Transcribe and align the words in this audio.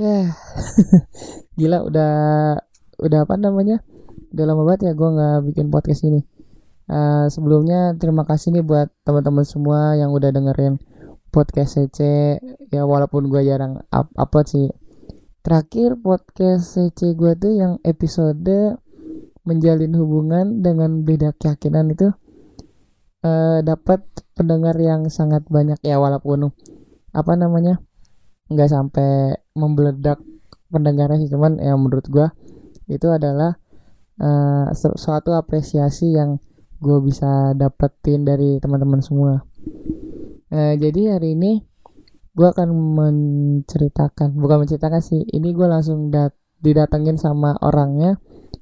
Ya, 0.00 0.32
gila 1.60 1.84
udah 1.84 2.12
udah 3.04 3.18
apa 3.20 3.36
namanya? 3.36 3.84
Udah 4.32 4.44
lama 4.48 4.64
banget 4.64 4.88
ya 4.88 4.92
gue 4.96 5.08
nggak 5.12 5.38
bikin 5.52 5.68
podcast 5.68 6.08
ini. 6.08 6.24
Uh, 6.88 7.28
sebelumnya 7.28 7.92
terima 8.00 8.24
kasih 8.24 8.56
nih 8.56 8.64
buat 8.64 8.88
teman-teman 9.04 9.44
semua 9.44 10.00
yang 10.00 10.08
udah 10.16 10.32
dengerin 10.32 10.80
podcast 11.28 11.76
CC 11.76 12.00
ya 12.72 12.88
walaupun 12.88 13.28
gue 13.28 13.44
jarang 13.44 13.84
up 13.92 14.08
upload 14.16 14.48
sih. 14.48 14.72
Terakhir 15.44 16.00
podcast 16.00 16.80
CC 16.80 17.12
gue 17.12 17.36
tuh 17.36 17.52
yang 17.60 17.76
episode 17.84 18.80
menjalin 19.44 19.92
hubungan 20.00 20.64
dengan 20.64 21.04
beda 21.04 21.36
keyakinan 21.36 21.92
itu 21.92 22.08
uh, 23.20 23.60
dapat 23.60 24.00
pendengar 24.32 24.80
yang 24.80 25.12
sangat 25.12 25.44
banyak 25.52 25.76
ya 25.84 26.00
walaupun 26.00 26.56
apa 27.12 27.32
namanya 27.36 27.84
nggak 28.50 28.70
sampai 28.70 29.38
membeledak 29.54 30.18
pendengarnya 30.70 31.22
sih 31.22 31.30
cuman 31.30 31.58
ya 31.62 31.74
menurut 31.78 32.06
gue 32.10 32.26
itu 32.90 33.06
adalah 33.06 33.54
uh, 34.18 34.66
suatu 34.74 35.34
apresiasi 35.34 36.14
yang 36.14 36.42
gue 36.80 36.98
bisa 37.04 37.52
dapetin 37.54 38.24
dari 38.24 38.56
teman-teman 38.58 39.04
semua. 39.04 39.44
Uh, 40.50 40.74
jadi 40.74 41.18
hari 41.18 41.38
ini 41.38 41.62
gue 42.34 42.46
akan 42.46 42.70
menceritakan 42.72 44.34
bukan 44.38 44.66
menceritakan 44.66 45.02
sih 45.02 45.22
ini 45.34 45.50
gue 45.54 45.66
langsung 45.66 46.10
dat 46.10 46.34
didatengin 46.62 47.18
sama 47.18 47.56
orangnya 47.60 48.20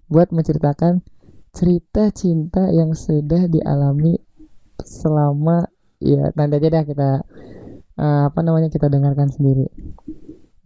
buat 0.09 0.33
menceritakan 0.33 1.05
cerita 1.53 2.09
cinta 2.15 2.71
yang 2.71 2.95
sudah 2.95 3.51
dialami 3.51 4.17
selama 4.81 5.67
ya 5.99 6.31
nanti 6.39 6.63
aja 6.63 6.69
deh 6.71 6.85
kita 6.87 7.11
uh, 7.99 8.31
apa 8.31 8.41
namanya 8.47 8.71
kita 8.71 8.87
dengarkan 8.87 9.29
sendiri 9.29 9.67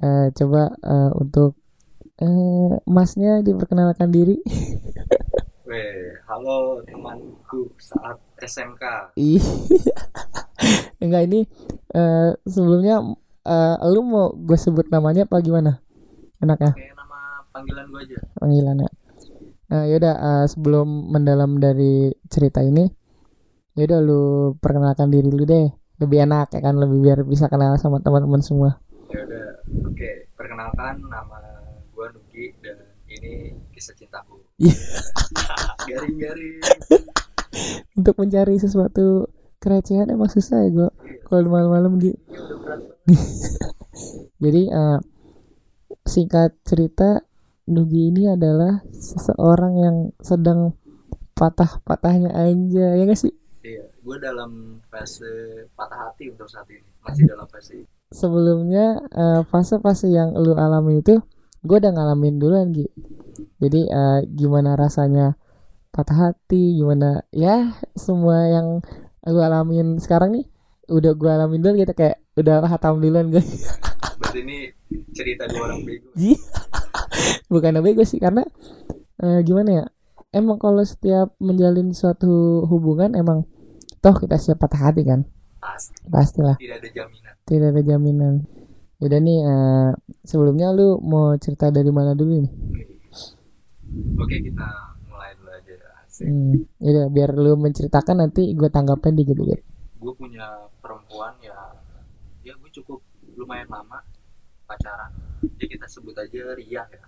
uh, 0.04 0.28
coba 0.36 0.76
uh, 0.84 1.10
untuk 1.16 1.56
uh, 2.20 2.78
masnya 2.84 3.40
diperkenalkan 3.40 4.12
diri 4.12 4.38
Weh, 5.72 6.20
halo 6.28 6.84
temanku 6.84 7.72
saat 7.80 8.20
SMK. 8.44 9.16
Enggak 11.00 11.32
ini 11.32 11.48
uh, 11.96 12.36
sebelumnya 12.44 13.00
uh, 13.48 13.76
lu 13.88 14.04
mau 14.04 14.36
gue 14.36 14.58
sebut 14.60 14.92
namanya 14.92 15.24
apa 15.24 15.40
gimana? 15.40 15.80
Enaknya? 16.44 16.76
Kayak 16.76 16.92
nama 16.92 17.48
panggilan 17.56 17.84
gue 17.88 18.00
aja. 18.04 18.18
Panggilannya. 18.36 18.90
Nah, 19.72 19.84
yaudah 19.88 20.14
uh, 20.20 20.44
sebelum 20.44 21.08
mendalam 21.08 21.56
dari 21.56 22.12
cerita 22.28 22.60
ini, 22.60 22.84
yaudah 23.72 24.00
lu 24.04 24.22
perkenalkan 24.60 25.08
diri 25.08 25.32
lu 25.32 25.48
deh. 25.48 25.72
Lebih 26.00 26.24
enak 26.24 26.54
ya 26.56 26.60
kan, 26.64 26.74
lebih 26.78 26.98
biar 27.02 27.18
bisa 27.26 27.50
kenal 27.50 27.76
sama 27.76 28.00
teman-teman 28.00 28.40
semua. 28.40 28.80
Ya 29.12 29.24
udah, 29.26 29.46
oke. 29.88 29.96
Okay. 29.96 30.30
Perkenalkan 30.38 31.04
nama 31.06 31.38
gue 31.92 32.06
Nugi 32.16 32.44
dan 32.64 32.78
ini 33.06 33.54
kisah 33.70 33.94
cintaku. 33.94 34.40
Iya. 34.58 34.74
Garing-garing. 35.88 36.58
Untuk 37.94 38.14
mencari 38.16 38.56
sesuatu 38.58 39.28
kerecehan 39.62 40.10
emang 40.10 40.32
susah 40.32 40.66
ya 40.66 40.70
gue. 40.72 40.90
Kalau 41.28 41.48
malam-malam 41.48 42.00
gitu. 42.02 42.18
Jadi 44.42 44.62
uh, 44.72 44.98
singkat 46.02 46.58
cerita 46.66 47.22
Nugi 47.70 48.10
ini 48.10 48.26
adalah 48.26 48.82
seseorang 48.90 49.74
yang 49.78 49.96
sedang 50.18 50.74
patah-patahnya 51.38 52.34
aja 52.34 52.98
ya 52.98 53.02
gak 53.06 53.20
sih? 53.22 53.34
Gue 54.02 54.18
dalam 54.18 54.82
fase 54.90 55.66
patah 55.78 56.10
hati 56.10 56.34
untuk 56.34 56.50
saat 56.50 56.66
ini. 56.68 56.84
Masih 57.06 57.24
dalam 57.30 57.46
fase. 57.46 57.86
Sebelumnya 58.12 59.00
uh, 59.14 59.40
fase-fase 59.48 60.12
yang 60.12 60.36
lu 60.36 60.52
alami 60.58 61.00
itu 61.00 61.16
gue 61.62 61.76
udah 61.78 61.94
ngalamin 61.94 62.42
duluan 62.42 62.74
gitu 62.74 62.90
jadi 63.62 63.80
uh, 63.86 64.20
gimana 64.26 64.74
rasanya 64.74 65.38
patah 65.94 66.34
hati 66.34 66.74
gimana 66.74 67.22
ya 67.30 67.78
semua 67.94 68.50
yang 68.50 68.82
gue 69.22 69.38
alamin 69.38 70.02
sekarang 70.02 70.34
nih 70.34 70.46
udah 70.90 71.14
gue 71.14 71.30
alamin 71.30 71.62
dulu 71.62 71.74
gitu. 71.78 71.94
Kayak 71.94 72.18
udah 72.34 72.66
hatam 72.66 72.98
duluan 72.98 73.30
gue 73.30 73.44
berarti 74.18 74.38
ini 74.48 74.58
cerita 75.12 75.44
dua 75.44 75.68
orang 75.68 75.84
bego. 75.84 76.08
Bukan 77.52 77.78
bego 77.84 78.02
sih 78.02 78.18
karena 78.18 78.42
uh, 79.22 79.40
gimana 79.44 79.70
ya 79.70 79.84
emang 80.32 80.56
kalau 80.56 80.80
setiap 80.82 81.36
menjalin 81.38 81.92
suatu 81.92 82.64
hubungan 82.66 83.12
emang 83.12 83.44
toh 84.02 84.14
kita 84.18 84.36
siap 84.36 84.58
patah 84.58 84.90
hati 84.90 85.06
kan 85.06 85.22
pasti 85.62 85.94
pastilah 86.10 86.58
tidak 86.58 86.82
ada 86.82 86.88
jaminan 86.90 87.34
tidak 87.46 87.68
ada 87.70 87.82
jaminan 87.86 88.34
Udah 89.02 89.18
nih 89.18 89.38
uh, 89.42 89.90
sebelumnya 90.22 90.70
lu 90.70 91.02
mau 91.02 91.34
cerita 91.34 91.74
dari 91.74 91.90
mana 91.90 92.14
dulu 92.14 92.38
nih? 92.38 92.52
Oke 94.14 94.36
kita 94.38 94.66
mulai 95.10 95.34
dulu 95.34 95.50
aja. 95.50 95.74
Asik. 96.06 96.30
Hmm, 96.30 96.62
ya 96.78 97.10
biar 97.10 97.34
lu 97.34 97.58
menceritakan 97.58 98.22
nanti 98.22 98.54
gue 98.54 98.70
tanggapin 98.70 99.18
dikit-dikit. 99.18 99.58
Gue 99.98 100.14
punya 100.14 100.70
perempuan 100.78 101.34
ya, 101.42 101.74
ya 102.46 102.54
gue 102.54 102.70
cukup 102.70 103.02
lumayan 103.34 103.66
lama 103.66 104.06
pacaran. 104.70 105.10
Jadi 105.42 105.66
kita 105.66 105.86
sebut 105.90 106.14
aja 106.14 106.54
Ria 106.54 106.86
ya, 106.86 107.02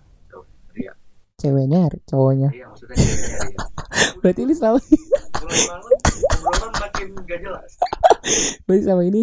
Ceweknya, 1.35 1.91
cowoknya. 2.07 2.49
Iya 2.55 2.65
maksudnya 2.71 2.95
ceweknya 2.95 3.37
Ria. 3.43 3.59
Berarti 4.23 4.41
ini 4.41 4.53
malam 4.57 4.81
obrolan 4.81 6.73
makin 6.81 7.07
gak 7.27 7.39
jelas. 7.43 7.71
Berarti 8.65 8.83
sama 8.83 9.03
ini 9.05 9.21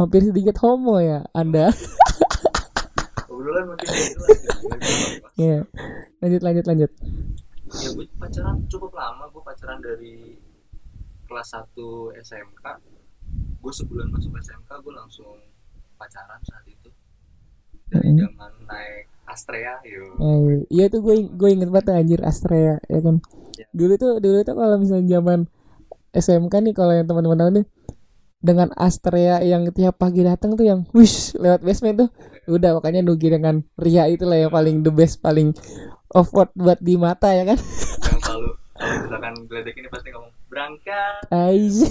hampir 0.00 0.24
sedikit 0.24 0.56
homo 0.64 0.96
ya 0.98 1.22
Anda 1.36 1.70
obrolan 3.40 3.72
makin 3.72 3.88
jelas 3.88 4.40
ya 5.36 5.56
lanjut 6.20 6.42
lanjut 6.44 6.64
lanjut 6.68 6.90
ya 7.70 7.88
gue 7.96 8.06
pacaran 8.20 8.56
cukup 8.68 8.92
lama 8.92 9.24
gue 9.32 9.42
pacaran 9.44 9.80
dari 9.80 10.36
kelas 11.24 11.48
1 11.52 12.20
SMK 12.20 12.64
gue 13.60 13.72
sebulan 13.72 14.08
masuk 14.12 14.32
SMK 14.40 14.70
gue 14.84 14.92
langsung 14.92 15.36
pacaran 15.96 16.40
saat 16.48 16.64
itu 16.68 16.88
dari 17.88 18.12
hmm. 18.12 18.18
zaman 18.24 18.52
naik 18.68 19.09
Astrea 19.30 19.78
yo. 19.86 20.04
Eh, 20.18 20.66
iya 20.74 20.90
tuh 20.90 21.00
gue 21.06 21.30
gue 21.30 21.48
inget 21.54 21.70
banget 21.70 21.94
anjir 21.94 22.20
Astrea 22.26 22.82
ya 22.90 23.00
kan? 23.00 23.22
Ya. 23.54 23.66
dulu 23.76 23.94
tuh 24.00 24.12
dulu 24.18 24.40
tuh 24.40 24.56
kalau 24.56 24.76
misalnya 24.80 25.20
zaman 25.20 25.46
SMK 26.10 26.54
nih 26.64 26.74
kalau 26.74 26.92
yang 26.96 27.06
teman-teman 27.06 27.38
tahu 27.38 27.50
nih 27.60 27.66
dengan 28.40 28.68
Astrea 28.72 29.44
yang 29.44 29.68
tiap 29.70 30.00
pagi 30.00 30.24
datang 30.24 30.56
tuh 30.56 30.64
yang 30.64 30.80
wish 30.96 31.36
lewat 31.36 31.60
basement 31.60 32.06
tuh 32.06 32.08
udah 32.48 32.80
makanya 32.80 33.04
Nugi 33.04 33.28
dengan 33.28 33.60
Ria 33.76 34.08
itulah 34.08 34.34
yang 34.34 34.50
paling 34.50 34.80
the 34.80 34.90
best 34.90 35.20
paling 35.20 35.52
offward 36.10 36.50
buat 36.56 36.80
di 36.80 36.96
mata 36.96 37.30
ya 37.30 37.44
kan? 37.46 37.60
Yang 38.10 38.20
selalu 38.26 38.50
misalkan 38.80 39.34
geledek 39.44 39.76
ini 39.76 39.88
pasti 39.92 40.08
ngomong 40.08 40.32
berangkat. 40.48 41.22
Aiz 41.30 41.84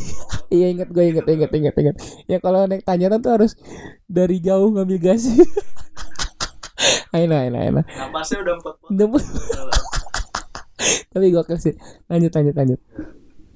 iya 0.50 0.74
inget 0.74 0.90
gue 0.90 1.06
inget 1.06 1.26
inget 1.30 1.52
inget 1.54 1.76
inget 1.78 1.96
ya 2.26 2.38
kalau 2.42 2.66
naik 2.66 2.82
tanjakan 2.82 3.22
tuh 3.22 3.32
harus 3.38 3.54
dari 4.10 4.42
jauh 4.42 4.74
ngambil 4.74 4.98
gas 4.98 5.30
Aina, 7.10 7.42
aina, 7.42 7.58
aina. 7.66 7.82
Napasnya 7.98 8.46
udah 8.46 8.56
empat 8.62 8.76
Tapi 11.10 11.26
gue 11.34 11.44
kasih 11.44 11.74
lanjut 12.06 12.32
lanjut 12.38 12.56
lanjut. 12.56 12.80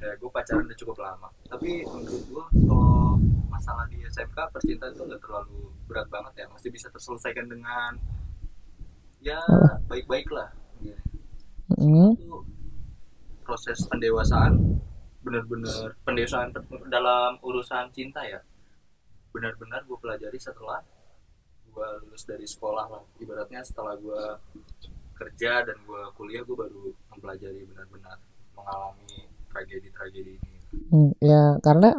Ya, 0.01 0.11
gue 0.17 0.29
pacaran 0.33 0.65
udah 0.65 0.77
cukup 0.77 0.97
lama. 1.05 1.29
Tapi 1.45 1.85
menurut 1.85 2.23
gua 2.33 2.45
kalau 2.49 3.21
masalah 3.47 3.85
di 3.93 4.01
SMK 4.09 4.37
percintaan 4.51 4.91
itu 4.97 5.05
nggak 5.05 5.21
terlalu 5.21 5.69
berat 5.85 6.09
banget 6.09 6.33
ya. 6.43 6.45
Masih 6.49 6.73
bisa 6.73 6.89
terselesaikan 6.89 7.45
dengan 7.45 8.01
ya 9.21 9.39
baik-baik 9.85 10.33
lah. 10.33 10.49
Ya. 10.81 10.97
mm. 11.77 12.19
itu 12.19 12.43
proses 13.45 13.79
pendewasaan 13.87 14.81
benar-benar 15.23 15.95
pendewasaan 16.03 16.51
dalam 16.89 17.37
urusan 17.45 17.93
cinta 17.93 18.25
ya. 18.25 18.41
Benar-benar 19.29 19.85
gue 19.85 19.97
pelajari 20.01 20.41
setelah 20.41 20.81
gue 21.73 21.87
lulus 22.05 22.23
dari 22.29 22.45
sekolah 22.45 22.85
lah 22.87 23.03
ibaratnya 23.17 23.65
setelah 23.65 23.97
gue 23.97 24.23
kerja 25.17 25.65
dan 25.65 25.77
gue 25.81 26.01
kuliah 26.13 26.45
gue 26.45 26.53
baru 26.55 26.93
mempelajari 27.11 27.65
benar-benar 27.69 28.17
mengalami 28.53 29.25
tragedi-tragedi 29.49 30.37
ini 30.37 30.53
Hmm, 30.89 31.13
ya 31.21 31.61
karena 31.61 31.93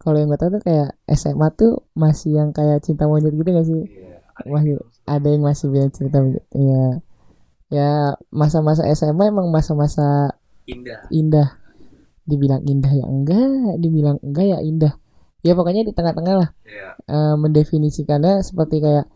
kalau 0.00 0.16
yang 0.18 0.32
gue 0.32 0.40
tahu 0.40 0.50
tuh 0.58 0.62
kayak 0.66 0.96
SMA 1.14 1.48
tuh 1.54 1.86
masih 1.94 2.42
yang 2.42 2.50
kayak 2.50 2.82
cinta 2.82 3.06
monyet 3.06 3.34
gitu 3.36 3.50
gak 3.52 3.66
sih? 3.68 3.82
Yeah, 3.86 4.18
ada 4.34 4.48
masih 4.50 4.70
yang 4.74 4.82
ada 5.06 5.28
yang 5.28 5.42
masih 5.44 5.66
bilang 5.70 5.90
cerita 5.92 6.18
Iya. 6.50 6.86
Ya 7.70 7.90
masa-masa 8.34 8.82
SMA 8.98 9.30
emang 9.30 9.46
masa-masa 9.54 10.34
indah. 10.66 11.06
Indah. 11.14 11.48
Dibilang 12.26 12.62
indah 12.66 12.90
ya 12.90 13.06
enggak, 13.06 13.78
dibilang 13.78 14.18
enggak 14.26 14.46
ya 14.50 14.58
indah. 14.58 14.94
Ya 15.40 15.56
pokoknya 15.56 15.88
di 15.88 15.92
tengah-tengah 15.96 16.34
lah. 16.36 16.50
Yeah. 16.62 16.94
Iya. 17.08 17.32
Uh, 17.32 17.34
mendefinisikannya 17.40 18.44
seperti 18.44 18.84
kayak 18.84 19.06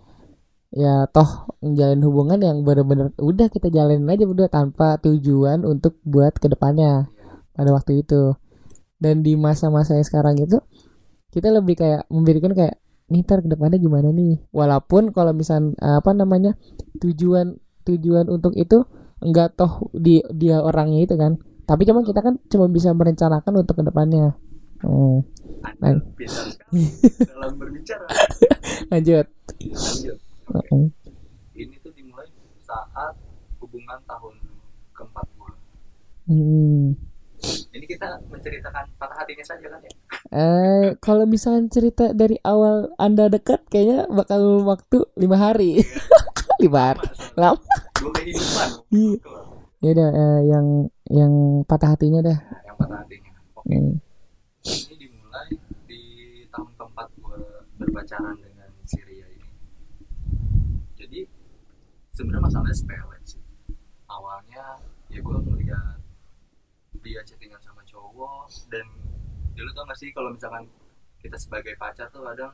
ya 0.75 1.07
toh 1.07 1.55
menjalin 1.63 2.03
hubungan 2.03 2.39
yang 2.43 2.67
benar-benar 2.67 3.15
udah 3.23 3.47
kita 3.47 3.71
jalanin 3.71 4.11
aja 4.11 4.27
berdua 4.27 4.51
tanpa 4.51 4.99
tujuan 4.99 5.63
untuk 5.63 6.03
buat 6.03 6.35
ke 6.35 6.51
depannya 6.51 7.07
pada 7.55 7.71
waktu 7.71 8.03
itu 8.03 8.35
dan 8.99 9.23
di 9.23 9.39
masa-masa 9.39 9.95
yang 9.95 10.03
sekarang 10.03 10.35
itu 10.43 10.59
kita 11.31 11.55
lebih 11.55 11.79
kayak 11.79 12.11
memberikan 12.11 12.51
kayak 12.59 12.83
nih 13.07 13.23
ntar 13.23 13.47
ke 13.47 13.49
depannya 13.55 13.79
gimana 13.79 14.11
nih 14.11 14.43
walaupun 14.51 15.15
kalau 15.15 15.31
misal 15.31 15.79
eh, 15.79 15.97
apa 16.03 16.11
namanya 16.11 16.59
tujuan 16.99 17.55
tujuan 17.87 18.27
untuk 18.27 18.59
itu 18.59 18.83
enggak 19.23 19.55
toh 19.55 19.95
di 19.95 20.27
dia 20.35 20.59
orangnya 20.59 21.07
itu 21.07 21.15
kan 21.15 21.39
tapi 21.71 21.87
cuma 21.87 22.03
kita 22.03 22.19
kan 22.19 22.43
cuma 22.51 22.67
bisa 22.67 22.91
merencanakan 22.91 23.63
untuk 23.63 23.79
ke 23.79 23.85
depannya 23.87 24.35
hmm, 24.83 25.23
Anda 25.65 26.01
pintar 26.13 26.47
sekali 26.49 26.83
dalam 27.25 27.53
berbicara 27.57 28.05
lanjut 28.93 29.27
lanjut 29.59 30.19
Heeh. 30.45 30.85
ini 31.57 31.75
tuh 31.81 31.93
dimulai 31.93 32.29
saat 32.61 33.17
hubungan 33.59 33.99
tahun 34.05 34.35
keempat 34.93 35.27
gua 35.35 35.53
Hmm. 36.25 36.97
ini 37.69 37.85
kita 37.85 38.17
menceritakan 38.27 38.89
patah 38.97 39.17
hatinya 39.19 39.45
saja 39.45 39.69
kan 39.69 39.81
ya 39.81 39.93
Eh, 40.33 40.97
kalau 40.99 41.29
misalnya 41.29 41.69
cerita 41.69 42.11
dari 42.11 42.41
awal 42.41 42.89
anda 42.97 43.29
dekat, 43.29 43.61
kayaknya 43.69 44.09
bakal 44.09 44.65
waktu 44.65 45.05
lima 45.15 45.37
hari. 45.37 45.85
lima 46.65 46.81
hari. 46.91 47.05
Lama. 47.37 47.61
kehidupan 47.95 48.69
Iya. 48.89 49.21
Ya 49.79 49.89
udah, 49.93 50.09
eh, 50.11 50.41
yang 50.49 50.67
yang 51.13 51.33
patah 51.69 51.93
hatinya 51.93 52.25
dah. 52.25 52.39
Nah, 52.41 52.61
yang 52.65 52.77
patah 52.81 52.99
hatinya 53.05 53.31
oke 53.53 53.69
Hmm. 53.69 53.93
Berpacaran 57.85 58.37
dengan 58.37 58.71
si 58.83 58.99
Ria 59.01 59.29
ini 59.29 59.51
jadi 60.95 61.21
sebenarnya 62.11 62.43
masalahnya 62.43 62.75
sepele 62.75 63.19
sih 63.23 63.41
awalnya 64.07 64.81
ya 65.09 65.19
gue 65.19 65.37
ngeliat 65.39 65.99
dia 67.01 67.21
chattingan 67.23 67.61
sama 67.61 67.85
cowok 67.85 68.49
dan 68.69 68.87
dulu 69.53 69.71
tau 69.71 69.85
gak 69.85 69.99
sih 69.99 70.11
kalau 70.11 70.31
misalkan 70.31 70.65
kita 71.19 71.37
sebagai 71.37 71.75
pacar 71.75 72.09
tuh 72.09 72.23
kadang 72.23 72.53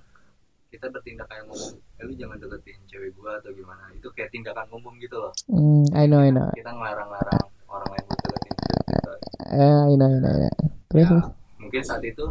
kita 0.68 0.86
bertindak 0.86 1.26
kayak 1.26 1.42
ngomong 1.44 1.74
eh 1.96 2.04
lu 2.04 2.14
jangan 2.14 2.38
deketin 2.38 2.78
cewek 2.84 3.10
gue 3.10 3.30
atau 3.32 3.50
gimana 3.50 3.90
itu 3.90 4.06
kayak 4.10 4.30
tindakan 4.30 4.66
umum 4.70 4.94
gitu 4.98 5.16
loh 5.16 5.32
Hmm, 5.46 5.82
I 5.92 6.06
know, 6.06 6.20
I 6.20 6.30
know. 6.30 6.46
kita 6.52 6.70
ngelarang-larang 6.70 7.42
orang 7.66 7.88
lain 7.90 8.04
buat 8.06 8.20
deketin 8.24 8.54
cewek 8.56 8.84
kita 8.86 9.12
Eh, 9.50 9.82
I 9.84 9.94
know, 9.94 10.06
I 10.06 10.18
know, 10.18 10.30
I 10.30 10.38
know. 10.40 10.54
Terus, 10.86 11.02
ya, 11.02 11.10
terus. 11.10 11.26
mungkin 11.58 11.82
saat 11.82 12.02
itu 12.02 12.24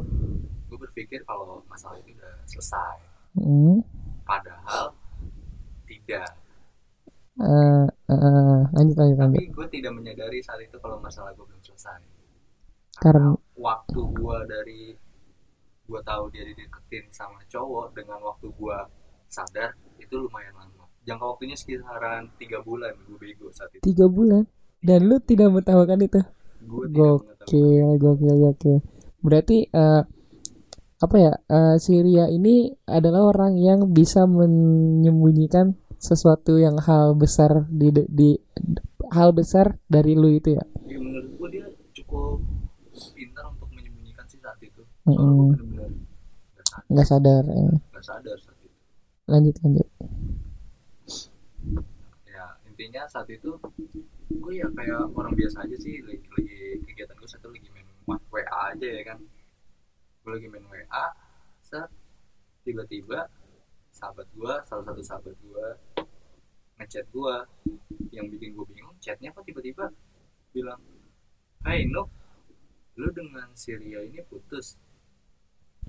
gue 0.79 0.87
berpikir 0.87 1.19
kalau 1.27 1.59
masalah 1.67 1.99
itu 1.99 2.15
udah 2.15 2.33
selesai 2.47 2.95
Hmm. 3.35 3.83
padahal 4.23 4.95
tidak 5.83 6.31
Eh, 7.39 7.87
eh, 8.11 8.59
lanjut, 8.75 8.95
lanjut, 8.99 9.15
tapi 9.31 9.47
gue 9.47 9.67
tidak 9.71 9.95
menyadari 9.95 10.43
saat 10.43 10.59
itu 10.59 10.75
kalau 10.79 10.99
masalah 10.99 11.31
gue 11.35 11.43
belum 11.43 11.63
selesai 11.63 11.99
Karena, 12.99 13.31
waktu 13.55 13.99
gue 13.99 14.37
dari 14.47 14.83
gue 15.87 16.01
tahu 16.03 16.23
dia 16.31 16.43
dideketin 16.43 17.07
sama 17.11 17.39
cowok 17.47 17.95
dengan 17.95 18.19
waktu 18.23 18.47
gue 18.51 18.77
sadar 19.31 19.71
itu 19.99 20.15
lumayan 20.19 20.51
lama 20.55 20.83
jangka 21.07 21.25
waktunya 21.31 21.55
sekitaran 21.55 22.27
tiga 22.35 22.59
bulan 22.59 22.91
gue 23.07 23.15
bego 23.15 23.47
saat 23.55 23.71
itu 23.75 23.83
tiga 23.83 24.07
bulan. 24.07 24.43
Dan 24.79 25.11
lu 25.11 25.19
tidak 25.19 25.51
mengetahukan 25.51 25.99
itu. 26.07 26.21
gue 26.63 26.85
Gokil, 26.91 27.99
gokil, 27.99 28.35
gokil. 28.47 28.77
Berarti 29.19 29.67
eh, 29.67 30.01
apa 30.99 31.15
ya? 31.17 31.33
eh, 31.47 31.75
si 31.77 31.95
Ria 31.95 32.27
ini 32.27 32.55
adalah 32.85 33.21
orang 33.25 33.55
yang 33.55 33.87
bisa 33.89 34.23
menyembunyikan 34.23 35.71
sesuatu 35.95 36.55
yang 36.55 36.75
hal 36.77 37.11
besar 37.13 37.67
di 37.67 37.87
di 37.91 38.29
hal 39.09 39.31
besar 39.31 39.79
dari 39.85 40.13
lu 40.13 40.27
itu 40.29 40.53
ya. 40.53 40.63
Ya, 40.85 40.95
menurut 40.95 41.31
gue 41.33 41.47
dia 41.51 41.65
cukup 41.93 42.39
pintar 43.15 43.47
untuk 43.47 43.67
menyembunyikan 43.69 44.23
sih 44.25 44.39
saat 44.39 44.59
itu 44.59 44.79
gue 44.79 45.15
bener-bener 45.15 45.91
gak 46.55 46.67
sadar, 46.67 46.83
Nggak 46.87 47.07
sadar. 47.07 47.43
eh. 47.47 47.75
gak 47.89 48.05
sadar 48.05 48.37
saat 48.37 48.57
itu 48.57 48.75
Lanjut, 49.25 49.55
lanjut. 49.61 49.87
ya 52.25 52.43
intinya 52.65 53.03
saat 53.05 53.27
itu 53.27 53.51
gue 54.29 54.53
ya 54.53 54.67
kayak 54.71 55.09
orang 55.11 55.33
biasa 55.33 55.63
aja 55.63 55.75
sih 55.75 55.99
lagi, 56.01 56.21
lagi 56.29 56.57
kegiatan 56.85 57.15
gue 57.15 57.29
satu 57.29 57.47
lagi 57.49 57.67
main 57.71 57.87
WA 58.05 58.43
aja 58.69 58.87
ya 58.87 59.03
kan 59.05 59.17
gue 60.29 60.37
lagi 60.37 60.45
main 60.45 60.61
WA 60.69 61.05
set. 61.57 61.89
Tiba-tiba 62.61 63.25
sahabat 63.89 64.29
gue 64.29 64.53
salah 64.61 64.85
satu 64.85 65.01
sahabat 65.01 65.33
gue 65.33 65.67
ngechat 66.77 67.09
gue 67.09 67.35
yang 68.13 68.29
bikin 68.29 68.53
gue 68.53 68.65
bingung 68.69 68.93
chatnya 69.01 69.33
kok 69.33 69.41
tiba-tiba 69.41 69.89
bilang 70.53 70.77
Hai 71.65 71.89
Nuk 71.89 72.13
lu 72.93 73.09
dengan 73.09 73.49
Syria 73.57 74.05
ini 74.05 74.21
putus. 74.29 74.77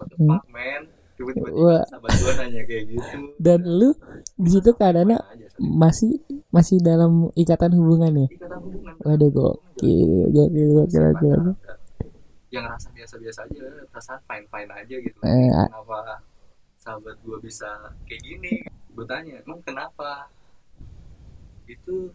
What 0.01 0.09
the 0.09 0.17
Hmm. 0.17 0.29
fuck 0.33 0.49
man? 0.49 0.89
Tiba-tiba 1.21 1.85
sahabat 1.85 2.11
gue 2.17 2.33
nanya 2.41 2.63
kayak 2.65 2.85
gitu. 2.97 3.17
Dan 3.37 3.61
lu 3.69 3.93
di 4.41 4.49
situ 4.49 4.73
keadaannya 4.73 5.21
masih 5.61 6.17
masih 6.49 6.81
dalam 6.81 7.29
ikatan 7.37 7.77
hubungan 7.77 8.25
ya. 8.25 8.29
ikatan 8.33 8.57
hubungan. 8.57 8.95
Waduh, 9.05 9.29
gokil, 9.29 10.33
gokil, 10.33 10.69
gokil, 10.81 11.05
gokil. 11.13 11.41
Yang 12.51 12.67
rasa 12.67 12.91
biasa-biasa 12.91 13.47
aja 13.47 13.63
perasaan 13.95 14.21
fine 14.27 14.47
fine 14.51 14.71
aja 14.75 14.97
gitu. 14.99 15.19
Eh, 15.23 15.51
kenapa 15.71 16.19
sahabat 16.75 17.17
gue 17.23 17.39
bisa 17.39 17.95
kayak 18.11 18.23
gini? 18.27 18.55
Gue 18.91 19.07
tanya 19.07 19.39
emang 19.39 19.63
kenapa? 19.63 20.27
Itu 21.71 22.11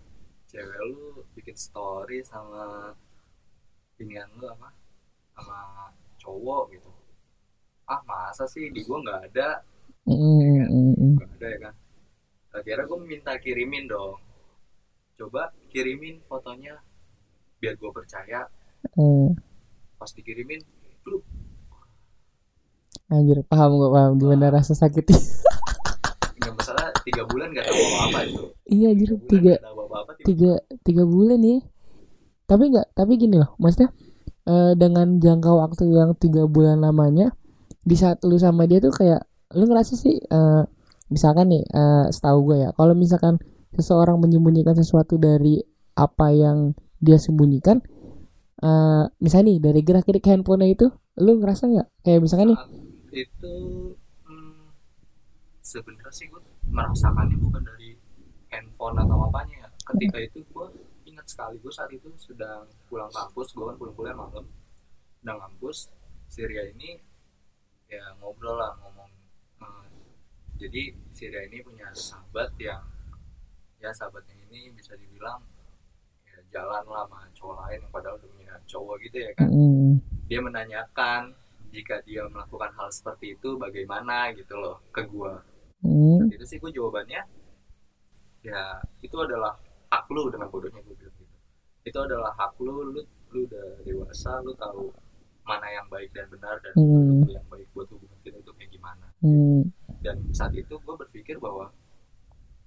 cewek 0.51 0.79
lu 0.91 1.23
bikin 1.39 1.55
story 1.55 2.19
sama 2.19 2.91
pilihan 3.95 4.27
lu 4.35 4.51
apa? 4.51 4.75
Sama 5.39 5.59
cowok 6.19 6.75
gitu. 6.75 6.91
Ah 7.87 8.03
masa 8.03 8.43
sih? 8.43 8.67
Di 8.75 8.83
gue 8.83 8.97
nggak 8.99 9.31
ada. 9.31 9.63
Mm, 10.05 10.19
mm, 10.19 10.65
mm, 10.67 10.93
mm. 10.99 11.13
nggak 11.15 11.31
ada 11.39 11.47
ya 11.47 11.59
kan? 11.63 11.75
Akhirnya 12.51 12.83
gue 12.83 12.99
minta 13.07 13.31
kirimin 13.39 13.87
dong. 13.87 14.19
Coba 15.15 15.55
kirimin 15.71 16.19
fotonya 16.27 16.75
biar 17.63 17.79
gue 17.79 17.91
percaya. 17.95 18.51
Eh, 18.99 19.29
pas 19.95 20.11
dikirimin 20.11 20.61
lu 21.07 21.21
anjir, 23.05 23.45
paham 23.45 23.77
gak 23.77 23.91
paham. 23.93 24.11
Gimana 24.17 24.49
rasa 24.49 24.73
sakitnya. 24.73 25.19
nggak 26.41 26.53
masalah 26.57 26.89
tiga 27.05 27.23
bulan 27.29 27.53
nggak 27.53 27.65
tahu 27.69 27.79
apa 27.79 27.97
apa 28.09 28.19
itu. 28.25 28.43
Iya 28.65 28.87
anjir, 28.91 29.09
tiga, 29.29 29.53
apa 29.61 29.95
apa 30.01 30.11
tiga 30.25 30.51
tiga 30.81 31.03
bulan 31.05 31.39
ya. 31.41 31.59
Tapi 32.45 32.63
nggak 32.73 32.87
tapi 32.93 33.11
gini 33.17 33.41
loh 33.41 33.57
maksudnya 33.57 33.89
eh, 34.45 34.73
dengan 34.77 35.17
jangka 35.17 35.51
waktu 35.53 35.83
yang 35.89 36.13
tiga 36.17 36.45
bulan 36.45 36.81
lamanya 36.81 37.33
di 37.85 37.95
saat 37.97 38.21
lu 38.25 38.37
sama 38.37 38.65
dia 38.69 38.81
tuh 38.81 38.93
kayak 38.93 39.25
lu 39.57 39.65
ngerasa 39.65 39.93
sih 39.97 40.17
eh, 40.21 40.63
misalkan 41.09 41.53
nih 41.53 41.63
eh, 41.65 42.05
setahu 42.09 42.53
gue 42.53 42.57
ya 42.65 42.69
kalau 42.73 42.93
misalkan 42.97 43.41
seseorang 43.73 44.17
menyembunyikan 44.21 44.73
sesuatu 44.77 45.17
dari 45.17 45.61
apa 45.97 46.31
yang 46.33 46.73
dia 47.01 47.17
sembunyikan 47.19 47.81
eh 48.65 49.03
misalnya 49.21 49.45
nih 49.53 49.57
dari 49.61 49.81
gerak 49.85 50.05
gerik 50.09 50.25
handphonenya 50.25 50.73
itu 50.73 50.87
lu 51.21 51.37
ngerasa 51.37 51.69
nggak? 51.69 51.87
Kayak 52.01 52.19
misalkan 52.25 52.47
nih. 52.51 52.59
Itu 53.13 53.55
hmm, 54.25 54.73
sebenarnya 55.61 56.11
sih 56.11 56.25
gue 56.27 56.41
merasakannya 56.73 57.37
bukan 57.37 57.61
dari 57.61 57.93
handphone 58.49 58.97
atau 58.97 59.29
apanya 59.29 59.55
ya. 59.65 59.69
Ketika 59.85 60.17
itu 60.17 60.39
gue 60.49 60.67
ingat 61.05 61.25
sekali 61.29 61.61
gue 61.61 61.69
saat 61.69 61.93
itu 61.93 62.09
sedang 62.17 62.65
pulang 62.89 63.11
kampus 63.13 63.53
gue 63.53 63.65
kan 63.69 63.75
pulang 63.77 63.95
kuliah 63.95 64.17
malam. 64.17 64.45
Sedang 65.21 65.39
kampus 65.45 65.93
Syria 66.25 66.65
ini 66.65 66.97
ya 67.85 68.01
ngobrol 68.17 68.57
lah 68.57 68.73
ngomong 68.81 69.11
eh, 69.61 69.87
jadi 70.57 70.89
Syria 71.13 71.45
ini 71.45 71.61
punya 71.61 71.85
sahabat 71.93 72.49
yang 72.57 72.81
ya 73.77 73.93
sahabatnya 73.93 74.33
ini 74.49 74.73
bisa 74.73 74.97
dibilang 74.97 75.45
jalan 76.55 76.83
lah 76.87 77.03
sama 77.03 77.19
cowok 77.35 77.55
lain 77.67 77.79
yang 77.83 77.91
padahal 77.91 78.15
udah 78.15 78.29
punya 78.31 78.55
cowok 78.63 78.95
gitu 79.03 79.17
ya 79.19 79.31
kan. 79.35 79.49
Mm, 79.51 79.91
dia 80.31 80.39
menanyakan 80.39 81.21
jika 81.75 81.99
dia 82.07 82.23
melakukan 82.31 82.71
hal 82.79 82.87
seperti 82.87 83.35
itu 83.35 83.59
bagaimana 83.59 84.31
gitu 84.31 84.55
loh 84.55 84.79
ke 84.95 85.03
gua. 85.11 85.43
Mm, 85.83 86.31
itu 86.31 86.45
sih 86.47 86.57
gua 86.63 86.71
jawabannya. 86.71 87.21
Ya 88.47 88.79
itu 89.03 89.17
adalah 89.19 89.59
hak 89.91 90.07
lu 90.11 90.27
dengan 90.31 90.47
bodohnya 90.47 90.79
gue 90.83 90.95
bilang 90.95 91.15
gitu. 91.19 91.35
Itu 91.83 91.97
adalah 91.99 92.31
hak 92.39 92.55
lu 92.63 92.95
lu 92.95 93.01
lu 93.35 93.39
udah 93.43 93.83
dewasa 93.83 94.39
lu 94.45 94.55
tahu 94.55 94.91
mana 95.45 95.67
yang 95.69 95.85
baik 95.91 96.09
dan 96.15 96.25
benar 96.31 96.57
dan 96.63 96.73
lu 96.79 97.29
yang 97.29 97.45
baik 97.51 97.67
buat 97.75 97.85
hubungan 97.91 98.17
kita 98.23 98.39
itu 98.39 98.51
kayak 98.55 98.71
gimana. 98.71 99.07
Mm, 99.21 99.69
dan 100.01 100.17
saat 100.31 100.53
itu 100.53 100.77
gue 100.77 100.95
berpikir 100.95 101.37
bahwa 101.41 101.69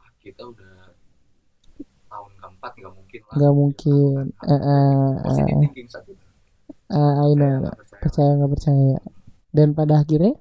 ah, 0.02 0.10
kita 0.22 0.42
udah 0.46 0.87
keempat 2.68 2.80
nggak 2.80 2.94
mungkin 2.94 3.20
lah. 3.20 3.34
Nggak 3.36 3.54
mungkin. 3.54 4.22
Eh, 4.28 4.52
eh, 4.52 5.08
positive 5.24 5.48
eh, 5.48 5.60
thinking 5.64 5.88
saat 5.88 6.04
itu 6.08 6.24
eh, 6.88 7.12
I 7.16 7.30
know, 7.32 7.34
know. 7.36 7.54
nggak 7.64 7.76
percaya. 7.76 8.00
percaya 8.02 8.30
nggak 8.36 8.50
percaya 8.52 8.96
dan 9.52 9.68
pada 9.72 9.94
akhirnya? 10.04 10.34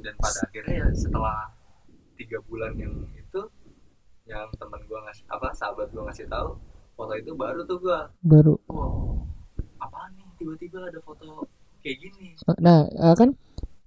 Dan 0.00 0.14
pada 0.18 0.38
akhirnya 0.46 0.74
ya 0.74 0.86
setelah 0.94 1.36
tiga 2.18 2.38
bulan 2.46 2.72
yang 2.76 2.94
itu 3.14 3.40
yang 4.26 4.46
teman 4.58 4.80
gua 4.86 5.00
ngasih 5.08 5.24
apa 5.30 5.48
sahabat 5.54 5.88
gua 5.94 6.06
ngasih 6.10 6.26
tahu 6.26 6.58
foto 6.94 7.12
itu 7.14 7.32
baru 7.34 7.60
tuh 7.64 7.78
gua. 7.78 8.10
Baru. 8.22 8.58
Wow 8.70 9.30
apaan 9.80 10.12
nih? 10.14 10.28
Tiba-tiba 10.36 10.78
ada 10.86 11.00
foto 11.00 11.48
kayak 11.80 11.96
gini. 11.98 12.36
Nah 12.60 12.86
eh, 12.86 13.14
kan 13.16 13.30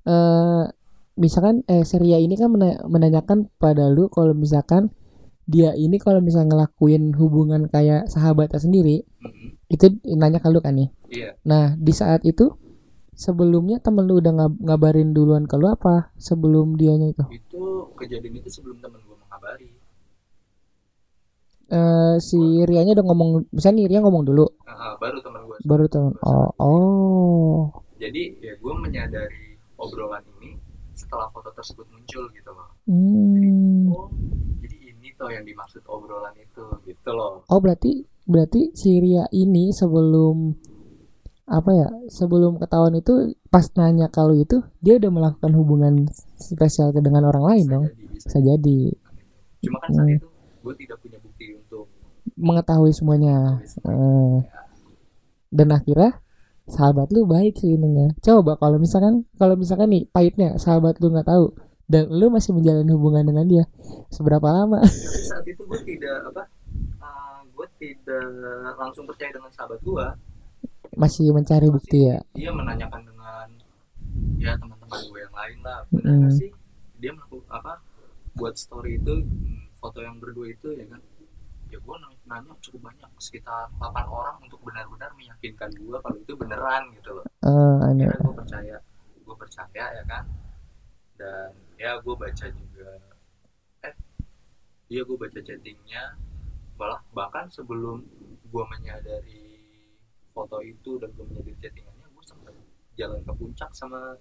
eh 0.04 0.66
misalkan 1.14 1.62
eh 1.70 1.86
Seria 1.86 2.18
ini 2.18 2.34
kan 2.34 2.50
mena- 2.50 2.82
menanyakan 2.90 3.48
pada 3.62 3.88
lu 3.94 4.10
kalau 4.10 4.34
misalkan 4.34 4.90
dia 5.44 5.76
ini 5.76 6.00
kalau 6.00 6.24
misalnya 6.24 6.56
ngelakuin 6.56 7.12
hubungan 7.20 7.68
kayak 7.68 8.08
sahabatnya 8.08 8.60
sendiri 8.64 9.04
Mm-mm. 9.20 9.60
itu 9.68 9.86
nanya 10.16 10.40
ke 10.40 10.48
lu 10.48 10.60
kan 10.64 10.76
nih? 10.80 10.90
Iya. 11.12 11.30
Nah 11.44 11.76
di 11.76 11.92
saat 11.92 12.24
itu 12.24 12.52
sebelumnya 13.14 13.78
temen 13.84 14.08
lu 14.10 14.18
udah 14.24 14.34
ngab- 14.34 14.62
ngabarin 14.64 15.14
duluan 15.14 15.46
ke 15.46 15.56
lu 15.60 15.68
apa 15.70 16.10
sebelum 16.18 16.80
dianya 16.80 17.12
itu? 17.14 17.24
Itu 17.30 17.92
kejadian 18.00 18.40
itu 18.40 18.50
sebelum 18.50 18.80
temen 18.80 19.00
gue 19.04 19.18
mengabari. 19.20 19.70
Eh 21.74 22.16
si 22.22 22.38
Rianya 22.70 22.94
udah 22.94 23.06
ngomong 23.08 23.30
misalnya 23.56 23.78
nih 23.82 23.88
Ria 23.96 24.00
ngomong 24.04 24.24
dulu. 24.28 24.46
Ah, 24.68 24.94
baru 25.00 25.18
temen 25.24 25.42
gue 25.48 25.58
baru 25.64 25.86
temen 25.88 26.14
oh 26.24 26.50
oh. 26.60 27.60
Jadi 27.98 28.36
ya 28.44 28.54
gue 28.60 28.74
menyadari 28.76 29.56
obrolan 29.80 30.24
ini 30.40 30.60
setelah 30.94 31.26
foto 31.34 31.50
tersebut 31.56 31.88
muncul 31.90 32.30
gitu 32.36 32.52
loh. 32.54 32.68
Hmm. 32.86 33.90
oh 33.90 34.08
jadi 34.60 34.73
toh 35.24 35.32
yang 35.32 35.48
dimaksud 35.48 35.84
obrolan 35.88 36.36
itu 36.36 36.66
gitu 36.84 37.10
loh. 37.16 37.48
Oh 37.48 37.60
berarti 37.64 38.04
berarti 38.28 38.76
si 38.76 39.00
Ria 39.00 39.24
ini 39.32 39.72
sebelum 39.72 40.52
apa 41.48 41.72
ya 41.72 41.88
sebelum 42.12 42.60
ketahuan 42.60 42.96
itu 43.00 43.36
pas 43.48 43.64
nanya 43.80 44.12
kalau 44.12 44.36
itu 44.36 44.64
dia 44.84 45.00
udah 45.00 45.12
melakukan 45.12 45.52
hubungan 45.56 45.94
spesial 46.40 46.92
dengan 46.96 47.28
orang 47.32 47.44
lain 47.48 47.64
bisa 47.68 47.72
dong? 47.72 47.84
jadi 47.88 48.04
bisa 48.04 48.28
bisa 48.28 48.40
jadi. 48.44 48.80
cuma 49.64 49.78
kan 49.80 49.90
saat 49.96 50.08
Hmm. 50.08 50.18
itu 50.20 50.28
gue 50.64 50.74
tidak 50.80 50.98
punya 51.00 51.18
bukti 51.24 51.46
untuk 51.56 51.86
mengetahui 52.36 52.92
semuanya. 52.96 53.64
Eh, 53.64 54.38
dan 55.52 55.68
akhirnya 55.72 56.12
sahabat 56.68 57.12
lu 57.12 57.28
baik 57.28 57.60
sih 57.60 57.76
ininya. 57.76 58.12
Coba 58.24 58.56
kalau 58.60 58.80
misalkan 58.80 59.28
kalau 59.36 59.56
misalkan 59.60 59.92
nih 59.92 60.04
pahitnya 60.12 60.56
sahabat 60.60 61.00
lu 61.04 61.12
nggak 61.12 61.28
tahu 61.28 61.52
dan 61.88 62.08
lu 62.10 62.32
masih 62.32 62.56
menjalin 62.56 62.88
hubungan 62.92 63.24
dengan 63.28 63.46
dia? 63.46 63.64
Seberapa 64.10 64.48
lama? 64.48 64.80
Tapi 64.82 65.26
saat 65.32 65.46
itu 65.48 65.62
gue 65.64 65.80
tidak 65.84 66.32
apa 66.32 66.44
ah, 67.02 67.42
gue 67.44 67.68
tidak 67.78 68.24
langsung 68.80 69.04
percaya 69.06 69.32
dengan 69.32 69.52
sahabat 69.52 69.80
gue 69.84 70.08
masih 70.94 71.34
mencari 71.34 71.68
bukti 71.74 72.06
ya? 72.06 72.22
dia 72.38 72.54
menanyakan 72.54 73.02
dengan 73.02 73.48
ya 74.38 74.54
teman-teman 74.62 75.00
gue 75.10 75.20
yang 75.20 75.34
lain 75.34 75.58
lah. 75.66 75.80
Benar 75.90 76.30
Mm. 76.30 76.38
sih? 76.38 76.52
Dia 77.02 77.12
melakukan 77.18 77.50
apa 77.50 77.74
buat 78.38 78.54
story 78.54 79.02
itu 79.02 79.26
mm, 79.26 79.78
foto 79.82 80.00
yang 80.06 80.22
berdua 80.22 80.54
itu 80.54 80.70
ya 80.78 80.86
kan? 80.88 81.02
Ya 81.74 81.82
gue 81.82 81.96
nanya, 82.30 82.54
cukup 82.62 82.94
banyak 82.94 83.10
sekitar 83.18 83.66
8 83.82 84.06
orang 84.06 84.38
untuk 84.46 84.62
benar-benar 84.62 85.10
meyakinkan 85.18 85.74
gue 85.74 85.98
kalau 85.98 86.18
itu 86.22 86.34
beneran 86.38 86.94
gitu 86.94 87.10
loh. 87.18 87.26
Anu. 87.42 88.06
akhirnya 88.06 88.22
gue 88.22 88.36
percaya 88.38 88.78
gue 89.26 89.36
percaya 89.36 89.84
ya 89.98 90.04
kan? 90.06 90.24
Dan 91.18 91.50
ya 91.84 92.00
gue 92.00 92.16
baca 92.16 92.46
juga. 92.48 92.90
Eh 93.84 93.96
iya 94.88 95.04
gue 95.04 95.18
baca 95.20 95.40
chattingnya. 95.44 96.16
Malah 96.80 97.04
bahkan 97.12 97.52
sebelum 97.52 98.08
gue 98.48 98.64
menyadari 98.72 99.60
foto 100.32 100.64
itu 100.64 100.96
dan 101.04 101.12
gue 101.12 101.28
menyadari 101.28 101.60
chattingannya 101.60 102.08
gue 102.08 102.24
sempat 102.24 102.56
jalan 102.96 103.20
ke 103.20 103.34
puncak 103.36 103.70
sama 103.76 104.16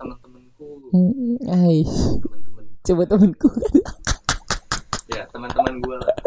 teman-temanku 0.00 0.88
Hmm, 0.96 1.36
ai. 1.52 1.84
Teman-teman 2.24 2.64
coba 2.80 3.02
temenku. 3.04 3.48
Ya 5.12 5.28
teman-teman 5.28 5.74
gue 5.84 5.96
lah. 6.00 6.14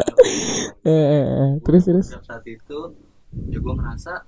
Eh, 0.83 0.91
eh, 0.91 1.25
eh, 1.27 1.51
terus 1.63 1.83
terus? 1.87 2.07
Saat 2.11 2.43
itu 2.47 2.79
ya 3.51 3.59
gue 3.59 3.73
ngerasa 3.75 4.23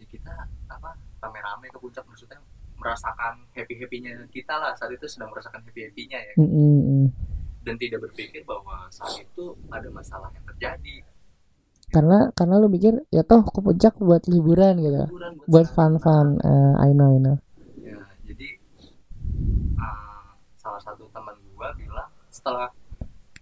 ya 0.00 0.06
kita 0.08 0.34
apa 0.68 0.96
rame-rame 1.24 1.68
ke 1.72 1.78
puncak. 1.80 2.04
Maksudnya 2.04 2.40
merasakan 2.82 3.46
happy 3.54 3.78
happynya 3.78 4.26
kita 4.34 4.58
lah. 4.58 4.74
Saat 4.74 4.90
itu 4.98 5.06
sedang 5.06 5.30
merasakan 5.30 5.62
happy 5.62 5.86
happynya 5.86 6.18
ya. 6.18 6.34
Mm, 6.42 6.50
mm, 6.50 6.80
mm. 6.82 7.06
dan 7.62 7.78
tidak 7.78 8.10
berpikir 8.10 8.42
bahwa 8.42 8.90
saat 8.90 9.22
itu 9.22 9.54
ada 9.70 9.86
masalah 9.94 10.34
yang 10.34 10.42
terjadi. 10.50 11.06
Karena 11.94 12.32
karena 12.34 12.58
lu 12.58 12.66
mikir 12.66 13.04
ya 13.14 13.22
toh 13.22 13.46
ke 13.46 13.60
puncak 13.62 13.94
buat 14.02 14.26
liburan 14.26 14.82
gitu. 14.82 15.06
Liburan 15.06 15.32
buat 15.46 15.68
saya. 15.70 15.74
fun 15.76 15.92
fun 16.02 16.26
Eh, 16.42 16.74
I 16.82 16.90
know 16.90 17.14
I 17.14 17.18
know. 17.22 17.36
Ya 17.78 18.02
jadi 18.26 18.58
ah, 19.78 20.34
salah 20.58 20.82
satu 20.82 21.06
teman 21.14 21.38
gua 21.54 21.70
bilang 21.78 22.10
setelah 22.32 22.72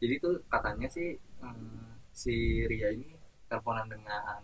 jadi 0.03 0.19
tuh 0.19 0.43
katanya 0.51 0.91
sih 0.91 1.15
hmm, 1.41 2.03
si 2.11 2.67
Ria 2.67 2.91
ini 2.91 3.15
teleponan 3.47 3.87
dengan 3.87 4.43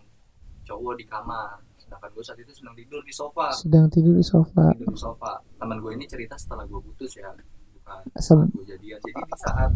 cowok 0.63 0.95
di 0.95 1.05
kamar 1.05 1.66
sedangkan 1.87 2.09
gue 2.11 2.23
saat 2.27 2.39
itu 2.43 2.51
sedang 2.51 2.75
tidur 2.75 2.99
di 2.99 3.13
sofa. 3.15 3.47
Sedang 3.55 3.87
tidur 3.87 4.13
di 4.13 4.25
sofa. 4.27 4.75
Tidur 4.75 4.91
di 4.91 4.99
sofa. 4.99 5.31
Teman 5.55 5.79
gue 5.79 5.91
ini 5.95 6.03
cerita 6.03 6.35
setelah 6.35 6.67
gue 6.67 6.79
putus 6.83 7.15
ya. 7.15 7.31
Bukan 7.31 7.99
Sem- 8.19 8.43
saat 8.43 8.51
gue 8.51 8.65
jadian. 8.67 8.99
Jadi 8.99 9.21
di 9.23 9.35
saat 9.39 9.71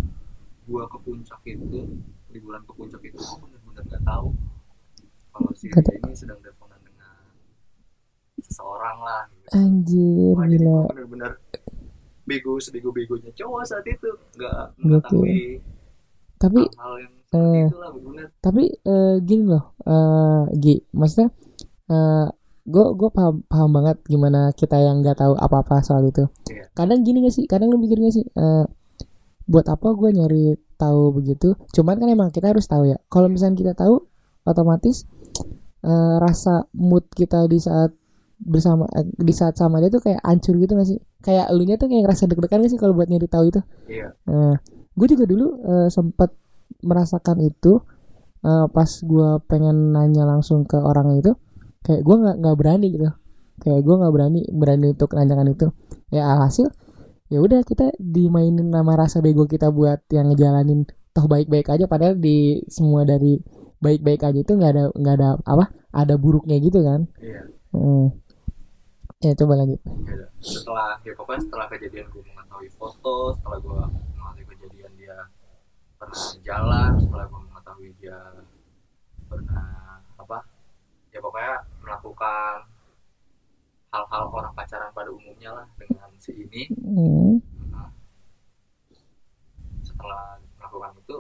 gue 0.68 0.84
ke 0.84 0.98
puncak 1.00 1.42
itu 1.48 1.80
liburan 2.30 2.62
ke 2.64 2.74
puncak 2.76 3.02
itu 3.02 3.16
gue 3.16 3.38
bener-bener 3.42 3.84
gak 3.92 4.04
tahu 4.04 4.30
kalau 5.32 5.52
si 5.56 5.68
Ria 5.68 5.96
ini 5.98 6.16
sedang 6.16 6.40
teleponan 6.44 6.80
dengan 6.84 7.16
seseorang 8.40 8.98
lah 9.00 9.24
gitu. 9.32 9.48
anjir 9.56 10.36
Wah, 10.36 10.48
gila. 10.48 10.76
gue 10.76 10.92
bener-bener 10.92 11.32
bego 12.28 12.60
sebego-begonya 12.60 13.32
cowok 13.34 13.62
saat 13.64 13.86
itu. 13.88 14.12
Nggak 14.36 14.60
mengetahui 14.80 15.64
tapi 16.42 16.62
hal 16.74 16.94
yang 16.98 17.14
seperti 17.22 17.54
eh, 17.54 17.66
itulah 17.70 17.90
tapi 18.42 18.64
eh, 18.82 19.16
gini 19.22 19.44
loh 19.46 19.64
eh 19.86 20.44
Gi. 20.58 20.76
Maksudnya 20.92 21.30
gue 22.62 22.86
gue 22.94 23.10
paham 23.10 23.42
paham 23.50 23.70
banget 23.74 23.98
gimana 24.06 24.54
kita 24.54 24.78
yang 24.78 25.02
nggak 25.02 25.18
tahu 25.18 25.34
apa 25.34 25.66
apa 25.66 25.82
soal 25.82 26.06
itu. 26.06 26.30
Iya. 26.48 26.70
kadang 26.78 27.02
gini 27.02 27.26
gak 27.26 27.34
sih? 27.34 27.46
Kadang 27.50 27.74
lu 27.74 27.82
mikir 27.82 27.98
gak 27.98 28.14
sih? 28.14 28.26
Eh, 28.26 28.66
buat 29.50 29.66
apa 29.68 29.92
gue 29.98 30.10
nyari 30.14 30.56
tahu 30.78 31.12
begitu? 31.18 31.58
Cuman 31.74 31.98
kan 31.98 32.08
emang 32.08 32.30
kita 32.30 32.54
harus 32.54 32.70
tahu 32.70 32.88
ya. 32.88 32.98
Kalau 33.10 33.28
misalnya 33.28 33.58
kita 33.58 33.74
tahu 33.74 34.06
otomatis 34.46 35.10
eh, 35.82 36.16
rasa 36.22 36.70
mood 36.78 37.10
kita 37.10 37.50
di 37.50 37.58
saat 37.58 37.98
bersama 38.42 38.86
eh, 38.94 39.06
di 39.10 39.34
saat 39.34 39.58
sama 39.58 39.82
dia 39.82 39.90
tuh 39.90 40.02
kayak 40.06 40.22
hancur 40.22 40.54
gitu 40.62 40.78
gak 40.78 40.90
sih? 40.90 41.00
Kayak 41.22 41.50
elunya 41.50 41.76
tuh 41.82 41.90
kayak 41.90 42.06
ngerasa 42.06 42.30
deg-degan 42.30 42.62
gak 42.62 42.72
sih 42.72 42.80
kalau 42.80 42.94
buat 42.94 43.10
nyari 43.10 43.26
tahu 43.26 43.50
itu? 43.50 43.62
Iya. 43.90 44.14
Nah, 44.30 44.56
gue 44.94 45.08
juga 45.10 45.26
dulu 45.26 45.48
eh, 45.66 45.88
sempat 45.90 46.30
merasakan 46.86 47.42
itu 47.42 47.82
eh, 48.46 48.66
pas 48.70 48.90
gue 49.02 49.30
pengen 49.50 49.98
nanya 49.98 50.30
langsung 50.30 50.66
ke 50.70 50.78
orang 50.78 51.18
itu, 51.18 51.34
kayak 51.86 52.02
gue 52.06 52.16
nggak 52.16 52.36
nggak 52.42 52.56
berani 52.58 52.88
gitu, 52.94 53.10
kayak 53.62 53.82
gue 53.82 53.96
nggak 53.98 54.14
berani 54.14 54.42
berani 54.54 54.86
untuk 54.94 55.10
nanyakan 55.18 55.48
itu. 55.54 55.68
Ya 56.14 56.30
alhasil, 56.32 56.70
ya 57.32 57.40
udah 57.42 57.62
kita 57.66 57.96
dimainin 57.98 58.70
nama 58.70 58.94
rasa 58.96 59.20
bego 59.24 59.50
kita 59.50 59.70
buat 59.74 60.06
yang 60.14 60.32
ngejalanin 60.34 60.86
toh 61.12 61.26
baik-baik 61.28 61.68
aja, 61.72 61.86
padahal 61.90 62.16
di 62.20 62.64
semua 62.72 63.04
dari 63.04 63.42
baik-baik 63.82 64.22
aja 64.22 64.40
itu 64.40 64.54
nggak 64.54 64.72
ada 64.78 64.84
nggak 64.94 65.16
ada 65.18 65.30
apa, 65.44 65.74
ada 65.92 66.16
buruknya 66.16 66.62
gitu 66.62 66.86
kan. 66.86 67.10
iya 67.22 67.48
Hmm. 67.72 68.12
Ya 69.22 69.32
coba 69.38 69.54
lanjut. 69.64 69.80
Ya 69.86 70.28
setelah 70.42 70.98
ya 71.06 71.14
pokoknya 71.14 71.42
setelah 71.46 71.66
kejadian 71.70 72.10
gue 72.12 72.24
mengetahui 72.26 72.70
foto 72.76 73.32
setelah 73.38 73.58
gue 73.62 73.80
mengetahui 74.18 74.46
kejadian 74.58 74.92
dia 74.98 75.18
pernah 75.96 76.20
jalan 76.42 76.92
setelah 76.98 77.26
gue 77.30 77.42
mengetahui 77.46 77.90
dia 78.02 78.18
pernah 79.30 80.02
apa 80.18 80.38
ya 81.14 81.20
pokoknya 81.22 81.56
melakukan 81.92 82.64
hal-hal 83.92 84.24
orang 84.32 84.56
pacaran 84.56 84.88
pada 84.96 85.12
umumnya 85.12 85.52
lah 85.52 85.68
dengan 85.76 86.08
si 86.16 86.32
ini. 86.32 86.64
Hmm. 86.80 87.36
Nah, 87.68 87.92
setelah 89.84 90.40
melakukan 90.56 90.96
itu 91.04 91.18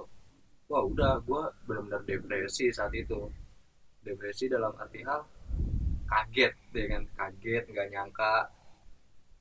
wah 0.72 0.84
udah 0.88 1.20
gue 1.28 1.44
benar-benar 1.68 2.02
depresi 2.08 2.72
saat 2.72 2.96
itu. 2.96 3.28
Depresi 4.00 4.48
dalam 4.48 4.72
arti 4.80 5.04
hal 5.04 5.28
kaget 6.08 6.56
kan 6.88 7.04
kaget 7.20 7.64
nggak 7.68 7.88
nyangka 7.92 8.48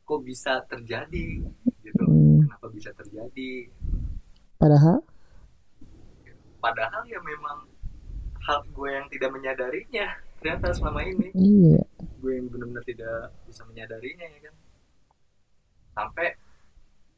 kok 0.02 0.20
bisa 0.26 0.58
terjadi 0.66 1.46
gitu. 1.86 2.02
Hmm. 2.02 2.42
kenapa 2.50 2.66
bisa 2.74 2.90
terjadi? 2.98 3.70
Padahal, 4.58 4.98
padahal 6.58 7.02
ya 7.06 7.22
memang 7.22 7.70
hal 8.42 8.66
gue 8.74 8.90
yang 8.90 9.06
tidak 9.06 9.30
menyadarinya 9.30 10.18
ternyata 10.40 10.72
selama 10.72 11.00
ini 11.04 11.28
iya. 11.36 11.80
gue 12.00 12.32
yang 12.32 12.48
benar-benar 12.48 12.84
tidak 12.88 13.28
bisa 13.44 13.62
menyadarinya 13.68 14.24
ya 14.24 14.40
kan 14.48 14.54
sampai 15.92 16.32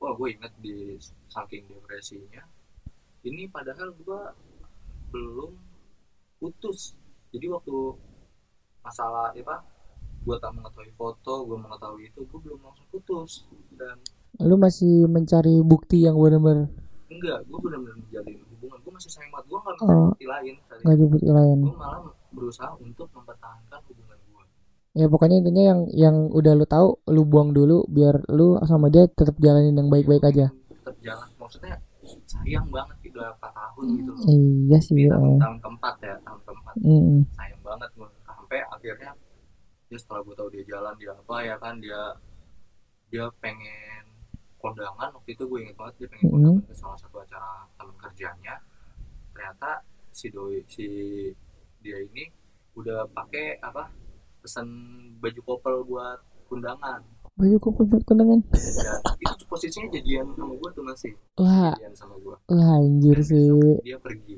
wah 0.02 0.12
gue 0.18 0.28
inget 0.34 0.52
di 0.58 0.98
saking 1.30 1.70
depresinya 1.70 2.42
ini 3.22 3.46
padahal 3.46 3.94
gue 3.94 4.20
belum 5.14 5.54
putus 6.42 6.98
jadi 7.30 7.46
waktu 7.54 7.94
masalah 8.82 9.30
ya 9.38 9.46
pak 9.46 9.62
gue 10.22 10.36
tak 10.38 10.50
mengetahui 10.54 10.92
foto 10.98 11.34
gue 11.46 11.58
mengetahui 11.58 12.10
itu 12.10 12.20
gue 12.26 12.40
belum 12.42 12.58
langsung 12.62 12.86
putus 12.90 13.46
dan 13.78 13.98
Lu 14.42 14.56
masih 14.58 15.06
mencari 15.06 15.60
bukti 15.62 16.02
yang 16.02 16.18
benar-benar 16.18 16.66
enggak 17.06 17.38
gue 17.46 17.58
benar-benar 17.62 17.96
menjalin 18.02 18.38
hubungan 18.50 18.78
gue 18.82 18.92
masih 18.98 19.10
sayang 19.14 19.30
banget 19.30 19.46
gue 19.46 19.58
nggak 19.62 19.76
Oh. 19.78 19.86
mencari 19.86 20.10
bukti 20.10 20.26
lain 20.26 20.54
nggak 20.82 20.96
bukti 21.06 21.28
lain. 21.30 21.58
gue 21.62 21.76
malah 21.78 22.00
berusaha 22.42 22.74
untuk 22.82 23.06
mempertahankan 23.14 23.80
hubungan 23.86 24.18
gue 24.18 24.44
ya 24.92 25.06
pokoknya 25.08 25.40
intinya 25.40 25.62
yang 25.72 25.80
yang 25.94 26.16
udah 26.34 26.52
lu 26.52 26.66
tahu 26.68 26.88
lu 27.08 27.22
buang 27.24 27.54
dulu 27.54 27.86
biar 27.88 28.28
lu 28.28 28.58
sama 28.66 28.92
dia 28.92 29.08
tetap 29.08 29.38
jalanin 29.40 29.78
yang 29.78 29.88
baik-baik 29.88 30.24
aja. 30.26 30.52
Tetap 30.52 30.96
jalan. 31.00 31.28
Maksudnya 31.40 31.74
sayang 32.28 32.68
banget 32.68 32.96
gitu 33.00 33.18
4 33.22 33.38
tahun 33.40 33.84
gitu 33.96 34.10
loh. 34.12 34.24
Iya 34.28 34.78
sih 34.82 34.94
ya. 35.06 35.16
tahun, 35.16 35.38
tahun 35.40 35.58
keempat 35.62 35.94
ya 36.02 36.14
tahun 36.26 36.40
keempat. 36.44 36.74
Mm-mm. 36.82 37.20
sayang 37.38 37.62
banget 37.62 37.90
gue 37.96 38.08
sampai 38.26 38.58
akhirnya 38.68 39.10
ya 39.92 39.96
setelah 40.00 40.20
gue 40.24 40.34
tahu 40.36 40.48
dia 40.52 40.64
jalan 40.68 40.94
dia 40.96 41.12
apa 41.12 41.36
ya 41.44 41.54
kan 41.56 41.74
dia 41.80 42.00
dia 43.08 43.24
pengen 43.40 44.04
kondangan. 44.60 45.08
Waktu 45.16 45.30
itu 45.32 45.44
gue 45.48 45.58
inget 45.64 45.76
banget 45.80 45.94
dia 46.04 46.08
pengen 46.12 46.26
kondangan 46.36 46.64
ke 46.68 46.74
salah 46.76 46.98
satu 47.00 47.16
acara 47.16 47.64
teman 47.80 47.96
kerjanya. 47.96 48.60
Ternyata 49.32 49.80
si 50.12 50.28
doi 50.28 50.60
si 50.68 50.88
dia 51.82 51.98
ini 51.98 52.30
udah 52.72 53.04
pakai 53.10 53.58
apa 53.58 53.90
pesan 54.38 54.66
baju 55.18 55.40
couple 55.42 55.78
buat 55.86 56.18
kondangan 56.46 57.02
baju 57.32 57.56
kok 57.58 57.72
buat 57.82 58.02
kondangan 58.04 58.40
dan 58.44 59.32
itu 59.32 59.44
posisinya 59.46 59.88
jadian 59.90 60.26
sama 60.32 60.52
gue 60.52 60.70
tuh 60.70 60.84
masih. 60.84 61.12
Wah. 61.36 61.72
Jadian 61.74 61.94
sama 61.94 62.14
gue 62.16 62.36
wah 62.38 62.70
anjir 62.76 63.16
Dan 63.16 63.24
sih. 63.24 63.48
dia 63.82 63.96
pergi. 63.96 64.36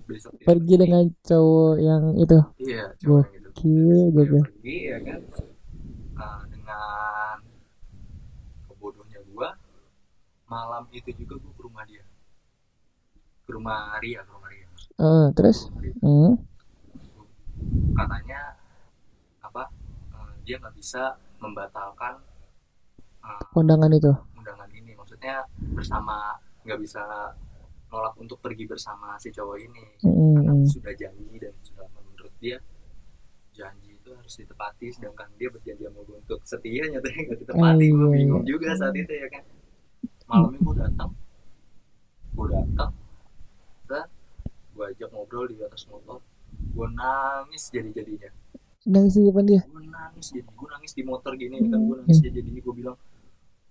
Besok 0.00 0.32
dia 0.34 0.46
pergi 0.46 0.74
dengan 0.76 1.04
cowok 1.20 1.74
yang 1.78 2.02
itu? 2.16 2.38
Iya 2.60 2.84
cowok 2.98 3.18
yang 3.20 3.34
itu. 3.34 3.48
Gokil, 3.50 3.90
Dia 3.90 4.14
gokil. 4.14 4.42
pergi 4.46 4.76
ya 4.86 4.98
kan? 5.02 5.20
Nah, 6.14 6.40
dengan 6.46 7.36
kebodohnya 8.64 9.20
gua 9.26 9.48
malam 10.46 10.86
itu 10.90 11.10
juga 11.14 11.34
gua 11.36 11.50
ke 11.50 11.62
rumah 11.62 11.84
dia. 11.84 12.04
Ke 13.42 13.50
rumah 13.50 13.98
Ria 13.98 14.20
ke 14.22 14.30
rumah 14.30 14.48
Ria. 14.48 14.68
Eh, 14.96 15.26
terus? 15.34 15.66
Rumah 15.66 15.82
Ria. 15.82 15.94
hmm, 15.98 16.32
katanya 17.94 18.40
apa 19.40 19.68
eh, 20.14 20.32
dia 20.46 20.56
nggak 20.60 20.76
bisa 20.76 21.16
membatalkan 21.40 22.20
eh, 23.24 23.42
kondangan 23.52 23.92
itu? 23.92 24.12
undangan 24.40 24.70
ini. 24.72 24.92
Maksudnya 24.96 25.44
bersama 25.76 26.34
nggak 26.64 26.80
bisa 26.80 27.02
nolak 27.90 28.14
untuk 28.16 28.38
pergi 28.40 28.64
bersama 28.64 29.18
si 29.20 29.28
cowok 29.28 29.56
ini. 29.60 29.84
Mm-mm. 30.06 30.34
karena 30.40 30.52
sudah 30.64 30.94
janji 30.96 31.36
dan 31.36 31.54
sudah 31.60 31.86
menurut 31.92 32.34
dia 32.40 32.58
janji 33.52 33.98
itu 33.98 34.10
harus 34.14 34.34
ditepati. 34.40 34.86
Sedangkan 34.94 35.28
dia 35.36 35.48
berjanji 35.52 35.82
sama 35.84 36.00
gue 36.06 36.16
untuk 36.16 36.40
setia 36.42 36.82
nyatanya 36.88 37.20
nggak 37.28 37.38
ditepati. 37.44 37.86
Oh, 37.92 37.94
gue 37.94 38.08
iya, 38.08 38.16
bingung 38.16 38.44
iya. 38.44 38.50
juga 38.50 38.68
saat 38.74 38.94
itu 38.96 39.12
ya 39.12 39.28
kan. 39.28 39.44
Malamnya 40.30 40.58
gue 40.62 40.74
datang. 40.78 41.10
Gue 42.34 42.46
datang. 42.48 42.92
Gue 44.70 44.84
ajak 44.96 45.10
ngobrol 45.12 45.44
di 45.50 45.60
atas 45.60 45.84
motor 45.90 46.24
gue 46.70 46.86
nangis 46.94 47.62
jadi 47.68 47.90
jadinya 47.92 48.30
nangis 48.86 49.12
di 49.12 49.22
depan 49.28 49.44
dia? 49.44 49.62
Gue 49.68 49.84
nangis 49.86 50.26
jadi 50.32 50.48
gue 50.48 50.68
nangis 50.72 50.92
di 50.96 51.02
motor 51.04 51.32
gini 51.36 51.56
ya 51.60 51.66
kan 51.68 51.80
gue 51.84 51.96
nangis 52.00 52.18
jadi 52.22 52.34
jadinya 52.40 52.60
gue 52.64 52.74
bilang 52.74 52.96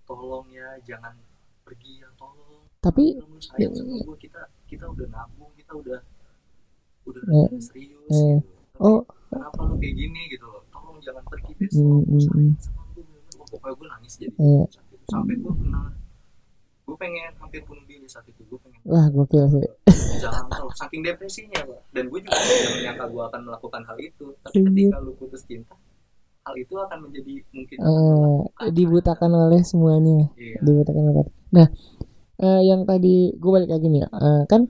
tolong 0.06 0.46
ya 0.50 0.68
jangan 0.86 1.14
pergi 1.66 2.02
ya 2.02 2.08
tolong. 2.14 2.62
Tapi 2.80 3.04
lu 3.18 3.36
sayang 3.42 3.72
sama 3.74 3.96
gue 4.00 4.18
kita 4.18 4.42
kita 4.64 4.84
udah 4.88 5.06
nabung 5.10 5.50
kita 5.58 5.72
udah 5.76 6.00
udah 7.04 7.22
Eh, 7.26 7.48
serius 7.58 8.08
eh. 8.08 8.38
gitu. 8.38 8.48
Tapi 8.80 8.86
oh. 8.86 9.02
kenapa 9.28 9.60
lu 9.68 9.74
kayak 9.76 9.94
gini 9.98 10.20
gitu 10.32 10.46
loh? 10.48 10.62
Tolong 10.72 10.96
jangan 11.02 11.24
pergi 11.28 11.52
Hmm, 11.52 11.60
besok 11.60 11.84
hmm, 11.84 12.00
gue 12.08 12.20
sayang 12.24 12.40
hmm. 12.40 12.62
sama 12.62 12.82
gue 12.94 13.04
pokoknya 13.50 13.74
gue 13.74 13.86
nangis 13.90 14.12
jadi 14.16 14.34
Iya. 14.38 14.64
itu 14.70 15.06
sampai 15.10 15.34
gue 15.36 15.52
pernah 15.52 15.84
gue 16.90 16.98
pengen 16.98 17.30
hampir 17.38 17.62
bunuh 17.62 17.86
diri 17.86 18.02
saat 18.10 18.26
itu 18.26 18.42
gue 18.42 18.58
pengen 18.58 18.82
wah 18.82 19.06
gokil 19.14 19.46
sih. 19.46 19.62
Jalan 20.18 20.44
tol 20.50 20.66
saking 20.74 21.06
depresinya 21.06 21.62
pak. 21.62 21.78
Dan 21.94 22.10
gue 22.10 22.18
juga 22.18 22.34
tidak 22.34 22.72
menyangka 22.82 23.04
gue 23.06 23.22
akan 23.30 23.40
melakukan 23.46 23.82
hal 23.86 23.96
itu. 24.02 24.26
Tapi 24.42 24.54
Iya. 24.58 24.66
ketika 24.66 24.98
lu 24.98 25.12
putus 25.14 25.42
cinta 25.46 25.74
hal 26.40 26.54
itu 26.58 26.74
akan 26.74 26.98
menjadi 27.06 27.32
mungkin 27.54 27.76
lakukan. 27.78 28.68
dibutakan 28.74 29.30
oleh 29.38 29.60
semuanya. 29.62 30.18
Iya. 30.34 30.58
Dibutakan 30.66 31.04
oleh 31.14 31.24
nah 31.54 31.66
eh, 32.42 32.60
yang 32.66 32.82
tadi 32.90 33.38
gue 33.38 33.50
balik 33.54 33.70
lagi 33.70 33.86
nih 33.86 34.02
Eh, 34.10 34.42
kan 34.50 34.66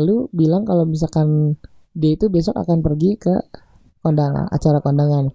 lu 0.00 0.32
bilang 0.32 0.64
kalau 0.64 0.88
misalkan 0.88 1.60
dia 1.92 2.16
itu 2.16 2.32
besok 2.32 2.56
akan 2.56 2.80
pergi 2.80 3.20
ke 3.20 3.34
kondangan 4.00 4.48
acara 4.48 4.80
kondangan. 4.80 5.28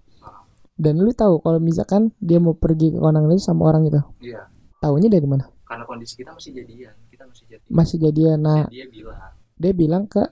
Dan 0.74 0.98
lu 1.00 1.14
tahu 1.14 1.38
kalau 1.40 1.62
misalkan 1.62 2.10
dia 2.18 2.42
mau 2.42 2.52
pergi 2.58 2.92
ke 2.92 2.98
kondangan 2.98 3.30
itu 3.30 3.46
sama 3.46 3.70
orang 3.70 3.86
itu? 3.86 4.00
Iya. 4.20 4.50
Tahunya 4.82 5.08
dari 5.08 5.24
mana 5.24 5.55
karena 5.66 5.82
kondisi 5.82 6.14
kita 6.14 6.30
masih 6.30 6.50
jadian 6.54 6.94
kita 7.10 7.24
masih 7.26 7.44
jadian. 7.50 7.68
Masih 7.74 7.96
jadian 7.98 8.38
nah. 8.38 8.64
Dan 8.64 8.72
dia 8.72 8.86
bilang. 8.86 9.32
Dia 9.56 9.72
bilang 9.72 10.04
ke 10.06 10.22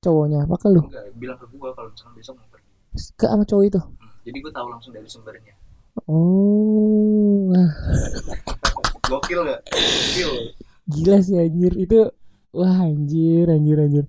cowoknya 0.00 0.46
apa 0.46 0.54
ke 0.56 0.68
lu? 0.72 0.82
Enggak 0.86 1.04
bilang 1.18 1.38
ke 1.38 1.46
gue 1.50 1.70
kalau 1.76 1.88
misalkan 1.92 2.14
besok 2.16 2.34
mau 2.40 2.48
pergi. 2.48 2.70
Ke 3.18 3.26
sama 3.28 3.44
cowok 3.44 3.64
itu? 3.68 3.80
Hmm, 3.82 4.12
jadi 4.24 4.36
gue 4.40 4.52
tahu 4.54 4.66
langsung 4.72 4.92
dari 4.96 5.08
sumbernya. 5.10 5.54
Oh 6.06 7.50
wah, 7.50 7.70
gokil 9.10 9.40
gak 9.44 9.60
gokil. 9.66 10.32
Gila 10.88 11.18
sih 11.20 11.36
anjir. 11.36 11.74
Itu 11.74 12.14
wah 12.54 12.86
anjir 12.86 13.50
anjir 13.50 13.76
anjir. 13.82 14.04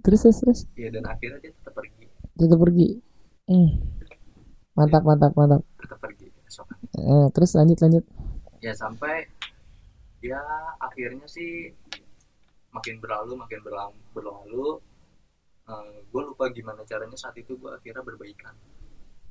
Terus 0.00 0.20
terus 0.24 0.38
terus? 0.40 0.60
Ya 0.78 0.88
dan 0.94 1.04
akhirnya 1.04 1.42
dia 1.42 1.52
tetap 1.52 1.74
pergi. 1.74 2.06
Tetap 2.38 2.58
pergi? 2.58 2.88
Hmm. 3.44 3.70
mantap 4.74 5.02
mantap 5.04 5.32
mantap. 5.36 5.62
Tetap 5.78 5.98
pergi 6.00 6.32
besokan 6.42 6.74
Eh, 6.94 7.26
terus 7.34 7.50
lanjut 7.58 7.78
lanjut. 7.82 8.04
Ya 8.62 8.72
sampai 8.72 9.28
ya 10.24 10.40
akhirnya 10.80 11.28
sih 11.28 11.68
makin 12.72 12.96
berlalu 13.04 13.36
makin 13.36 13.60
berlalu. 13.60 13.98
Berlalu 14.16 14.80
gue 16.14 16.22
lupa 16.22 16.44
gimana 16.52 16.84
caranya 16.84 17.16
saat 17.16 17.36
itu 17.36 17.56
gue 17.56 17.70
akhirnya 17.72 18.00
berbaikan. 18.04 18.54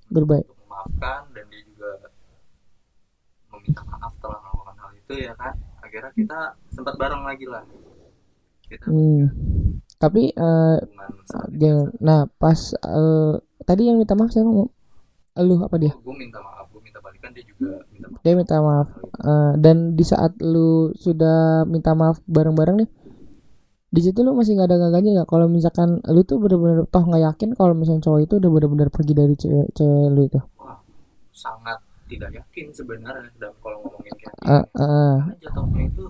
Berbaik. 0.10 0.46
Untuk 0.46 0.60
memaafkan 0.68 1.30
dan 1.34 1.46
dia 1.50 1.62
juga 1.66 1.92
meminta 3.54 3.82
maaf 3.86 4.12
setelah 4.18 4.42
melakukan 4.42 4.76
hal 4.82 4.92
itu 4.98 5.14
ya 5.30 5.34
kan? 5.38 5.54
Akhirnya 5.82 6.12
kita 6.14 6.40
sempat 6.74 6.94
bareng 6.98 7.24
lagi 7.24 7.46
lah. 7.48 7.64
Kita 8.66 8.90
hmm. 8.90 9.24
tapi 10.02 10.34
eh, 10.34 10.78
hubungan 10.82 11.10
seperti 11.30 11.56
dia- 11.62 11.92
nah 12.02 12.26
pas 12.42 12.60
eh, 12.74 13.34
tadi 13.64 13.82
yang 13.88 13.98
minta 14.02 14.18
maaf 14.18 14.34
siapa? 14.34 14.50
Lu 15.42 15.56
apa 15.62 15.76
dia? 15.78 15.94
Gue 16.02 16.16
minta 16.18 16.42
maaf 16.42 16.63
balikan 17.24 17.32
dia 17.32 17.46
juga 17.48 17.72
minta 17.88 18.08
maaf. 18.12 18.22
Dia 18.24 18.34
minta 18.36 18.58
maaf. 18.60 18.90
Eh, 19.24 19.54
dan 19.64 19.78
di 19.96 20.04
saat 20.04 20.32
lu 20.44 20.92
sudah 21.00 21.64
minta 21.64 21.96
maaf 21.96 22.20
bareng-bareng 22.28 22.84
nih 22.84 22.90
di 23.94 24.02
situ 24.02 24.26
lu 24.26 24.34
masih 24.34 24.58
nggak 24.58 24.68
ada 24.74 24.78
gaganya 24.90 25.22
nggak? 25.22 25.30
Kalau 25.30 25.46
misalkan 25.48 26.02
lu 26.10 26.22
tuh 26.26 26.42
bener-bener 26.42 26.84
toh 26.90 27.04
nggak 27.06 27.24
yakin 27.30 27.50
kalau 27.54 27.78
misalnya 27.78 28.02
cowok 28.02 28.20
itu 28.26 28.34
udah 28.42 28.50
bener-bener 28.50 28.90
pergi 28.90 29.14
dari 29.14 29.34
cewek, 29.38 29.68
cewek 29.78 30.08
lu 30.10 30.22
itu? 30.26 30.40
Wah 30.58 30.82
sangat 31.30 31.78
tidak 32.10 32.30
yakin 32.34 32.74
sebenarnya. 32.74 33.30
Dalam 33.38 33.56
kalau 33.62 33.78
ngomongin 33.86 34.14
kayak 34.18 34.34
Eh, 34.34 34.64
gini 34.66 34.82
eh, 34.82 35.18
karena 35.22 35.36
jatuhnya 35.40 35.82
itu 35.88 36.04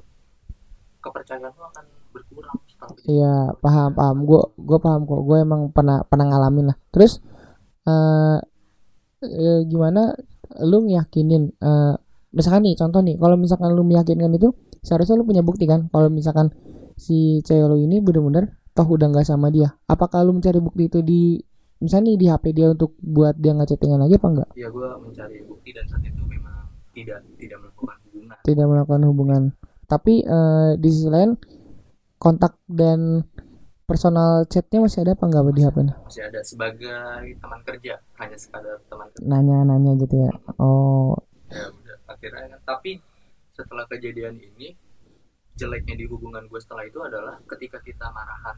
kepercayaan 1.04 1.52
lo 1.52 1.64
akan 1.68 1.86
berkurang 2.16 2.58
iya 3.04 3.52
paham 3.60 3.92
paham. 3.92 4.18
Gue 4.24 4.42
gue 4.56 4.80
paham 4.80 5.04
kok. 5.04 5.22
Gue 5.28 5.38
emang 5.44 5.68
pernah 5.76 6.08
pernah 6.08 6.26
ngalamin 6.32 6.72
lah. 6.72 6.78
Terus 6.88 7.20
eh 7.84 8.40
eh, 9.28 9.60
gimana 9.68 10.16
lu 10.62 10.86
ngeyakinin 10.86 11.54
eh 11.58 11.96
misalkan 12.34 12.66
nih 12.66 12.76
contoh 12.78 13.02
nih 13.02 13.16
kalau 13.18 13.36
misalkan 13.38 13.74
lu 13.74 13.86
meyakinkan 13.86 14.34
itu 14.34 14.54
seharusnya 14.82 15.16
lu 15.18 15.26
punya 15.26 15.42
bukti 15.46 15.66
kan 15.70 15.88
kalau 15.90 16.10
misalkan 16.10 16.54
si 16.98 17.42
cewek 17.42 17.66
lu 17.66 17.78
ini 17.82 18.02
bener-bener 18.02 18.58
toh 18.74 18.86
udah 18.90 19.06
nggak 19.14 19.26
sama 19.26 19.54
dia. 19.54 19.78
Apakah 19.86 20.26
lu 20.26 20.34
mencari 20.34 20.58
bukti 20.58 20.90
itu 20.90 21.00
di 21.06 21.38
misalnya 21.78 22.14
nih 22.14 22.18
di 22.18 22.26
HP 22.30 22.44
dia 22.58 22.68
untuk 22.74 22.98
buat 23.02 23.36
dia 23.38 23.52
ngechattingan 23.54 24.00
lagi 24.00 24.16
apa 24.16 24.28
enggak 24.32 24.50
ya 24.56 24.72
gue 24.72 24.88
mencari 25.04 25.44
bukti 25.44 25.76
dan 25.76 25.84
saat 25.84 26.00
itu 26.08 26.24
memang 26.24 26.72
tidak 26.96 27.20
tidak 27.36 27.58
melakukan 27.60 27.98
hubungan. 28.08 28.38
Tidak 28.46 28.66
melakukan 28.66 29.04
hubungan. 29.10 29.44
Tapi 29.84 30.14
eh, 30.24 30.72
di 30.80 30.90
sisi 30.90 31.10
lain 31.12 31.36
kontak 32.16 32.56
dan 32.70 33.20
personal 33.94 34.42
chatnya 34.50 34.82
masih 34.82 35.06
ada 35.06 35.14
apa 35.14 35.24
enggak 35.30 35.54
di 35.54 35.62
HP 35.62 35.78
nya? 35.86 35.94
masih 36.02 36.24
ada 36.26 36.42
sebagai 36.42 37.30
teman 37.38 37.62
kerja 37.62 37.94
hanya 38.18 38.38
sekadar 38.42 38.82
teman 38.90 39.06
kerja. 39.14 39.22
Nanya-nanya 39.30 39.94
gitu 40.02 40.16
ya? 40.18 40.34
Oh. 40.58 41.14
Ya 41.54 41.70
udah 41.70 41.98
akhirnya. 42.10 42.58
Tapi 42.66 42.98
setelah 43.54 43.86
kejadian 43.86 44.42
ini 44.42 44.74
jeleknya 45.54 45.94
di 45.94 46.10
hubungan 46.10 46.42
gue 46.50 46.58
setelah 46.58 46.90
itu 46.90 46.98
adalah 47.06 47.38
ketika 47.46 47.78
kita 47.86 48.10
marahan 48.10 48.58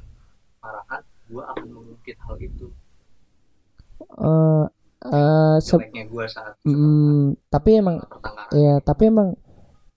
marahan 0.64 1.04
gue 1.28 1.44
akan 1.44 1.68
mengungkit 1.68 2.16
hal 2.16 2.40
itu. 2.40 2.72
Eh 4.16 4.66
eh, 5.12 5.58
se- 5.60 5.76
jeleknya 5.76 6.08
gue 6.08 6.26
saat 6.32 6.56
mm, 6.64 7.52
tapi 7.52 7.70
emang 7.84 8.00
ya 8.56 8.80
tapi 8.80 9.12
emang 9.12 9.36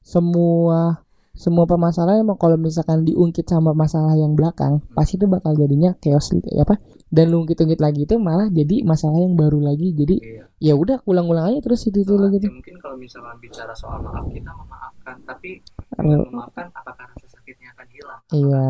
semua 0.03 1.07
semua 1.39 1.71
permasalahan 1.71 2.27
emang 2.27 2.35
kalau 2.35 2.59
misalkan 2.59 3.07
diungkit 3.07 3.47
sama 3.47 3.71
masalah 3.71 4.19
yang 4.19 4.35
belakang 4.35 4.83
pasti 4.91 5.15
itu 5.15 5.31
bakal 5.31 5.55
jadinya 5.55 5.95
chaos 6.03 6.35
gitu 6.35 6.51
ya 6.51 6.67
apa? 6.67 6.83
Dan 7.09 7.31
lu 7.31 7.47
ungkit-ungkit 7.47 7.79
lagi 7.79 8.05
itu 8.05 8.19
malah 8.19 8.51
jadi 8.51 8.83
masalah 8.83 9.23
yang 9.23 9.39
baru 9.39 9.63
lagi. 9.63 9.95
Jadi 9.95 10.19
iya. 10.19 10.45
ya 10.59 10.75
udah 10.75 10.99
ulang-ulang 11.07 11.55
aja 11.55 11.63
terus 11.63 11.87
itu 11.87 12.03
itu 12.03 12.11
Soalnya 12.11 12.43
gitu. 12.43 12.51
mungkin 12.51 12.77
kalau 12.83 12.99
misalkan 12.99 13.39
bicara 13.39 13.71
soal 13.79 14.03
maaf 14.03 14.27
kita 14.35 14.51
memaafkan. 14.51 15.17
Tapi 15.25 15.63
dengan 15.95 16.27
memaafkan 16.27 16.67
apakah 16.75 17.07
rasa 17.07 17.27
sakitnya 17.31 17.71
akan 17.79 17.87
hilang? 17.87 18.21
Iya. 18.35 18.67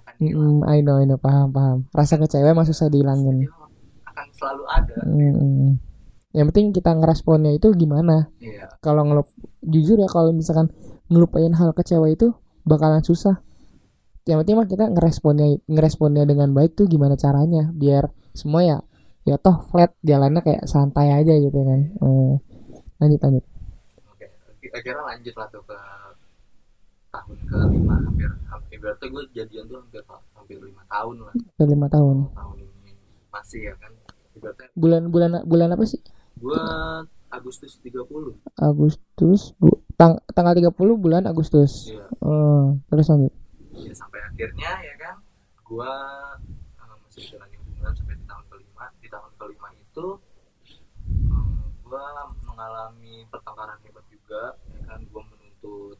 akan 0.00 0.16
hilang? 0.24 0.48
Mm, 0.48 0.58
I 0.64 0.78
know 0.80 0.96
I 0.96 1.04
know 1.04 1.20
paham 1.20 1.52
paham. 1.52 1.78
Rasa 1.92 2.16
kecewa 2.16 2.56
emang 2.56 2.64
susah 2.64 2.88
dihilangin. 2.88 3.52
Akan 4.08 4.26
selalu 4.32 4.64
ada. 4.64 4.96
Mm, 5.04 5.34
mm. 5.36 5.70
yang 6.32 6.46
penting 6.48 6.72
kita 6.72 6.96
ngeresponnya 6.96 7.52
itu 7.52 7.68
gimana? 7.76 8.32
Iya. 8.40 8.80
Kalau 8.80 9.04
ngelup 9.04 9.28
jujur 9.60 10.00
ya 10.00 10.08
kalau 10.08 10.32
misalkan 10.32 10.72
ngelupain 11.08 11.52
hal 11.56 11.72
kecewa 11.72 12.06
itu 12.08 12.32
bakalan 12.64 13.00
susah. 13.00 13.40
Yang 14.28 14.44
penting 14.44 14.56
mah 14.60 14.68
kita 14.68 14.84
ngeresponnya 14.92 15.46
ngeresponnya 15.64 16.24
dengan 16.28 16.52
baik 16.52 16.76
tuh 16.76 16.84
gimana 16.84 17.16
caranya? 17.16 17.72
Biar 17.72 18.12
semua 18.36 18.60
ya 18.60 18.78
ya 19.24 19.36
toh 19.36 19.60
flat 19.68 19.92
jalannya 20.04 20.40
kayak 20.44 20.68
santai 20.68 21.12
aja 21.12 21.32
gitu 21.36 21.56
kan. 21.64 21.80
Eh, 21.96 22.34
lanjut 23.00 23.20
lanjut. 23.24 23.44
Oke 24.12 24.26
kira-kira 24.60 25.00
lanjut 25.00 25.34
lah 25.36 25.48
tuh 25.48 25.64
ke 25.64 25.78
tahun 27.08 27.36
kelima 27.48 27.96
hampir 28.04 28.28
hampir. 28.52 28.76
Berarti 28.76 29.04
gue 29.08 29.22
jadian 29.32 29.64
tuh 29.64 29.80
hampir 29.80 30.04
hampir 30.36 30.56
lima 30.60 30.84
tahun 30.92 31.16
lah. 31.24 31.34
Udah 31.56 31.66
lima 31.68 31.86
tahun. 31.88 32.16
Tahun 32.36 32.56
ini 32.60 32.92
masih 33.32 33.60
ya 33.72 33.74
kan? 33.80 33.92
Bulan 34.76 35.08
bulan 35.08 35.30
bulan 35.48 35.72
apa 35.72 35.84
sih? 35.88 35.98
Gue 36.38 36.54
Agustus 37.28 37.76
30 37.84 38.08
Agustus 38.56 39.52
bu, 39.60 39.82
tang, 39.98 40.22
tanggal 40.30 40.54
30 40.54 40.72
bulan 40.94 41.26
Agustus. 41.26 41.90
Iya. 41.90 42.06
Oh, 42.22 42.78
terus 42.86 43.10
lanjut. 43.10 43.34
Ya 43.74 43.94
sampai 43.94 44.22
akhirnya 44.22 44.70
ya 44.86 44.94
kan 44.94 45.16
gua 45.66 45.92
eh, 46.78 46.96
masih 47.02 47.20
menjalani 47.26 47.56
hubungan 47.58 47.92
sampai 47.98 48.14
di 48.14 48.24
tahun 48.30 48.44
kelima. 48.46 48.84
Di 49.02 49.08
tahun 49.10 49.32
kelima 49.34 49.68
itu 49.74 50.06
eh, 51.34 51.62
gua 51.82 52.06
mengalami 52.46 53.26
pertengkaran 53.26 53.78
hebat 53.82 54.06
juga. 54.06 54.54
Ya 54.70 54.82
kan 54.86 55.02
gua 55.10 55.22
menuntut 55.26 55.98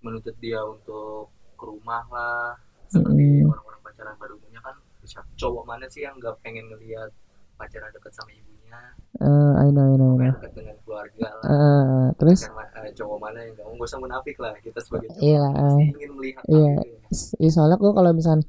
menuntut 0.00 0.36
dia 0.40 0.64
untuk 0.64 1.28
ke 1.60 1.64
rumah 1.68 2.08
lah. 2.08 2.56
Seperti 2.88 3.44
orang-orang 3.44 3.80
pacaran 3.84 4.16
pada 4.16 4.32
umumnya 4.32 4.60
kan 4.64 4.76
cowok 5.36 5.64
mana 5.68 5.86
sih 5.92 6.02
yang 6.08 6.16
nggak 6.16 6.40
pengen 6.40 6.66
ngelihat 6.72 7.12
pacaran 7.54 7.92
dekat 7.92 8.12
sama 8.16 8.32
ibunya 8.32 8.49
Eh, 9.12 9.26
I 9.58 9.68
know 9.68 9.84
I 9.84 9.96
know 9.96 10.14
I 10.14 10.30
know 10.30 10.38
dengan 10.48 10.76
keluarga 10.80 11.26
lah 11.26 11.42
Eh, 11.44 12.06
terus 12.14 12.40
Karena, 12.42 12.64
eh, 12.80 12.92
cowok 12.94 13.18
mana 13.18 13.38
yang 13.42 13.52
nggak 13.52 13.82
usah 13.82 13.98
munafik 13.98 14.36
lah 14.38 14.54
kita 14.56 14.78
sebagai 14.78 15.08
cowok 15.10 15.20
Iya 15.20 15.44
pasti 15.44 15.60
eh. 15.76 15.88
ingin 15.92 16.10
melihat 16.14 16.42
Iya. 16.46 16.70
hal 16.70 16.80
itu 16.80 16.88
ya. 16.88 17.10
S- 17.10 17.34
ya 17.36 17.50
soalnya 17.50 17.76
gue 17.76 17.90
kalau 17.90 18.10
misalkan 18.10 18.42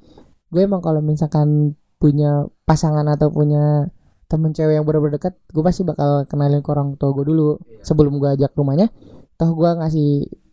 gue 0.47 0.61
emang 0.61 0.79
kalau 0.79 1.01
misalkan 1.01 1.49
punya 1.97 2.31
pasangan 2.61 3.05
atau 3.07 3.27
punya 3.29 3.89
temen 4.25 4.51
cewek 4.51 4.73
yang 4.73 4.85
bener-bener 4.85 5.17
dekat 5.17 5.33
gue 5.45 5.59
pasti 5.59 5.81
bakal 5.81 6.23
kenalin 6.23 6.59
ke 6.59 6.69
orang 6.69 6.93
tua 6.95 7.09
gue 7.11 7.25
dulu 7.25 7.57
Iya. 7.59 7.83
sebelum 7.83 8.15
gue 8.15 8.29
ajak 8.31 8.53
rumahnya 8.53 8.87
toh 9.35 9.51
gue 9.51 9.69
ngasih 9.71 10.09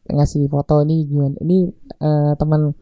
ngasih 0.09 0.49
foto 0.49 0.83
nih 0.83 1.05
gimana 1.05 1.37
ini 1.39 1.69
eh, 1.95 2.33
teman 2.35 2.73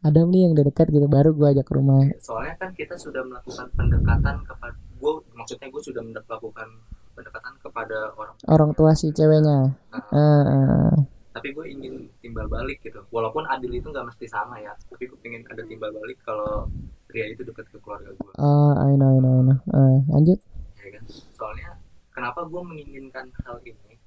Adam 0.00 0.28
nih 0.28 0.44
yang 0.44 0.52
udah 0.52 0.64
dekat 0.64 0.86
gitu 0.90 1.08
baru 1.08 1.32
gue 1.32 1.48
ajak 1.48 1.64
ke 1.64 1.74
rumah 1.74 2.04
soalnya 2.18 2.54
kan 2.54 2.70
kita 2.70 2.92
sudah 2.94 3.24
melakukan 3.24 3.72
pendekatan 3.72 4.36
kepada 4.42 4.76
gue 5.04 5.14
maksudnya 5.36 5.68
gue 5.68 5.82
sudah 5.84 6.00
melakukan 6.00 6.68
pendekatan 7.12 7.54
kepada 7.60 7.98
orang 8.16 8.34
orang 8.48 8.70
tua 8.72 8.90
si 8.96 9.12
ceweknya? 9.12 9.76
Nah, 9.92 10.00
Eh, 10.16 10.44
eh, 10.48 10.94
tapi 11.34 11.50
gue 11.52 11.66
ingin 11.66 12.08
timbal 12.24 12.46
balik 12.48 12.80
gitu. 12.80 13.04
Walaupun 13.12 13.44
adil 13.44 13.68
itu 13.74 13.90
nggak 13.92 14.06
mesti 14.08 14.24
sama 14.24 14.56
ya 14.64 14.72
tapi 14.88 15.04
gue 15.04 15.18
pengen 15.20 15.44
ada 15.52 15.60
timbal 15.68 15.92
balik 15.92 16.16
kalau 16.24 16.64
pria 17.04 17.28
itu 17.28 17.44
dekat 17.44 17.68
ke 17.68 17.76
keluarga 17.84 18.10
gue 18.16 18.32
eh, 18.40 18.72
I 18.80 18.92
know 18.96 19.12
I 19.12 19.18
know 19.20 19.32
I 19.36 19.42
know. 19.44 19.58
Eh, 19.76 19.98
lanjut. 20.08 20.38
Ya 20.80 20.88
kan? 20.96 21.04
Soalnya 21.36 21.70
kenapa 22.16 22.40
gue 22.48 22.62
menginginkan 22.64 23.28
hal 23.44 23.60
ini? 23.66 24.00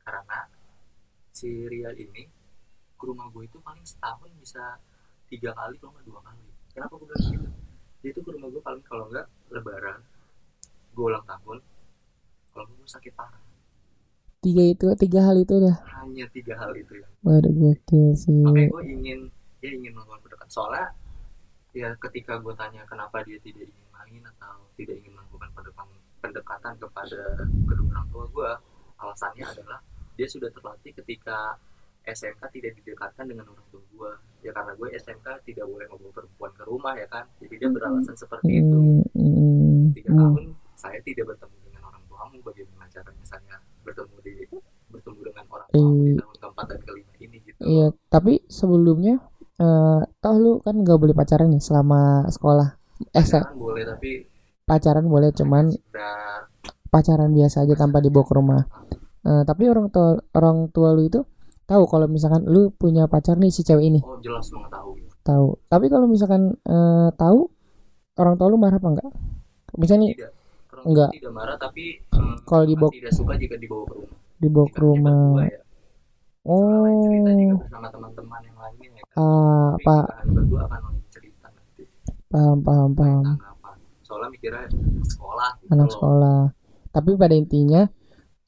Karena 0.00 0.48
si 1.36 1.68
Ria 1.68 1.92
ini 1.92 2.24
ke 2.98 3.04
rumah 3.04 3.28
gue 3.30 3.44
itu 3.46 3.60
paling 3.60 3.84
setahun 3.84 4.30
bisa 4.40 4.80
tiga 5.28 5.52
kali 5.52 5.76
kalau 5.76 5.92
nggak 5.92 6.06
dua 6.08 6.20
kali. 6.24 6.46
Kenapa 6.72 6.92
gue 6.96 7.06
bilang 7.06 7.26
gitu? 7.36 7.48
Dia 8.00 8.10
itu 8.14 8.20
ke 8.24 8.30
rumah 8.32 8.48
gue 8.48 8.62
paling 8.64 8.82
kalau 8.88 9.06
nggak 9.12 9.26
lebaran 9.52 9.98
gue 10.98 11.06
ulang 11.14 11.22
tahun 11.22 11.58
kalau 12.50 12.66
gue 12.74 12.90
sakit 12.90 13.14
parah. 13.14 13.38
Tiga 14.42 14.62
itu 14.66 14.86
tiga 14.98 15.30
hal 15.30 15.38
itu 15.38 15.62
udah? 15.62 15.76
Hanya 16.02 16.26
tiga 16.34 16.58
hal 16.58 16.74
itu 16.74 16.98
ya. 16.98 17.06
Waduh 17.22 17.54
gokil 17.54 18.18
sih. 18.18 18.42
Makanya 18.42 18.74
gue 18.74 18.84
ingin 18.90 19.18
dia 19.62 19.70
ingin 19.78 19.94
melakukan 19.94 20.26
pendekatan 20.26 20.50
soalnya 20.50 20.90
ya 21.70 21.94
ketika 22.02 22.42
gue 22.42 22.54
tanya 22.58 22.82
kenapa 22.90 23.22
dia 23.22 23.38
tidak 23.38 23.70
ingin 23.70 23.86
main 23.94 24.22
atau 24.34 24.66
tidak 24.74 24.98
ingin 24.98 25.14
melakukan 25.14 25.50
pendekatan 25.54 25.98
pendekatan 26.18 26.74
kepada 26.82 27.22
kedua 27.46 27.86
orang 27.94 28.06
tua 28.10 28.24
gue 28.34 28.50
alasannya 28.98 29.46
adalah 29.46 29.78
dia 30.18 30.26
sudah 30.26 30.50
terlatih 30.50 30.90
ketika 30.98 31.54
SMK 32.02 32.42
tidak 32.50 32.72
didekatkan 32.82 33.26
dengan 33.30 33.46
orang 33.54 33.66
tua 33.70 33.82
gue 33.86 34.10
ya 34.42 34.50
karena 34.50 34.74
gue 34.74 34.88
SMK 34.98 35.26
tidak 35.46 35.66
boleh 35.68 35.86
membawa 35.86 36.12
perempuan 36.14 36.52
ke 36.56 36.62
rumah 36.66 36.94
ya 36.96 37.06
kan? 37.06 37.26
Jadi 37.38 37.54
dia 37.60 37.68
beralasan 37.68 38.16
seperti 38.16 38.64
itu. 38.64 38.80
Tiga 39.98 40.10
tahun 40.16 40.57
saya 40.78 40.98
tidak 41.02 41.24
bertemu 41.28 41.56
dengan 41.64 41.82
orang 41.84 42.02
tuamu 42.06 42.38
bagaimana 42.40 42.86
caranya 42.86 43.24
saya 43.24 43.56
bertemu 43.82 44.14
di 44.22 44.32
bertemu 44.88 45.20
dengan 45.26 45.44
orang 45.50 45.68
tuamu 45.68 45.90
di 45.92 46.08
Iya. 46.08 46.16
tahun 46.16 46.36
keempat 46.38 46.66
dan 46.66 46.80
kelima 46.80 47.12
ini 47.18 47.36
gitu 47.42 47.58
Iya, 47.60 47.86
tapi 48.08 48.32
sebelumnya 48.48 49.14
eh 49.58 50.00
tau 50.16 50.36
lu 50.38 50.52
kan 50.62 50.78
nggak 50.78 50.96
boleh 50.96 51.12
pacaran 51.12 51.50
nih 51.50 51.58
selama 51.58 52.00
sekolah. 52.30 52.78
Eh, 53.10 53.26
se- 53.26 53.42
pacaran 53.42 53.58
boleh 53.58 53.82
tapi 53.84 54.10
pacaran 54.64 55.04
boleh 55.04 55.30
cuman 55.34 55.64
pacaran 56.88 57.30
biasa 57.30 57.66
aja 57.66 57.74
tanpa 57.74 57.98
dibawa 57.98 58.24
ke 58.24 58.34
rumah. 58.34 58.62
Eh, 59.26 59.42
tapi 59.44 59.66
orang 59.66 59.90
tua 59.90 60.14
orang 60.32 60.70
tua 60.70 60.94
lu 60.94 61.04
itu 61.04 61.20
tahu 61.66 61.84
kalau 61.84 62.06
misalkan 62.06 62.46
lu 62.46 62.70
punya 62.72 63.04
pacar 63.04 63.36
nih 63.36 63.52
si 63.52 63.60
cewek 63.60 63.84
ini, 63.84 64.00
oh 64.00 64.16
jelas 64.22 64.48
mengetahui 64.48 65.04
tahu. 65.20 65.58
Tapi 65.68 65.86
kalau 65.90 66.06
misalkan 66.08 66.54
eh, 66.54 67.08
tahu 67.12 67.50
orang 68.16 68.34
tua 68.38 68.46
lu 68.48 68.56
marah 68.56 68.78
apa 68.78 68.88
enggak? 68.88 69.08
Misalnya 69.76 70.06
nih 70.06 70.12
Enggak. 70.84 71.10
tidak 71.10 71.32
marah 71.32 71.56
tapi 71.56 71.84
hmm, 72.08 72.36
Kalau 72.44 72.64
dibawa- 72.64 72.92
tidak 72.92 73.12
suka 73.12 73.32
jika 73.34 73.56
dibawa 73.56 73.82
ke 73.84 73.94
rumah 73.94 74.14
dibawa 74.38 74.66
ke 74.66 74.78
rumah. 74.78 75.20
berdua 75.34 75.44
ya 75.48 75.60
Oh, 76.44 77.60
bersama 77.60 77.88
teman-teman 77.88 78.40
yang 78.40 78.56
lainnya 78.56 78.88
ya 78.90 79.02
kan 79.04 79.18
ah, 79.18 79.68
tapi 79.74 79.84
pak, 79.84 80.04
berdua 80.28 80.60
akan 80.64 80.80
cerita 81.08 81.46
nanti 81.46 81.82
paham, 82.26 82.58
paham, 82.58 82.90
paham. 82.92 83.24
soalnya 84.00 84.28
mikirnya 84.30 84.64
sekolah 85.04 85.50
gitu 85.58 85.68
Anak 85.68 85.88
sekolah. 85.90 86.40
Tapi 86.88 87.10
pada 87.14 87.34
intinya 87.34 87.82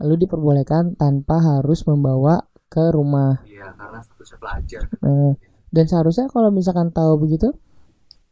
lu 0.01 0.17
diperbolehkan 0.17 0.95
tanpa 0.95 1.37
harus 1.39 1.85
membawa 1.85 2.41
ke 2.67 2.89
rumah. 2.89 3.45
iya 3.45 3.69
karena 3.71 4.01
statusnya 4.01 4.39
pelajar 4.39 4.83
Eh, 4.99 5.33
dan 5.69 5.85
seharusnya 5.85 6.27
kalau 6.27 6.49
misalkan 6.49 6.89
tahu 6.89 7.21
begitu, 7.21 7.53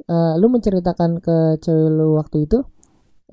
eh, 0.02 0.32
lu 0.34 0.48
menceritakan 0.48 1.20
ke 1.20 1.36
cewek 1.58 1.90
lu 1.90 2.16
waktu 2.16 2.48
itu, 2.48 2.64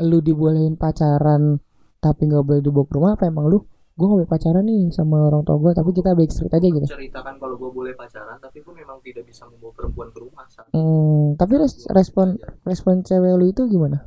lu 0.03 0.19
dibolehin 0.19 0.75
pacaran 0.75 1.59
tapi 2.03 2.27
nggak 2.27 2.43
boleh 2.43 2.61
dibawa 2.61 2.85
ke 2.85 2.93
rumah 2.93 3.11
apa 3.15 3.25
emang 3.31 3.47
lu? 3.47 3.59
Gue 3.95 4.11
gak 4.11 4.17
boleh 4.19 4.27
pacaran 4.27 4.67
nih 4.67 4.91
sama 4.91 5.31
orang 5.31 5.47
tua 5.47 5.55
gue 5.55 5.71
tapi 5.71 5.95
kita 5.95 6.11
baik 6.11 6.27
street 6.27 6.51
aja 6.51 6.67
gitu. 6.67 6.83
Ceritakan 6.83 7.39
kalau 7.39 7.55
gue 7.55 7.71
boleh 7.71 7.95
pacaran 7.95 8.35
tapi 8.43 8.59
gue 8.59 8.73
memang 8.75 8.99
tidak 8.99 9.23
bisa 9.23 9.47
membawa 9.47 9.71
perempuan 9.71 10.11
ke 10.11 10.19
rumah 10.19 10.43
saat 10.51 10.67
hmm, 10.75 11.39
tapi 11.39 11.53
res- 11.63 11.87
respon 11.95 12.35
pelajar. 12.35 12.59
respon 12.67 12.95
cewek 13.07 13.33
lu 13.39 13.45
itu 13.55 13.63
gimana? 13.71 14.03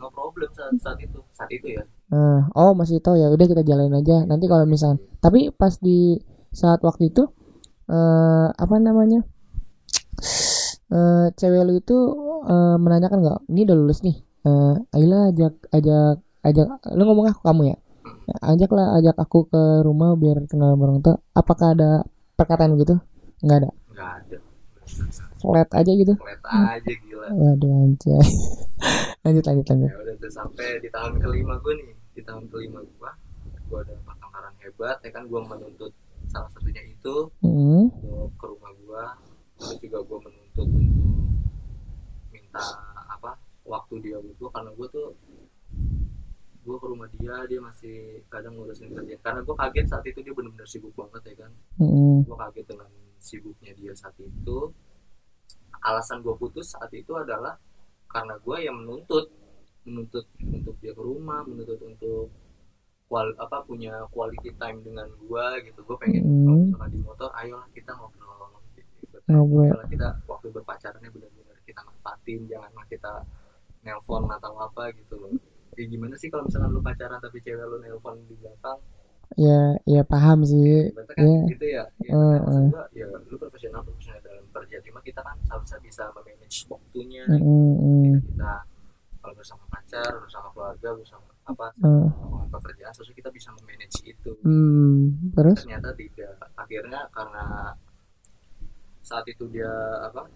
No 0.00 0.08
problem 0.08 0.48
saat, 0.56 0.72
saat 0.80 0.98
itu 1.04 1.20
saat 1.36 1.50
itu 1.52 1.76
ya. 1.76 1.84
Nah 2.08 2.48
oh 2.56 2.72
masih 2.72 3.04
tahu 3.04 3.20
ya 3.20 3.28
udah 3.28 3.46
kita 3.52 3.60
jalanin 3.68 4.00
aja. 4.00 4.24
Nanti 4.24 4.48
kalau 4.48 4.64
misalkan 4.64 4.96
tapi 5.20 5.52
pas 5.52 5.76
di 5.76 6.16
saat 6.56 6.80
waktu 6.80 7.12
itu 7.12 7.28
eh 7.92 8.48
apa 8.48 8.74
namanya? 8.80 9.28
Eh 10.88 11.26
cewek 11.36 11.62
lu 11.68 11.76
itu 11.76 11.96
eh, 12.48 12.76
menanyakan 12.80 13.18
nggak 13.20 13.38
ini 13.52 13.60
udah 13.68 13.76
lulus 13.76 14.00
nih 14.00 14.24
eh 14.46 14.74
Aila 14.94 15.34
ajak 15.34 15.54
ajak 15.74 16.22
ajak 16.46 16.66
lu 16.94 17.02
ngomong 17.02 17.26
aku 17.32 17.42
kamu 17.42 17.74
ya? 17.74 17.76
Ajaklah 18.44 18.98
ajak 19.00 19.16
aku 19.18 19.48
ke 19.48 19.62
rumah 19.82 20.14
biar 20.14 20.44
kenal 20.46 20.76
sama 20.76 20.82
orang 20.84 21.00
tua 21.00 21.16
apakah 21.32 21.74
ada 21.74 22.04
perkataan 22.38 22.76
gitu? 22.78 23.00
Nggak 23.42 23.58
ada? 23.64 23.70
Nggak 23.90 24.10
ada. 24.22 24.38
Flat 25.38 25.68
aja 25.74 25.92
gitu? 25.92 26.14
Flat 26.16 26.42
aja 26.46 26.92
gila. 27.06 27.26
Waduh 27.34 27.72
anjay. 27.86 28.22
Lanjut 29.26 29.44
lanjut 29.44 29.66
lanjut. 29.68 29.90
Ya 29.90 29.98
udah 29.98 30.14
tuh 30.22 30.32
sampai 30.32 30.78
di 30.80 30.88
tahun 30.88 31.18
kelima 31.18 31.58
gue 31.60 31.74
nih. 31.74 31.90
Di 32.14 32.22
tahun 32.24 32.46
kelima 32.48 32.80
gue 32.80 33.10
gue 33.68 33.78
ada 33.84 33.94
pertengkaran 34.06 34.54
hebat 34.64 34.96
ya 35.04 35.10
kan? 35.12 35.22
Gue 35.28 35.40
menuntut 35.44 35.92
salah 36.30 36.48
satunya 36.54 36.82
itu. 36.86 37.28
Hmm. 37.42 37.90
untuk 37.92 38.32
ke 38.38 38.46
rumah 38.46 38.72
gue 38.72 39.02
terus 39.58 39.76
juga 39.82 39.98
gue 40.06 40.18
menuntut 40.22 40.68
untuk 40.70 41.37
waktu 43.68 43.94
dia 44.00 44.16
gue 44.18 44.50
karena 44.50 44.72
gue 44.72 44.88
tuh 44.88 45.12
gue 46.68 46.76
ke 46.76 46.86
rumah 46.88 47.08
dia 47.16 47.34
dia 47.48 47.60
masih 47.64 48.20
kadang 48.28 48.52
ngurusin 48.60 48.92
kerja. 48.92 49.16
Karena 49.24 49.40
gue 49.40 49.56
kaget 49.56 49.86
saat 49.88 50.04
itu 50.04 50.20
dia 50.20 50.36
benar-benar 50.36 50.68
sibuk 50.68 50.92
banget 50.92 51.32
ya 51.32 51.48
kan? 51.48 51.52
Hmm. 51.80 52.20
gue 52.28 52.36
kaget 52.36 52.66
dengan 52.68 52.90
sibuknya 53.16 53.72
dia 53.72 53.92
saat 53.96 54.16
itu. 54.20 54.58
Alasan 55.80 56.20
gue 56.20 56.34
putus 56.36 56.76
saat 56.76 56.92
itu 56.92 57.16
adalah 57.16 57.56
karena 58.12 58.36
gue 58.36 58.56
yang 58.60 58.76
menuntut. 58.84 59.32
Menuntut 59.88 60.28
untuk 60.44 60.76
dia 60.84 60.92
ke 60.92 61.00
rumah 61.00 61.40
menuntut 61.48 61.80
untuk 61.80 62.28
kual 63.08 63.32
apa 63.40 63.64
punya 63.64 64.04
quality 64.12 64.52
time 64.60 64.84
dengan 64.84 65.08
gue 65.08 65.46
gitu. 65.64 65.80
Gue 65.88 65.96
pengen 65.96 66.44
kalau 66.44 66.58
misalkan 66.60 66.90
di 66.92 67.00
motor 67.00 67.32
ayolah 67.32 67.68
kita 67.72 67.96
ngobrol. 67.96 68.60
Gitu. 68.76 69.16
Ngobrol. 69.32 69.80
Kita 69.88 70.20
waktu 70.28 70.52
berpacarannya 70.52 71.08
benar-benar 71.08 71.56
kita 71.64 71.80
manfaatin 71.84 72.44
janganlah 72.44 72.84
kita 72.92 73.12
nelpon 73.88 74.28
atau 74.28 74.52
apa 74.60 74.92
gitu 74.92 75.16
loh. 75.16 75.32
Ya 75.80 75.84
gimana 75.88 76.14
sih 76.20 76.28
kalau 76.28 76.44
misalkan 76.44 76.76
lu 76.76 76.84
pacaran 76.84 77.16
tapi 77.16 77.40
cewek 77.40 77.64
lu 77.64 77.80
nelpon 77.80 78.20
di 78.28 78.36
belakang? 78.36 78.76
Ya 79.36 79.76
ya 79.88 80.02
paham 80.04 80.44
sih. 80.44 80.92
Berarti 80.92 81.12
kan 81.16 81.24
Iya. 81.24 81.40
gitu 81.56 81.66
ya. 81.68 81.84
Ya 82.04 82.12
eh. 82.12 82.68
gua 82.68 82.84
ya 82.92 83.06
lu 83.08 83.36
profesional 83.40 83.80
profesional 83.80 84.20
dalam 84.20 84.44
kerja. 84.52 84.76
Cuma 84.84 85.00
kita 85.00 85.20
kan 85.24 85.36
seharusnya 85.48 85.80
bisa 85.80 86.04
memanage 86.12 86.58
waktunya. 86.68 87.24
Mm, 87.28 87.40
mm. 87.80 88.12
kita 88.28 88.52
kalau 89.18 89.34
bersama 89.34 89.64
pacar 89.68 90.12
bersama 90.24 90.48
keluarga 90.54 90.88
bersama 90.94 91.26
apa 91.44 91.66
sama 91.76 92.44
pekerjaan 92.48 92.92
seharusnya 92.92 93.16
kita 93.24 93.30
bisa 93.32 93.48
memanage 93.56 93.98
itu. 94.04 94.32
Hmm, 94.44 95.32
terus? 95.32 95.64
Ternyata 95.64 95.90
tidak. 95.96 96.32
Akhirnya 96.56 97.00
karena 97.12 97.76
saat 99.04 99.24
itu 99.24 99.48
dia 99.48 99.72
apa 100.04 100.28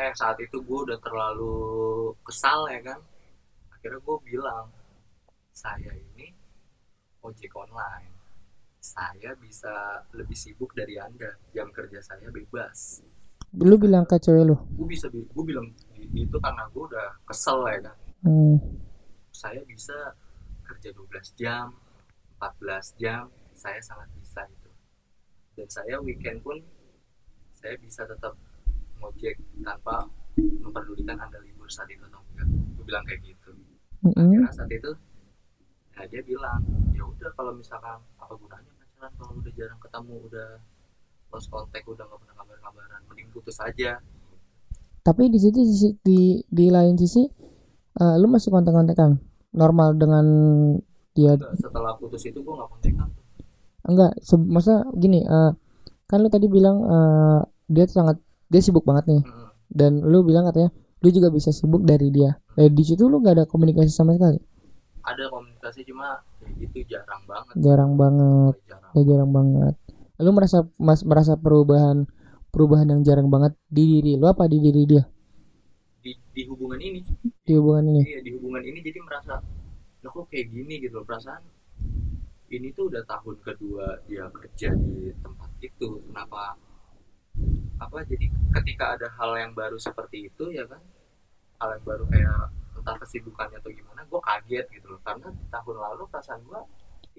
eh, 0.00 0.12
saat 0.16 0.40
itu 0.40 0.64
gue 0.64 0.78
udah 0.88 0.98
terlalu 1.04 1.56
kesal 2.24 2.64
ya 2.72 2.80
kan? 2.80 3.00
Akhirnya 3.68 4.00
gue 4.00 4.16
bilang 4.24 4.72
saya 5.52 5.92
ini 5.92 6.32
ojek 7.20 7.52
online. 7.52 8.16
Saya 8.80 9.36
bisa 9.36 10.00
lebih 10.16 10.32
sibuk 10.32 10.72
dari 10.72 10.96
anda. 10.96 11.36
Jam 11.52 11.68
kerja 11.68 12.00
saya 12.00 12.32
bebas. 12.32 13.04
Lu 13.60 13.76
bilang 13.76 14.08
ke 14.08 14.16
cewek 14.16 14.48
lu? 14.48 14.56
Gue 14.72 14.88
bisa 14.88 15.12
gue 15.12 15.44
bilang 15.44 15.68
itu 16.00 16.36
karena 16.40 16.64
gue 16.72 16.84
udah 16.88 17.08
kesel 17.28 17.60
ya 17.68 17.80
kan? 17.84 17.96
Hmm. 18.20 18.60
saya 19.32 19.64
bisa 19.64 19.96
kerja 20.68 20.92
12 20.92 21.40
jam 21.40 21.72
14 22.40 23.00
jam. 23.00 23.28
Saya 23.52 23.80
sangat 23.84 24.08
bisa 24.16 24.40
itu. 24.48 24.70
Dan 25.56 25.68
saya 25.68 25.96
weekend 26.00 26.40
pun 26.40 26.56
saya 27.52 27.76
bisa 27.76 28.08
tetap 28.08 28.32
ngojek 29.00 29.34
tanpa 29.64 30.06
memperdulikan 30.38 31.18
anda 31.18 31.40
libur 31.42 31.66
saat 31.72 31.88
itu 31.90 32.04
atau 32.06 32.20
enggak. 32.32 32.46
Gue 32.76 32.84
bilang 32.86 33.04
kayak 33.08 33.20
gitu. 33.24 33.50
Mm, 34.00 34.12
mm. 34.12 34.20
akhirnya 34.20 34.52
saat 34.52 34.70
itu 34.72 34.90
ya 35.96 36.02
dia 36.08 36.22
bilang 36.24 36.64
ya 36.96 37.04
udah 37.04 37.30
kalau 37.36 37.52
misalkan 37.52 38.00
apa 38.16 38.32
gunanya 38.32 38.72
pacaran 38.72 39.12
kalau 39.20 39.32
udah 39.36 39.52
jarang 39.52 39.80
ketemu 39.80 40.14
udah 40.32 40.48
lost 41.30 41.48
contact 41.52 41.84
udah 41.84 42.04
nggak 42.08 42.20
pernah 42.24 42.36
kabar-kabaran 42.40 43.00
mending 43.08 43.28
putus 43.32 43.56
aja. 43.60 44.00
Tapi 45.00 45.32
di 45.32 45.38
situ 45.40 45.60
di, 45.64 45.76
di, 46.04 46.20
di 46.44 46.66
lain 46.68 46.96
sisi 46.96 47.24
eh, 48.00 48.16
lu 48.20 48.26
masih 48.28 48.52
kontak-kontakan? 48.52 49.16
Normal 49.50 49.98
dengan 49.98 50.26
dia? 51.16 51.34
Enggak, 51.34 51.58
setelah 51.58 51.92
putus 51.98 52.22
itu 52.24 52.38
gue 52.40 52.54
nggak 52.54 52.70
kontekan 52.70 53.08
tuh. 53.12 53.24
Enggak 53.88 54.12
se- 54.20 54.48
masa 54.48 54.84
gini 54.96 55.24
eh, 55.24 55.52
kan 56.08 56.18
lu 56.20 56.28
tadi 56.32 56.46
bilang 56.48 56.76
eh, 56.84 57.40
dia 57.68 57.84
sangat 57.88 58.16
dia 58.50 58.60
sibuk 58.60 58.82
banget 58.82 59.06
nih. 59.06 59.22
Dan 59.70 60.02
lu 60.02 60.26
bilang 60.26 60.50
katanya 60.50 60.74
lu 61.00 61.08
juga 61.08 61.30
bisa 61.30 61.54
sibuk 61.54 61.86
dari 61.86 62.10
dia. 62.10 62.34
Eh, 62.58 62.68
di 62.68 62.82
situ 62.82 63.06
lu 63.06 63.22
gak 63.22 63.38
ada 63.38 63.44
komunikasi 63.46 63.88
sama 63.88 64.18
sekali? 64.18 64.42
Ada 65.06 65.30
komunikasi 65.30 65.86
cuma 65.88 66.20
ya 66.42 66.48
gitu 66.60 66.78
jarang 66.90 67.22
banget. 67.24 67.54
Jarang 67.56 67.92
banget. 67.96 68.54
Jarang 68.66 68.92
ya 68.92 69.02
jarang 69.06 69.30
banget. 69.30 69.74
Lu 70.20 70.30
merasa 70.36 70.68
mas 70.76 71.00
merasa 71.06 71.38
perubahan 71.38 72.04
perubahan 72.50 72.90
yang 72.90 73.00
jarang 73.06 73.30
banget 73.30 73.54
di 73.70 73.86
diri 73.96 74.12
lu 74.18 74.26
apa 74.28 74.44
di 74.50 74.58
diri 74.60 74.82
dia? 74.84 75.06
Di, 76.02 76.12
di 76.34 76.42
hubungan 76.50 76.76
ini. 76.82 77.00
Di 77.46 77.52
hubungan 77.56 77.84
ini? 77.86 78.02
Iya 78.04 78.20
di 78.20 78.30
hubungan 78.36 78.60
ini 78.66 78.78
jadi 78.84 78.98
merasa 79.00 79.40
lo 80.04 80.08
kok 80.12 80.28
kayak 80.28 80.52
gini? 80.52 80.82
Gitu 80.82 81.00
perasaan. 81.00 81.40
Ini 82.50 82.74
tuh 82.74 82.90
udah 82.90 83.06
tahun 83.06 83.36
kedua 83.46 84.04
dia 84.10 84.26
kerja 84.28 84.74
di 84.74 85.14
tempat 85.22 85.50
itu. 85.62 86.02
Kenapa 86.10 86.58
apa 87.80 88.04
jadi 88.04 88.28
ketika 88.60 88.84
ada 88.94 89.08
hal 89.16 89.32
yang 89.40 89.52
baru 89.56 89.80
seperti 89.80 90.28
itu 90.28 90.52
ya 90.52 90.68
kan 90.68 90.80
hal 91.60 91.68
yang 91.76 91.84
baru 91.84 92.04
kayak 92.08 92.52
entah 92.80 92.96
kesibukannya 92.96 93.60
atau 93.60 93.70
gimana 93.70 94.00
gue 94.08 94.20
kaget 94.24 94.66
gitu 94.72 94.86
loh. 94.88 95.00
Karena 95.04 95.28
tahun 95.52 95.76
lalu 95.76 96.02
perasaan 96.08 96.40
gue 96.48 96.60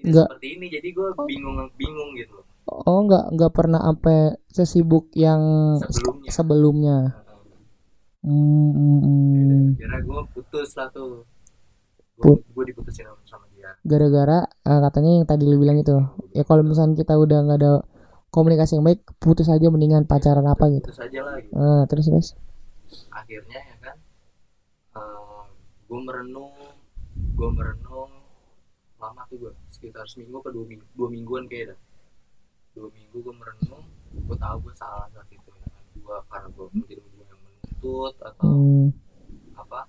tidak 0.02 0.26
seperti 0.26 0.46
ini 0.58 0.66
jadi 0.66 0.88
gue 0.90 1.08
bingung 1.30 1.56
bingung 1.78 2.10
gitu 2.18 2.42
loh. 2.42 2.46
Oh 2.66 3.06
nggak 3.06 3.38
nggak 3.38 3.52
pernah 3.54 3.80
sampai 3.82 4.34
sesibuk 4.50 5.10
yang 5.14 5.42
sebelumnya. 5.78 6.30
sebelumnya. 6.30 6.98
Hmm, 8.22 8.70
hmm, 8.70 8.98
hmm. 9.02 9.62
kira 9.78 9.98
gue 9.98 10.20
putus 10.34 10.74
lah 10.78 10.90
tuh. 10.90 11.26
Put- 12.18 12.46
gue 12.54 12.64
diputusin 12.70 13.06
sama- 13.26 13.50
dia. 13.54 13.74
Gara-gara 13.82 14.46
eh, 14.46 14.80
katanya 14.82 15.10
yang 15.22 15.26
tadi 15.26 15.42
lu 15.46 15.58
bilang 15.58 15.78
itu. 15.78 15.94
Ya 16.34 16.42
kalau 16.46 16.62
misalnya 16.66 16.98
kita 16.98 17.18
udah 17.18 17.38
nggak 17.46 17.58
ada 17.58 17.72
komunikasi 18.32 18.80
yang 18.80 18.88
baik 18.88 19.04
putus 19.20 19.52
aja 19.52 19.68
mendingan 19.68 20.08
pacaran 20.08 20.48
apa 20.48 20.72
gitu. 20.72 20.88
Putus 20.88 21.04
aja 21.04 21.20
lah 21.20 21.36
gitu. 21.36 21.52
Eh, 21.52 21.82
terus 21.92 22.04
terus? 22.08 22.28
Akhirnya 23.12 23.60
ya 23.60 23.76
kan 23.84 23.96
gue 25.92 26.00
merenung 26.00 26.56
gue 27.12 27.50
merenung 27.52 28.08
lama 28.96 29.28
tuh 29.28 29.36
gue 29.36 29.52
sekitar 29.68 30.08
seminggu 30.08 30.40
atau 30.40 30.48
dua 30.48 30.64
minggu 30.64 30.86
dua 30.96 31.08
mingguan 31.12 31.44
kayak 31.44 31.76
dah. 31.76 31.80
Dua 32.72 32.88
minggu 32.88 33.20
gue 33.20 33.34
merenung 33.36 33.84
gue 34.16 34.36
tahu 34.40 34.56
gue 34.64 34.74
salah 34.80 35.04
saat 35.12 35.28
itu 35.28 35.50
ya 35.52 35.68
kan. 35.68 35.84
Gue 36.00 36.16
karena 36.32 36.48
gue 36.56 36.66
menjadi 36.72 37.00
ujung 37.04 37.28
yang 37.28 37.40
menuntut 37.44 38.14
atau 38.16 38.48
hmm, 38.48 38.88
apa 39.60 39.80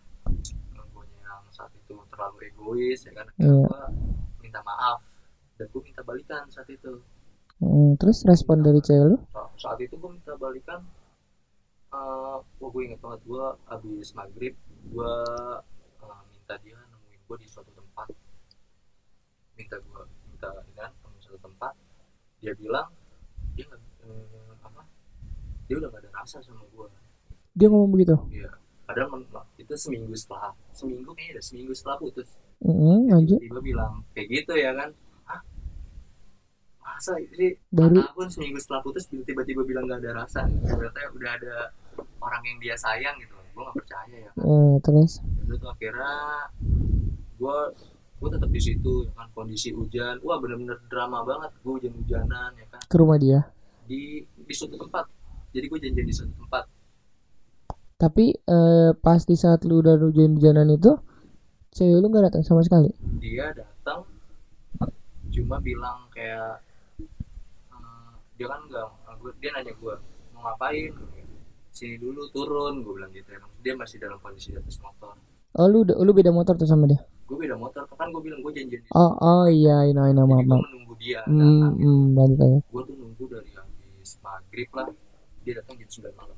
gue 0.75 1.03
yang 1.23 1.43
saat 1.47 1.71
itu 1.79 1.95
terlalu 2.12 2.38
egois 2.51 2.99
ya 3.08 3.12
kan. 3.15 3.27
Iya. 3.39 3.63
gue 3.63 3.84
minta 4.43 4.60
maaf 4.67 4.99
dan 5.56 5.71
gue 5.71 5.82
minta 5.88 6.03
balikan 6.03 6.43
saat 6.51 6.67
itu 6.67 6.99
hmm, 7.63 7.91
terus 7.95 8.28
respon 8.28 8.60
dari 8.60 8.84
cewek 8.84 9.15
lu? 9.15 9.17
Sa- 9.32 9.52
saat 9.56 9.80
itu 9.80 9.95
gue 9.95 10.12
minta 10.12 10.36
balikan. 10.36 10.84
Eh 11.93 12.38
wah 12.43 12.69
gue 12.69 12.82
inget 12.84 12.99
banget 12.99 13.21
gue 13.23 13.45
habis 13.71 14.10
maghrib 14.12 14.54
gue 14.91 15.13
eh, 16.04 16.21
minta 16.36 16.54
dia 16.60 16.76
nemuin 16.76 17.21
gue 17.23 17.38
di 17.39 17.47
suatu 17.47 17.71
tempat. 17.71 18.08
Minta 19.56 19.76
gue 19.80 20.04
minta 20.28 20.47
kan 20.76 20.91
nemuin 20.91 21.21
suatu 21.23 21.39
tempat. 21.39 21.73
Dia 22.43 22.52
bilang 22.60 22.91
dia 23.56 23.63
nggak 23.71 23.82
eh, 24.04 24.52
apa 24.60 24.82
dia 25.63 25.76
udah 25.80 25.88
gak 25.88 26.02
ada 26.04 26.10
rasa 26.12 26.43
sama 26.43 26.67
gue 26.67 26.88
dia 27.54 27.67
ngomong 27.69 27.91
begitu? 27.93 28.17
Iya. 28.34 28.49
Padahal 28.84 29.23
itu 29.56 29.73
seminggu 29.78 30.12
setelah 30.17 30.52
seminggu 30.76 31.13
kayaknya 31.15 31.39
seminggu 31.39 31.71
setelah 31.71 31.97
putus. 32.02 32.28
Hmm, 32.60 33.08
lanjut. 33.08 33.39
Tiba 33.39 33.62
bilang 33.62 34.04
kayak 34.17 34.28
gitu 34.28 34.54
ya 34.58 34.73
kan 34.76 34.89
Masa 37.04 37.20
sih 37.36 37.52
baru 37.68 38.00
pun 38.16 38.32
seminggu 38.32 38.56
setelah 38.63 38.80
putus 38.80 39.12
tiba-tiba 39.12 39.68
bilang 39.68 39.92
gak 39.92 40.00
ada 40.00 40.24
rasa. 40.24 40.48
Ternyata 40.48 41.12
udah 41.12 41.32
ada 41.36 41.56
orang 42.24 42.39
yang 42.48 42.58
dia 42.63 42.80
sayang 42.80 43.20
gitu. 43.20 43.36
Gue 43.52 43.60
gak 43.68 43.76
percaya 43.76 44.16
ya. 44.24 44.32
Kan 44.32 44.48
eh, 44.48 44.76
terus? 44.80 45.12
Tuh 45.20 45.68
akhirnya 45.68 46.16
gue 47.36 47.58
gue 48.24 48.30
tetap 48.32 48.50
di 48.56 48.62
situ 48.63 48.94
ya 49.04 49.12
kan 49.20 49.28
kondisi 49.36 49.76
hujan. 49.76 50.24
Wah 50.24 50.39
bener-bener 50.39 50.80
drama 50.88 51.28
banget. 51.28 51.52
Gue 51.60 51.76
hujan-hujanan 51.76 52.56
ya 52.56 52.66
kan. 52.72 52.80
Ke 52.88 52.96
rumah 52.96 53.20
dia? 53.20 53.52
Di 53.84 54.24
di 54.24 54.54
suatu 54.56 54.80
tempat. 54.80 55.04
Jadi 55.52 55.66
gue 55.68 55.80
janjian 55.84 56.08
di 56.08 56.16
suatu 56.16 56.32
tempat. 56.39 56.72
Tapi 58.00 58.32
eh, 58.32 58.92
pas 58.96 59.20
di 59.20 59.36
saat 59.36 59.68
lu 59.68 59.84
udah 59.84 60.00
hujan-hujanan 60.00 60.72
itu 60.72 60.96
cewek 61.76 62.00
lu 62.00 62.08
nggak 62.08 62.32
datang 62.32 62.48
sama 62.48 62.63
sekali? 62.63 62.96
Dia 63.20 63.52
datang 63.52 64.08
cuma 65.36 65.60
bilang 65.60 66.08
kayak 66.16 66.63
dia 68.38 68.48
kan 68.50 68.62
nggak 68.65 68.88
dia 69.39 69.50
nanya 69.54 69.74
gue 69.78 69.96
mau 70.34 70.41
ngapain? 70.50 70.91
Sini 71.74 71.98
dulu 71.98 72.30
turun 72.30 72.86
gue 72.86 72.93
bilang 72.93 73.12
gitu 73.13 73.30
ya 73.34 73.39
dia 73.65 73.74
masih 73.74 73.98
dalam 73.98 74.17
kondisi 74.22 74.54
di 74.54 74.58
atas 74.62 74.78
motor. 74.82 75.17
Oh 75.58 75.69
lu 75.69 75.86
lu 75.86 76.12
beda 76.13 76.34
motor 76.34 76.58
tuh 76.58 76.69
sama 76.69 76.89
dia? 76.89 77.02
Gue 77.26 77.46
beda 77.46 77.58
motor 77.58 77.84
kan 78.04 78.12
gue 78.12 78.22
bilang 78.26 78.39
gue 78.43 78.52
janjian 78.52 78.82
di 78.84 78.89
oh 78.91 79.12
oh 79.15 79.46
iya 79.48 79.88
ini 79.88 79.96
ini 79.96 80.22
maaf 80.28 80.43
gue 80.43 80.52
maaf. 80.52 80.63
menunggu 80.67 80.93
dia 81.00 81.19
hmm, 81.24 81.39
datang 81.39 81.74
hmm, 81.80 82.04
lanjut 82.19 82.39
aja 82.43 82.60
gue 82.60 82.82
tuh 82.84 82.96
nunggu 83.00 83.24
dari 83.32 83.52
habis 83.56 84.12
maghrib 84.19 84.69
lah 84.76 84.88
dia 85.43 85.54
datang 85.60 85.76
jam 85.80 85.89
9 86.04 86.19
malam. 86.19 86.38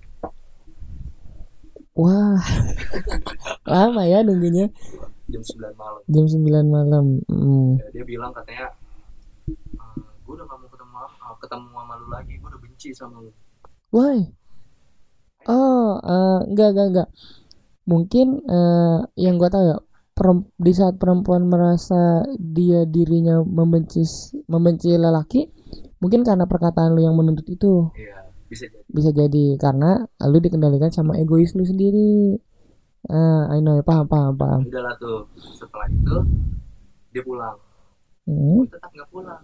Wah 1.95 2.41
lama 3.71 4.03
ya 4.05 4.19
nunggunya. 4.21 4.69
Jam 5.25 5.41
9 5.41 5.73
malam. 5.73 6.01
Jam 6.05 6.25
9 6.29 6.69
malam 6.69 7.05
hmm. 7.25 7.69
Ya, 7.81 7.87
dia 7.97 8.03
bilang 8.05 8.29
katanya 8.29 8.69
gue 10.25 10.33
udah 10.33 10.45
gak 10.45 10.57
mau 10.57 10.69
ketemu 11.45 11.69
sama 11.71 11.93
lu 12.01 12.07
lagi 12.09 12.33
gue 12.41 12.49
udah 12.49 12.61
benci 12.61 12.89
sama 12.91 13.17
lu. 13.21 13.31
Why 13.93 14.45
oh 15.49 16.01
eh, 16.01 16.39
enggak 16.51 16.69
enggak 16.73 16.87
enggak. 16.91 17.09
Mungkin 17.85 18.27
eh, 18.49 18.99
yang 19.21 19.37
gua 19.37 19.49
tahu 19.53 19.65
ya 19.69 19.77
di 20.55 20.71
saat 20.71 20.95
perempuan 20.95 21.43
merasa 21.43 22.23
dia 22.39 22.87
dirinya 22.87 23.43
membenci 23.43 24.01
membenci 24.47 24.95
lelaki 24.95 25.51
mungkin 25.99 26.23
karena 26.23 26.47
perkataan 26.47 26.95
lu 26.95 27.03
yang 27.03 27.15
menuntut 27.19 27.45
itu. 27.51 27.91
Iya 27.93 28.25
bisa 28.47 28.65
jadi. 28.69 28.85
Bisa 28.87 29.09
jadi 29.11 29.45
karena 29.59 30.05
lu 30.29 30.37
dikendalikan 30.39 30.89
sama 30.89 31.19
egois 31.19 31.53
lu 31.53 31.67
sendiri. 31.67 32.39
Ah 33.05 33.53
I 33.53 33.61
know 33.61 33.77
paham 33.85 34.09
paham 34.09 34.33
paham. 34.33 34.61
Tuh 34.97 35.29
setelah 35.35 35.87
itu 35.91 36.17
dia 37.13 37.21
pulang. 37.21 37.57
Hmm, 38.25 38.65
gue 38.65 38.73
tetap 38.73 38.89
nggak 38.89 39.09
pulang 39.13 39.43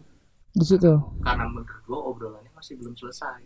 di 0.52 0.66
situ. 0.66 0.94
Karena 1.20 1.46
menurut 1.46 1.68
gue 1.82 2.00
obrolannya 2.02 2.52
masih 2.52 2.76
belum 2.78 2.94
selesai. 2.94 3.40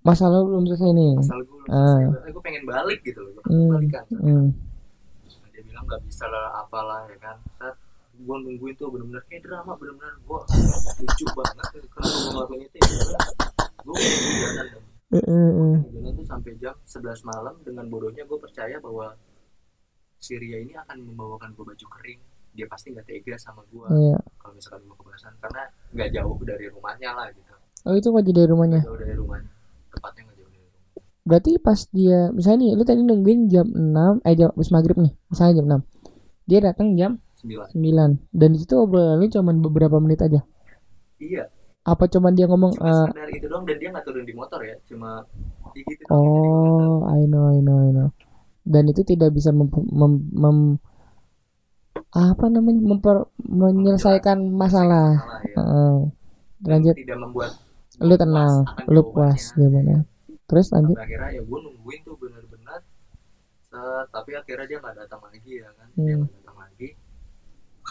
Masalah 0.00 0.40
lu 0.40 0.48
belum 0.50 0.64
selesai 0.66 0.90
nih. 0.90 1.12
Asal 1.16 1.38
gue 1.40 1.56
belum 1.56 1.68
Ah. 1.68 1.98
selesai. 2.02 2.28
Gue 2.30 2.42
pengen 2.42 2.64
balik 2.64 3.00
gitu 3.02 3.18
loh 3.18 3.30
gue 3.30 3.42
pengen 3.42 3.58
hmm, 3.58 3.70
balikan. 3.70 4.04
hmm, 4.10 4.46
Nah, 5.22 5.48
dia 5.50 5.62
bilang 5.62 5.84
nggak 5.84 6.02
bisa 6.02 6.24
lah 6.26 6.44
apalah 6.58 7.06
ya 7.06 7.16
kan. 7.18 7.36
Saat 7.56 7.76
gue 8.12 8.36
nungguin 8.38 8.74
tuh 8.74 8.88
bener-bener 8.88 9.22
kayak 9.26 9.42
drama 9.42 9.72
bener-bener. 9.74 10.14
Gue 10.22 10.40
lucu 10.98 11.24
banget 11.32 11.66
kenapa 11.84 12.08
gue 12.08 12.30
ngelakuin 12.30 12.62
itu 12.62 12.78
ya 12.78 13.20
gue 13.82 13.94
hujanan 13.94 14.66
dong 14.70 14.84
Eh, 15.12 15.18
eh, 15.18 15.28
eh. 15.52 15.76
hujanan 15.84 16.12
tuh 16.14 16.24
sampai 16.24 16.52
jam 16.56 16.72
11 16.82 17.02
malam 17.22 17.54
dengan 17.60 17.84
bodohnya 17.86 18.24
gue 18.24 18.38
percaya 18.38 18.78
bahwa 18.78 19.12
si 20.16 20.38
Ria 20.38 20.56
ini 20.56 20.72
akan 20.72 21.02
membawakan 21.04 21.50
gue 21.52 21.64
baju 21.66 21.86
kering 21.90 22.20
dia 22.52 22.66
pasti 22.66 22.92
nggak 22.92 23.04
tega 23.04 23.34
sama 23.36 23.64
gue 23.66 23.86
Iya. 23.88 24.18
kalau 24.36 24.52
misalkan 24.52 24.80
gue 24.84 24.96
kebasan 24.96 25.32
karena 25.38 25.62
nggak 25.90 26.08
jauh 26.12 26.36
dari 26.42 26.66
rumahnya 26.68 27.10
lah 27.12 27.28
gitu 27.32 27.52
Oh 27.82 27.92
itu 27.92 28.08
nggak 28.08 28.24
dari 28.24 28.46
rumahnya. 28.46 28.78
Nggak 28.78 28.88
jauh 28.88 29.00
dari 29.00 29.14
rumahnya 29.16 29.50
tepatnya 29.90 30.20
nggak 30.22 30.36
jauh 30.38 30.48
dari 30.48 30.62
rumah 30.62 30.80
Berarti 31.22 31.50
pas 31.58 31.80
dia 31.90 32.18
misalnya 32.30 32.58
nih 32.62 32.70
lu 32.74 32.82
tadi 32.82 33.00
nungguin 33.02 33.40
jam 33.46 33.66
6 33.66 34.22
eh 34.22 34.34
jam 34.34 34.48
habis 34.50 34.70
maghrib 34.70 34.96
nih. 34.96 35.12
Misalnya 35.28 35.52
jam 35.58 35.66
6. 35.66 35.82
Dia 36.46 36.58
datang 36.62 36.88
jam 36.94 37.12
sembilan 37.42 37.66
9 37.74 38.30
dan 38.30 38.48
di 38.50 38.58
situ 38.58 38.74
obrolan 38.76 39.18
lu 39.18 39.26
cuma 39.26 39.50
beberapa 39.50 39.98
menit 39.98 40.22
aja. 40.22 40.40
iya 41.18 41.50
Apa 41.82 42.06
cuman 42.06 42.30
dia 42.32 42.46
ngomong 42.46 42.78
cuma 42.78 42.86
eh, 42.86 43.06
sekedar 43.10 43.28
itu 43.34 43.46
doang 43.50 43.66
dan 43.66 43.76
dia 43.82 43.88
nggak 43.90 44.04
turun 44.06 44.22
di 44.22 44.34
motor 44.34 44.60
ya 44.62 44.78
cuma 44.86 45.26
gitu. 45.74 46.02
Oh, 46.06 47.02
I 47.10 47.26
know, 47.26 47.50
I 47.50 47.58
know, 47.58 47.78
I 47.82 47.90
know. 47.90 48.08
Dan 48.62 48.86
itu 48.86 49.02
tidak 49.02 49.34
bisa 49.34 49.50
mem, 49.50 49.66
mem- 49.90 50.30
mem- 50.30 50.78
apa 52.12 52.44
namanya 52.46 52.80
memper, 52.84 53.16
menyelesaikan 53.40 54.38
masalah. 54.52 55.16
Salah, 55.16 55.40
ya. 55.48 55.56
Heeh. 55.56 55.96
lanjut, 56.62 56.94
tidak 56.94 57.18
membuat 57.18 57.50
lu 57.98 58.14
tenang, 58.14 58.62
puas 58.62 58.86
lu 58.86 59.02
puas 59.10 59.42
gimana? 59.56 60.04
Terus 60.46 60.66
lanjut. 60.70 60.94
sampai 60.94 61.06
akhirnya 61.08 61.28
ya 61.34 61.42
gue 61.42 61.58
nungguin 61.58 62.00
tuh 62.04 62.14
bener-bener 62.20 62.80
tapi 64.12 64.30
akhirnya 64.36 64.66
dia 64.68 64.78
nggak 64.84 64.96
datang 65.00 65.20
lagi 65.24 65.52
ya 65.58 65.68
kan 65.72 65.88
dia 65.96 66.12
Hmm. 66.12 66.22
nggak 66.22 66.34
datang 66.44 66.58
lagi 66.60 66.88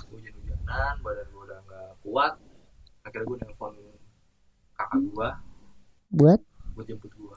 hujan-hujanan 0.08 0.96
badan 1.02 1.28
gue 1.34 1.42
udah 1.42 1.60
nggak 1.66 1.90
kuat 2.06 2.34
akhirnya 3.02 3.26
gue 3.26 3.38
nelpon 3.42 3.74
kakak 4.78 5.02
gue 5.02 5.30
Buat? 6.12 6.40
buat 6.78 6.86
jemput 6.86 7.12
gue 7.12 7.36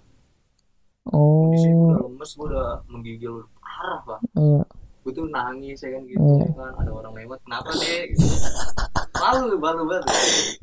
Oh, 1.04 1.48
kondisi 1.48 1.68
gue 1.68 1.88
udah 1.88 2.00
lemes 2.04 2.30
gue 2.32 2.46
udah 2.48 2.68
menggigil 2.86 3.34
parah 3.58 3.98
pak 4.04 4.18
iya. 4.36 4.62
Gue 5.04 5.12
tuh 5.12 5.26
nangis 5.28 5.78
ya 5.78 5.90
kan 5.92 6.02
gitu 6.04 6.16
Hmm. 6.16 6.48
kan 6.56 6.72
ada 6.74 6.90
orang 6.90 7.12
lewat 7.14 7.38
kenapa 7.44 7.70
deh 7.72 8.02
gitu 8.10 8.24
malu 9.14 9.56
malu 9.56 9.82
banget 9.84 10.04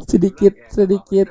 Sedikit, 0.03 0.53
ya, 0.53 0.67
sedikit. 0.67 1.27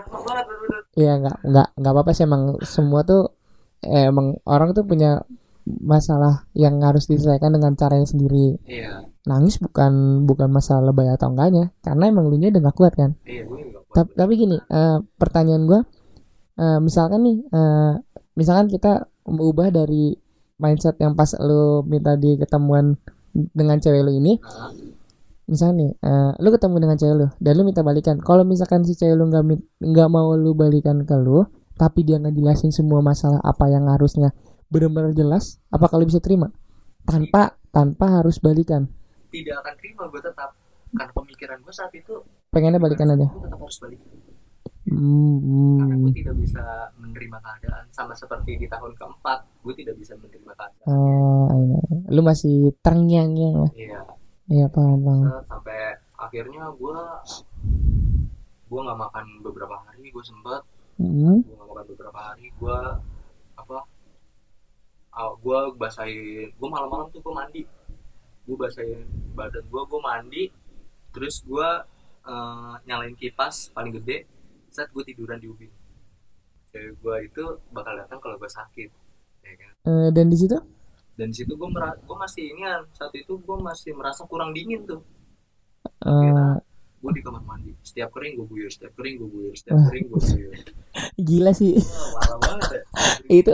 Iya 0.93 1.13
nggak 1.19 1.37
nggak 1.45 1.69
nggak 1.77 1.93
apa-apa 1.93 2.11
sih 2.11 2.25
emang 2.25 2.43
semua 2.65 3.03
tuh 3.03 3.35
eh, 3.83 4.09
emang 4.09 4.41
orang 4.45 4.73
tuh 4.73 4.83
punya 4.83 5.21
masalah 5.67 6.49
yang 6.53 6.81
harus 6.81 7.05
diselesaikan 7.05 7.53
dengan 7.53 7.77
caranya 7.77 8.05
sendiri. 8.05 8.57
iya 8.65 9.05
Nangis 9.23 9.61
bukan 9.61 10.25
bukan 10.25 10.49
masalah 10.49 10.89
lebay 10.89 11.07
atau 11.07 11.29
enggaknya, 11.29 11.71
karena 11.79 12.09
emang 12.09 12.27
lu 12.27 12.41
nya 12.41 12.49
udah 12.49 12.63
gak 12.65 12.77
kuat 12.77 12.95
kan. 12.97 13.11
iya 13.23 13.45
gue 13.45 13.57
nggak 13.61 13.83
kuat 13.87 13.95
Ta- 13.95 14.15
tapi 14.17 14.33
gini, 14.35 14.57
eh, 14.57 14.99
pertanyaan 15.15 15.63
gua, 15.65 15.81
eh, 16.57 16.79
misalkan 16.81 17.21
nih, 17.23 17.37
eh, 17.47 17.93
misalkan 18.33 18.67
kita 18.67 18.93
berubah 19.23 19.69
dari 19.71 20.17
mindset 20.61 21.01
yang 21.01 21.17
pas 21.17 21.33
lu 21.41 21.81
minta 21.89 22.15
di 22.15 22.37
ketemuan 22.37 22.95
dengan 23.33 23.81
cewek 23.81 24.05
lu 24.05 24.13
ini, 24.13 24.37
misalnya 25.49 25.75
nih, 25.81 25.91
eh, 26.05 26.31
lu 26.39 26.49
ketemu 26.53 26.77
dengan 26.79 26.97
cewek 27.01 27.15
lu 27.17 27.27
dan 27.41 27.53
lu 27.57 27.63
minta 27.65 27.81
balikan. 27.81 28.21
Kalau 28.21 28.45
misalkan 28.45 28.85
si 28.85 28.93
cewek 28.95 29.17
lu 29.17 29.27
nggak 29.33 29.45
nggak 29.81 30.09
mau 30.13 30.37
lu 30.37 30.53
balikan 30.53 31.03
ke 31.09 31.17
lu, 31.17 31.49
tapi 31.81 32.05
dia 32.05 32.21
ngejelasin 32.21 32.71
semua 32.71 33.01
masalah 33.01 33.41
apa 33.41 33.67
yang 33.73 33.89
harusnya 33.89 34.37
benar-benar 34.71 35.17
jelas, 35.17 35.59
apakah 35.73 35.99
lu 35.99 36.07
bisa 36.07 36.21
terima? 36.23 36.53
Tanpa 37.09 37.57
tanpa 37.73 38.21
harus 38.21 38.37
balikan. 38.39 38.87
tidak 39.31 39.63
akan 39.63 39.75
terima 39.79 40.03
gue 40.11 40.19
tetap 40.27 40.51
karena 40.91 41.13
pemikiran 41.15 41.57
gue 41.63 41.71
saat 41.71 41.95
itu 41.95 42.19
Pengennya 42.51 42.83
balikan 42.83 43.15
aja. 43.15 43.31
gue 43.31 43.47
tetap 43.47 43.63
harus 43.63 43.79
balikan 43.79 44.11
Hmm, 44.91 45.79
karena 45.79 45.95
hmm. 45.95 46.03
gue 46.03 46.13
tidak 46.13 46.35
bisa 46.37 46.65
menerima 46.99 47.39
keadaan 47.39 47.85
sama 47.89 48.11
seperti 48.13 48.59
di 48.59 48.67
tahun 48.67 48.91
keempat 48.93 49.39
gue 49.63 49.75
tidak 49.79 49.95
bisa 49.97 50.19
menerima 50.19 50.53
keadaan 50.53 50.87
Oh, 50.91 51.47
know. 51.47 51.83
Lu 52.11 52.21
masih 52.21 52.75
terngiang-ngiang 52.83 53.57
lah. 53.57 53.73
iya 53.75 54.03
Iya 54.51 54.67
paham 54.67 54.99
paham. 55.01 55.23
sampai 55.47 55.79
akhirnya 56.19 56.75
gue 56.75 56.99
gue 58.67 58.81
nggak 58.81 58.99
makan 58.99 59.25
beberapa 59.41 59.79
hari 59.81 60.11
gue 60.11 60.25
sempet 60.25 60.63
Hmm, 60.99 61.41
gue 61.41 61.55
nggak 61.55 61.71
makan 61.71 61.87
beberapa 61.89 62.19
hari 62.21 62.51
gue 62.51 62.79
apa 63.57 63.79
ah, 65.11 65.33
gue 65.33 65.59
basahin 65.75 66.51
gue 66.51 66.69
malam-malam 66.69 67.09
tuh 67.09 67.23
gue 67.23 67.31
mandi 67.31 67.63
gue 68.45 68.57
basahin 68.59 69.07
badan 69.33 69.65
gue 69.65 69.83
gue 69.87 70.01
mandi 70.03 70.45
terus 71.11 71.43
gue 71.43 71.69
eh, 72.27 72.73
nyalain 72.85 73.15
kipas 73.15 73.71
paling 73.71 73.95
gede 73.97 74.27
saat 74.71 74.89
gue 74.89 75.03
tiduran 75.03 75.37
di 75.37 75.47
ubin. 75.47 75.71
Cewek 76.71 76.97
gue 76.97 77.17
itu 77.27 77.43
bakal 77.71 77.95
datang 77.95 78.19
kalau 78.19 78.39
gue 78.39 78.47
sakit 78.47 78.91
ya 79.43 79.55
kan? 79.57 79.73
Eh, 79.85 80.09
dan 80.11 80.27
di 80.27 80.39
situ? 80.39 80.59
dan 81.19 81.29
di 81.29 81.37
situ 81.37 81.53
gue 81.53 81.69
gue 81.69 82.17
masih 82.17 82.49
ini 82.49 82.65
saat 82.97 83.13
itu 83.13 83.37
gue 83.37 83.57
masih 83.61 83.93
merasa 83.93 84.25
kurang 84.25 84.57
dingin 84.57 84.89
tuh. 84.89 85.05
Eh, 86.01 86.55
gue 86.97 87.11
di 87.13 87.21
kamar 87.21 87.45
mandi 87.45 87.77
setiap 87.81 88.09
kering 88.11 88.41
gue 88.41 88.47
buyur 88.47 88.73
setiap 88.73 88.97
kering 88.97 89.21
gue 89.21 89.29
buyur 89.29 89.53
setiap 89.53 89.77
kering 89.89 90.09
gue 90.09 90.17
buyur. 90.17 90.55
Gila 91.29 91.53
sih. 91.53 91.77
banget 92.41 92.69
ya. 92.73 92.83
Itu 93.45 93.53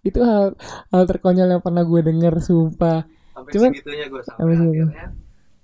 itu 0.00 0.22
hal 0.22 0.54
hal 0.94 1.02
terkonyol 1.04 1.58
yang 1.58 1.62
pernah 1.62 1.82
gue 1.82 2.00
denger 2.00 2.38
sumpah. 2.38 3.02
sampai 3.34 3.50
Cuman- 3.52 3.72
segitunya 3.74 4.06
gue 4.08 4.22
sampai 4.22 4.54
akhirnya 4.54 5.10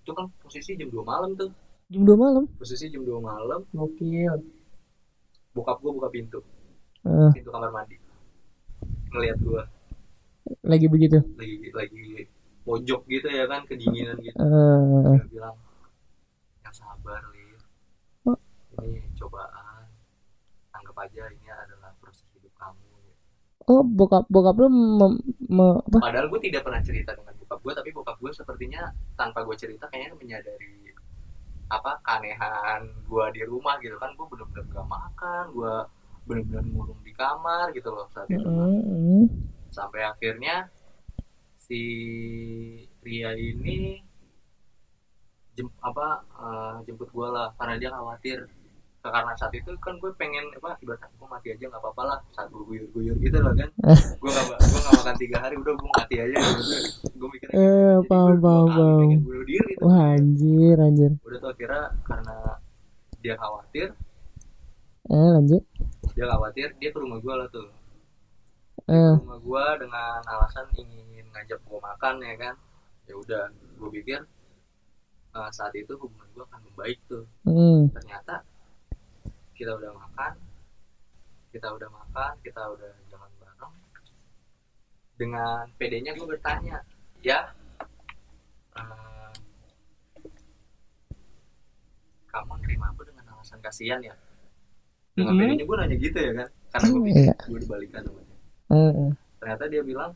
itu 0.03 0.11
kan 0.13 0.27
posisi 0.43 0.75
jam 0.75 0.91
2 0.91 0.99
malam 1.07 1.31
tuh 1.39 1.49
Jam 1.93 2.03
2 2.03 2.17
malam. 2.17 2.45
posisi 2.57 2.89
jam 2.89 3.03
2 3.03 3.21
malam 3.21 3.61
Gokil. 3.71 4.41
bokap 5.53 5.77
gue 5.79 5.93
buka 5.93 6.09
pintu 6.09 6.41
Eh, 7.03 7.31
pintu 7.31 7.51
kamar 7.51 7.69
mandi 7.69 8.01
ngelihat 9.11 9.37
gue 9.39 9.63
lagi 10.65 10.87
begitu. 10.87 11.19
lagi 11.37 11.69
lagi 11.71 12.03
pojok 12.65 13.05
gitu 13.05 13.29
ya 13.29 13.45
kan 13.45 13.61
kedinginan 13.63 14.17
gitu 14.17 14.33
Eh, 14.33 15.13
dia 15.13 15.27
bilang 15.29 15.57
yang 16.63 16.73
sabar 16.73 17.21
Lin 17.29 17.61
Oh. 18.25 18.39
ini 18.81 19.05
cobaan 19.13 19.85
anggap 20.73 20.97
aja 20.97 21.29
ini 21.29 21.45
adalah 21.47 21.93
proses 22.01 22.25
hidup 22.33 22.55
kamu 22.55 22.81
oh, 23.69 23.85
bokap 23.85 24.25
bokap 24.27 24.57
lu 24.57 24.69
mem, 24.71 25.13
me- 25.45 25.83
apa? 25.83 25.99
padahal 26.01 26.27
gue 26.27 26.41
tidak 26.41 26.65
pernah 26.65 26.81
cerita 26.81 27.13
dengan 27.13 27.37
bokap 27.37 27.59
gue 27.61 27.73
tapi 27.77 27.91
bokap 27.93 28.17
gue 28.17 28.33
sepertinya 28.33 28.89
tanpa 29.13 29.45
gue 29.45 29.53
cerita 29.55 29.85
kayaknya 29.87 30.17
menyadari 30.17 30.82
apa 31.73 31.91
keanehan 32.05 32.83
gue 33.09 33.25
di 33.33 33.43
rumah 33.49 33.81
gitu 33.81 33.97
kan 33.97 34.13
gue 34.13 34.27
bener-bener 34.29 34.65
gak 34.77 34.89
makan 34.93 35.45
gue 35.57 35.75
bener-bener 36.29 36.65
ngurung 36.69 37.01
di 37.01 37.13
kamar 37.17 37.73
gitu 37.73 37.89
loh 37.89 38.07
saat 38.13 38.29
itu 38.29 38.45
Mm, 38.45 39.25
sampai 39.73 40.05
akhirnya 40.05 40.69
si 41.57 41.81
Ria 43.01 43.33
ini 43.33 44.05
jem, 45.57 45.69
apa 45.81 46.07
eh, 46.45 46.77
jemput 46.87 47.09
gue 47.09 47.29
lah 47.29 47.49
karena 47.57 47.75
dia 47.81 47.91
khawatir 47.93 48.39
karena 49.03 49.33
saat 49.35 49.51
itu 49.51 49.71
kan 49.83 49.99
gue 49.99 50.11
pengen 50.15 50.47
apa 50.55 50.79
ibaratnya 50.79 51.11
gue 51.11 51.27
mati 51.27 51.49
aja 51.51 51.65
nggak 51.67 51.83
apa-apa 51.83 52.03
lah 52.07 52.19
saat 52.31 52.47
gue 52.49 52.63
guyur-guyur 52.63 53.17
gitu 53.19 53.39
lah 53.43 53.51
kan 53.51 53.69
gue 54.23 54.31
gak 54.31 54.45
gue 54.47 54.79
gak 54.79 54.95
makan 54.95 55.15
tiga 55.19 55.37
hari 55.43 55.55
udah 55.59 55.75
gue 55.75 55.91
mati 55.91 56.15
aja 56.23 56.37
gitu 56.39 56.63
gue 57.19 57.29
gitu. 57.35 57.51
Eh, 57.51 57.97
paham, 58.07 58.29
kali 58.29 58.39
paham. 58.39 58.99
pengen 59.03 59.21
bunuh 59.27 59.45
diri 59.45 59.73
tuh. 59.75 59.85
Wah 59.87 60.03
anjir 60.15 60.77
anjir. 60.79 61.13
udah 61.19 61.39
tuh 61.39 61.51
akhirnya 61.51 61.83
karena 62.07 62.37
dia 63.19 63.35
khawatir 63.35 63.89
Eh 65.03 65.29
lanjut. 65.35 65.63
dia 66.15 66.25
khawatir 66.29 66.69
dia 66.79 66.91
ke 66.91 66.99
rumah 66.99 67.19
gue 67.19 67.35
lah 67.35 67.49
tuh 67.51 67.69
Eh, 68.87 68.95
ke 69.15 69.19
rumah 69.19 69.39
gue 69.39 69.65
dengan 69.83 70.21
alasan 70.23 70.67
ingin 70.75 71.27
ngajak 71.29 71.59
gue 71.59 71.79
makan 71.79 72.15
ya 72.23 72.35
kan 72.37 72.55
ya 73.03 73.15
udah 73.15 73.45
gue 73.51 73.89
pikir 73.99 74.21
eh, 75.33 75.51
saat 75.51 75.75
itu 75.75 75.91
hubungan 75.99 76.29
gue 76.31 76.45
akan 76.45 76.61
membaik 76.67 76.99
tuh 77.07 77.27
hmm, 77.43 77.91
ternyata 77.91 78.47
kita 79.63 79.73
udah 79.73 79.93
makan 79.95 80.33
kita 81.49 81.69
udah 81.71 81.87
makan 81.89 82.33
kita 82.43 82.63
udah 82.67 82.91
jalan 83.07 83.31
bareng 83.39 83.75
dengan 85.15 85.65
PD-nya 85.77 86.13
gue 86.13 86.27
bertanya 86.27 86.83
ya 87.21 87.47
eh, 88.75 89.31
kamu 92.27 92.55
terima 92.61 92.91
aku 92.91 93.05
dengan 93.05 93.25
alasan 93.31 93.61
kasihan 93.61 94.01
ya 94.01 94.15
dengan 95.13 95.33
Mhm. 95.33 95.41
PD-nya 95.41 95.65
gue 95.65 95.77
nanya 95.79 95.97
gitu 95.97 96.19
ya 96.19 96.33
kan 96.35 96.49
karena 96.73 96.87
gue 96.89 97.03
pikir 97.05 97.23
Iya. 97.23 97.35
gue 97.45 97.59
dibalikan 97.61 98.01
sama 98.03 98.21
dia 98.21 98.39
eh, 98.73 99.11
ternyata 99.39 99.65
dia 99.69 99.83
bilang 99.83 100.13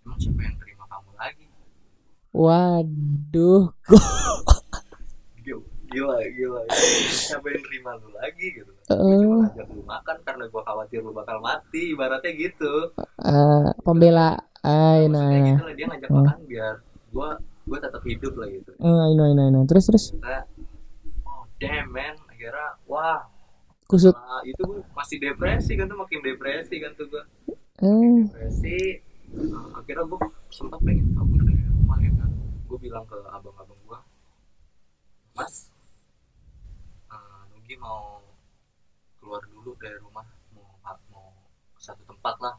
emang 0.00 0.18
siapa 0.18 0.40
yang 0.40 0.56
terima 0.56 0.84
kamu 0.86 1.10
lagi 1.14 1.46
Waduh. 2.30 3.74
Gila, 5.90 6.16
gila, 6.22 6.60
yang 7.26 7.42
terima 7.42 7.90
lu 7.98 8.14
lagi 8.14 8.46
gitu? 8.54 8.70
Gue 8.86 8.94
Eh, 8.94 9.18
cuma 9.18 9.36
ngajak 9.42 9.66
lu 9.68 9.82
makan 9.82 10.16
karena 10.22 10.44
gue 10.46 10.62
khawatir 10.62 11.00
lu 11.02 11.10
bakal 11.10 11.42
mati, 11.42 11.90
ibaratnya 11.90 12.30
gitu. 12.30 12.94
eh, 13.20 13.66
pembela. 13.82 14.38
Ay, 14.60 15.08
Maksudnya 15.08 15.18
nah. 15.34 15.48
gitu 15.50 15.62
lah, 15.66 15.74
dia 15.74 15.86
ngajak 15.88 16.10
makan 16.12 16.38
biar 16.46 16.74
gue 17.10 17.28
gue 17.60 17.78
tetap 17.80 18.02
hidup 18.04 18.34
lah 18.34 18.48
gitu 18.48 18.70
Eh, 18.76 19.00
I 19.02 19.12
know, 19.14 19.24
I 19.24 19.32
know, 19.32 19.46
I 19.46 19.50
know. 19.50 19.64
Terus 19.64 19.84
terus 19.86 20.04
Kita, 20.12 20.46
oh 21.24 21.42
damn 21.58 21.90
man 21.90 22.14
akhirnya 22.28 22.66
wah 22.84 23.24
kusut. 23.86 24.12
Nah, 24.12 24.42
itu 24.44 24.60
gue 24.60 24.84
masih 24.92 25.16
depresi 25.18 25.74
kan 25.74 25.86
tuh 25.86 25.98
makin 25.98 26.20
depresi 26.20 26.76
kan 26.78 26.92
tuh 26.94 27.06
gue 27.08 27.22
Eh, 27.80 28.18
depresi 28.26 28.78
Nah, 29.30 29.74
akhirnya 29.74 30.04
gue 30.04 30.18
sempat 30.50 30.78
pengen 30.82 31.14
kabur 31.14 31.40
dari 31.40 31.62
rumah 31.64 31.98
ya 31.98 32.10
kan 32.14 32.30
gue 32.68 32.78
bilang 32.78 33.02
ke 33.06 33.16
abang-abang 33.26 33.80
gue 33.80 33.98
mas 35.32 35.54
eh, 35.56 35.69
mau 37.80 38.20
keluar 39.16 39.40
dulu 39.44 39.72
dari 39.76 39.96
rumah 39.98 40.24
mau 40.52 40.68
mau 41.10 41.26
ke 41.74 41.80
satu 41.80 42.04
tempat 42.04 42.36
lah 42.38 42.54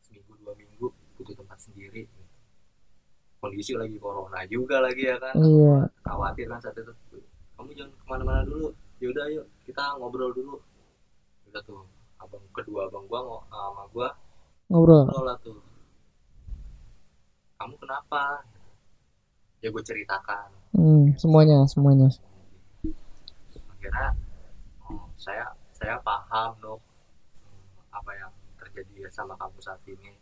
seminggu 0.00 0.36
dua 0.38 0.52
minggu 0.54 0.86
butuh 1.16 1.34
tempat 1.34 1.58
sendiri. 1.58 2.04
Kondisi 3.40 3.74
lagi 3.74 3.98
corona 3.98 4.46
juga 4.46 4.78
lagi 4.78 5.02
ya 5.02 5.18
kan? 5.18 5.34
Iya. 5.34 5.90
khawatir 6.04 6.46
kan 6.46 6.60
saat 6.60 6.78
itu. 6.78 6.94
Kamu 7.58 7.74
jangan 7.74 7.90
ke 7.90 8.04
mana-mana 8.06 8.40
dulu. 8.44 8.70
Yaudah 9.02 9.26
yuk 9.28 9.46
kita 9.64 9.98
ngobrol 9.98 10.30
dulu. 10.30 10.62
Udah 11.50 11.62
tuh 11.64 11.82
abang 12.16 12.44
kedua 12.54 12.86
abang 12.86 13.02
gua 13.04 13.18
ngo- 13.20 13.44
sama 13.50 13.82
gua 13.90 14.08
Ngobrol. 14.70 15.02
ngobrol 15.04 15.26
lah 15.26 15.36
tuh. 15.42 15.58
Kamu 17.58 17.74
kenapa? 17.78 18.42
Ya 19.58 19.70
gue 19.70 19.78
ceritakan. 19.78 20.50
Hmm, 20.74 21.14
semuanya, 21.14 21.62
semuanya. 21.66 22.10
akhirnya 23.70 24.10
saya 25.22 25.46
saya 25.70 25.94
paham 26.02 26.58
dok 26.58 26.80
hmm, 27.38 27.94
apa 27.94 28.10
yang 28.18 28.32
terjadi 28.58 29.06
sama 29.14 29.38
kamu 29.38 29.58
saat 29.62 29.78
ini. 29.86 30.18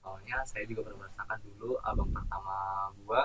Soalnya 0.00 0.40
saya 0.48 0.64
juga 0.68 0.88
pernah 0.88 1.04
merasakan 1.04 1.38
dulu 1.44 1.76
abang 1.84 2.08
pertama 2.12 2.56
gua 3.04 3.22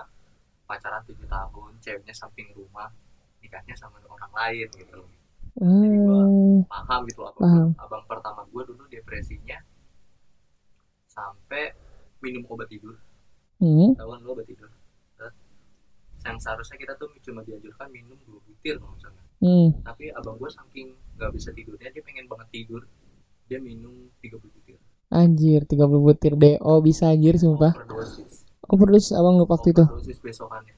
pacaran 0.68 1.02
tujuh 1.08 1.28
tahun 1.28 1.72
ceweknya 1.80 2.12
samping 2.12 2.52
rumah 2.52 2.92
nikahnya 3.40 3.76
sama 3.80 3.98
orang 4.04 4.32
lain 4.36 4.68
gitu. 4.76 5.02
Eh, 5.60 6.60
paham 6.72 7.02
gitu 7.10 7.24
abang 7.28 7.44
Paham. 7.44 7.70
abang 7.76 8.04
pertama 8.08 8.42
gue 8.48 8.64
dulu 8.64 8.84
depresinya 8.88 9.60
sampai 11.10 11.74
minum 12.24 12.46
obat 12.48 12.70
tidur. 12.72 12.96
Hmm, 13.60 13.92
tahu 13.98 14.14
lo 14.24 14.36
obat 14.36 14.48
tidur. 14.48 14.70
Yang 16.24 16.38
seharusnya 16.44 16.78
kita 16.80 16.94
tuh 17.00 17.12
cuma 17.24 17.44
dianjurkan 17.44 17.88
minum 17.92 18.16
dua 18.28 18.40
butir 18.44 18.76
kalau 18.80 18.92
misalnya 18.96 19.24
hmm. 19.44 19.68
tapi 19.84 20.12
abang 20.16 20.36
gue 20.40 20.50
saking 20.52 20.96
nggak 21.20 21.32
bisa 21.36 21.50
tidurnya 21.52 21.90
dia 21.92 22.04
pengen 22.04 22.26
banget 22.32 22.48
tidur 22.52 22.82
dia 23.50 23.60
minum 23.60 24.08
30 24.24 24.40
butir 24.40 24.78
Anjir, 25.10 25.66
30 25.66 25.90
butir 26.06 26.38
DO 26.38 26.74
bisa 26.86 27.10
anjir 27.10 27.34
sumpah. 27.42 27.74
overdosis 27.74 28.46
Overdose 28.70 29.10
abang 29.18 29.42
lu 29.42 29.50
waktu 29.50 29.74
itu. 29.74 29.82
overdosis 29.82 30.22
besokannya 30.22 30.78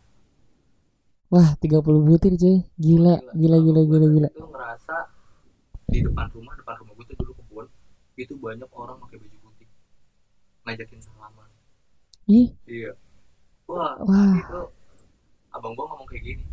Wah, 1.31 1.55
30 1.59 1.83
butir 1.83 2.35
cuy. 2.39 2.63
Gila, 2.79 3.19
gila, 3.35 3.57
gila, 3.59 3.81
gila, 3.87 4.07
gila. 4.07 4.29
itu 4.31 4.43
ngerasa 4.47 4.95
di 5.91 5.99
depan 5.99 6.27
rumah 6.31 6.55
depan 6.55 6.75
rumah 6.79 6.93
gue 6.95 7.05
tuh 7.11 7.15
dulu 7.19 7.31
kebun 7.35 7.67
itu 8.15 8.33
banyak 8.39 8.69
orang 8.71 8.95
pakai 9.03 9.19
baju 9.19 9.37
putih 9.43 9.67
ngajakin 10.63 10.99
salaman 11.03 11.47
Ih, 12.31 12.55
Iya. 12.63 12.95
Wah, 13.67 13.99
Wah. 13.99 14.35
itu 14.39 14.61
abang 15.51 15.75
gua 15.75 15.91
ngomong 15.91 16.07
kayak 16.07 16.23
gini, 16.23 16.45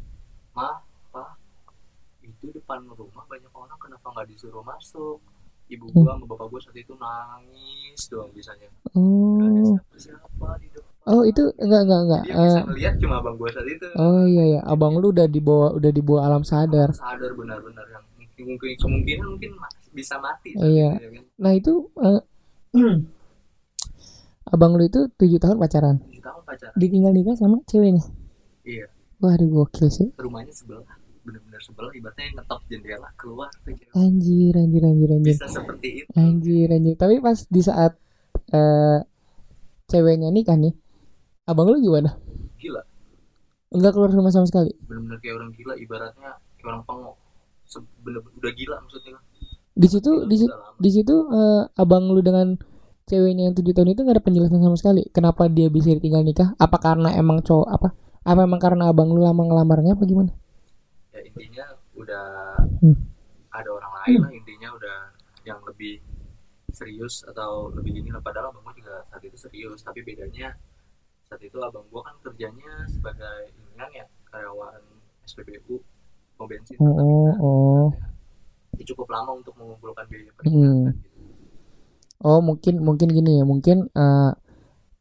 ma, 0.54 0.82
itu 2.38 2.54
depan 2.54 2.78
rumah 2.86 3.24
banyak 3.26 3.50
orang 3.50 3.78
kenapa 3.78 4.06
nggak 4.14 4.26
disuruh 4.30 4.62
masuk? 4.62 5.18
Ibu 5.68 5.84
gua 5.92 6.16
sama 6.16 6.24
bapak 6.24 6.46
gua 6.48 6.60
saat 6.64 6.76
itu 6.76 6.96
nangis 6.96 8.00
doang 8.08 8.32
bisanya. 8.32 8.68
Gak 8.88 8.96
ada 8.96 9.60
oh. 9.60 9.76
siapa-siapa 9.76 10.48
di 10.58 10.68
depan. 10.72 10.92
Oh, 11.04 11.22
itu 11.24 11.42
enggak 11.60 11.82
enggak 11.84 12.00
enggak. 12.04 12.22
Dia 12.24 12.34
bisa 12.34 12.48
Eh, 12.56 12.64
ngeliat 12.64 12.94
cuma 12.96 13.14
abang 13.20 13.36
gua 13.36 13.50
saat 13.52 13.68
itu. 13.68 13.86
oh 13.92 14.24
iya 14.24 14.44
ya, 14.48 14.60
abang 14.64 14.96
lu 14.96 15.12
udah 15.12 15.26
dibawa 15.26 15.76
udah 15.76 15.90
dibawa 15.92 16.20
alam 16.24 16.40
sadar. 16.40 16.88
Sadar 16.96 17.36
benar-benar 17.36 17.84
yang 17.84 18.04
mungkin, 18.16 18.42
mungkin 18.48 18.70
kemungkinan 18.76 19.26
mungkin 19.28 19.50
bisa 19.92 20.16
mati. 20.16 20.56
saat 20.56 20.64
Iya. 20.64 20.90
itu, 20.96 21.04
ya 21.04 21.10
kan? 21.12 21.24
Nah, 21.36 21.52
itu 21.52 21.72
eh, 22.00 22.20
abang 24.48 24.72
lu 24.72 24.84
itu 24.84 25.00
7 25.20 25.36
tahun 25.36 25.56
pacaran. 25.58 25.96
Tujuh 26.00 26.22
tahun 26.24 26.42
pacaran. 26.48 26.74
Ditinggal 26.80 27.12
nikah 27.12 27.36
sama 27.36 27.60
ceweknya. 27.68 28.04
Iya. 28.64 28.88
Wah, 29.20 29.34
aduh 29.34 29.48
gokil 29.50 29.88
sih. 29.90 30.08
Rumahnya 30.16 30.54
sebelah, 30.54 30.86
benar-benar 31.58 31.90
sebelah. 31.90 31.92
Ibaratnya 31.94 32.24
ngetop 32.38 32.60
jendela 32.70 33.08
keluar. 33.18 33.50
cewek. 33.66 33.90
Anjir, 33.94 34.54
anjir, 34.54 34.82
anjir, 34.86 35.10
anjir. 35.10 35.34
Bisa 35.34 35.46
seperti 35.50 35.88
itu. 36.04 36.10
Anjir, 36.14 36.68
anjir. 36.70 36.94
Tapi 36.94 37.14
pas 37.18 37.38
di 37.42 37.62
saat 37.62 37.92
eh 38.48 39.00
ceweknya 39.88 40.28
nikah 40.32 40.56
nih, 40.56 40.72
abang 41.48 41.68
lu 41.68 41.80
gimana? 41.80 42.16
Gila. 42.60 42.82
Enggak 43.72 43.92
keluar 43.92 44.10
rumah 44.12 44.32
sama 44.32 44.48
sekali. 44.48 44.72
bener-bener 44.88 45.18
kayak 45.20 45.34
orang 45.36 45.50
gila 45.52 45.74
ibaratnya 45.76 46.30
kayak 46.56 46.68
orang 46.72 46.82
pengok 46.88 47.14
bener-bener 48.00 48.36
udah 48.40 48.52
gila 48.56 48.76
maksudnya 48.80 49.20
Di 49.76 49.88
situ 49.92 50.24
di 50.24 50.36
di 50.80 50.90
situ 50.90 51.14
eh, 51.28 51.62
abang 51.76 52.08
lu 52.08 52.24
dengan 52.24 52.56
ceweknya 53.04 53.48
yang 53.48 53.54
tujuh 53.56 53.76
tahun 53.76 53.92
itu 53.92 54.00
nggak 54.04 54.16
ada 54.20 54.24
penjelasan 54.24 54.60
sama 54.60 54.76
sekali. 54.76 55.04
Kenapa 55.12 55.48
dia 55.52 55.68
bisa 55.68 55.92
ditinggal 55.92 56.24
nikah? 56.24 56.56
Apa 56.56 56.76
karena 56.80 57.12
emang 57.16 57.44
cowok 57.44 57.68
apa? 57.68 57.88
Apa 58.24 58.40
emang 58.44 58.60
karena 58.60 58.88
abang 58.88 59.12
lu 59.12 59.20
lama 59.20 59.40
ngelamarnya 59.44 59.96
apa 59.96 60.04
gimana? 60.04 60.32
Ya 61.38 61.46
intinya 61.46 61.66
udah 61.94 62.26
Hmm. 62.82 62.96
ada 63.50 63.68
orang 63.72 63.92
lain 64.04 64.18
lah 64.22 64.32
intinya 64.34 64.68
udah 64.74 64.98
yang 65.42 65.58
lebih 65.64 66.02
serius 66.70 67.24
atau 67.24 67.72
lebih 67.72 67.96
gini 67.96 68.12
lah 68.12 68.20
padahal 68.20 68.52
abang 68.52 68.62
gua 68.62 68.74
juga 68.76 69.00
saat 69.08 69.24
itu 69.24 69.38
serius 69.40 69.80
tapi 69.80 70.04
bedanya 70.04 70.52
saat 71.26 71.40
itu 71.40 71.56
abang 71.58 71.86
gua 71.88 72.04
kan 72.04 72.16
kerjanya 72.22 72.84
sebagai 72.86 73.50
ini 73.50 73.72
kan 73.74 73.90
ya 73.90 74.06
karyawan 74.28 74.82
SPBU 75.24 75.80
mau 76.36 76.46
bensin 76.46 76.76
Oh, 76.78 76.92
oh, 76.92 77.30
oh. 77.40 77.86
Ya, 78.76 78.84
cukup 78.84 79.08
lama 79.10 79.40
untuk 79.40 79.56
mengumpulkan 79.58 80.06
biaya 80.06 80.30
Hmm. 80.44 80.92
gitu. 80.92 80.94
Oh, 82.18 82.38
mungkin 82.42 82.82
mungkin 82.82 83.08
gini 83.10 83.38
ya, 83.38 83.44
mungkin 83.46 83.86
eh 83.94 84.32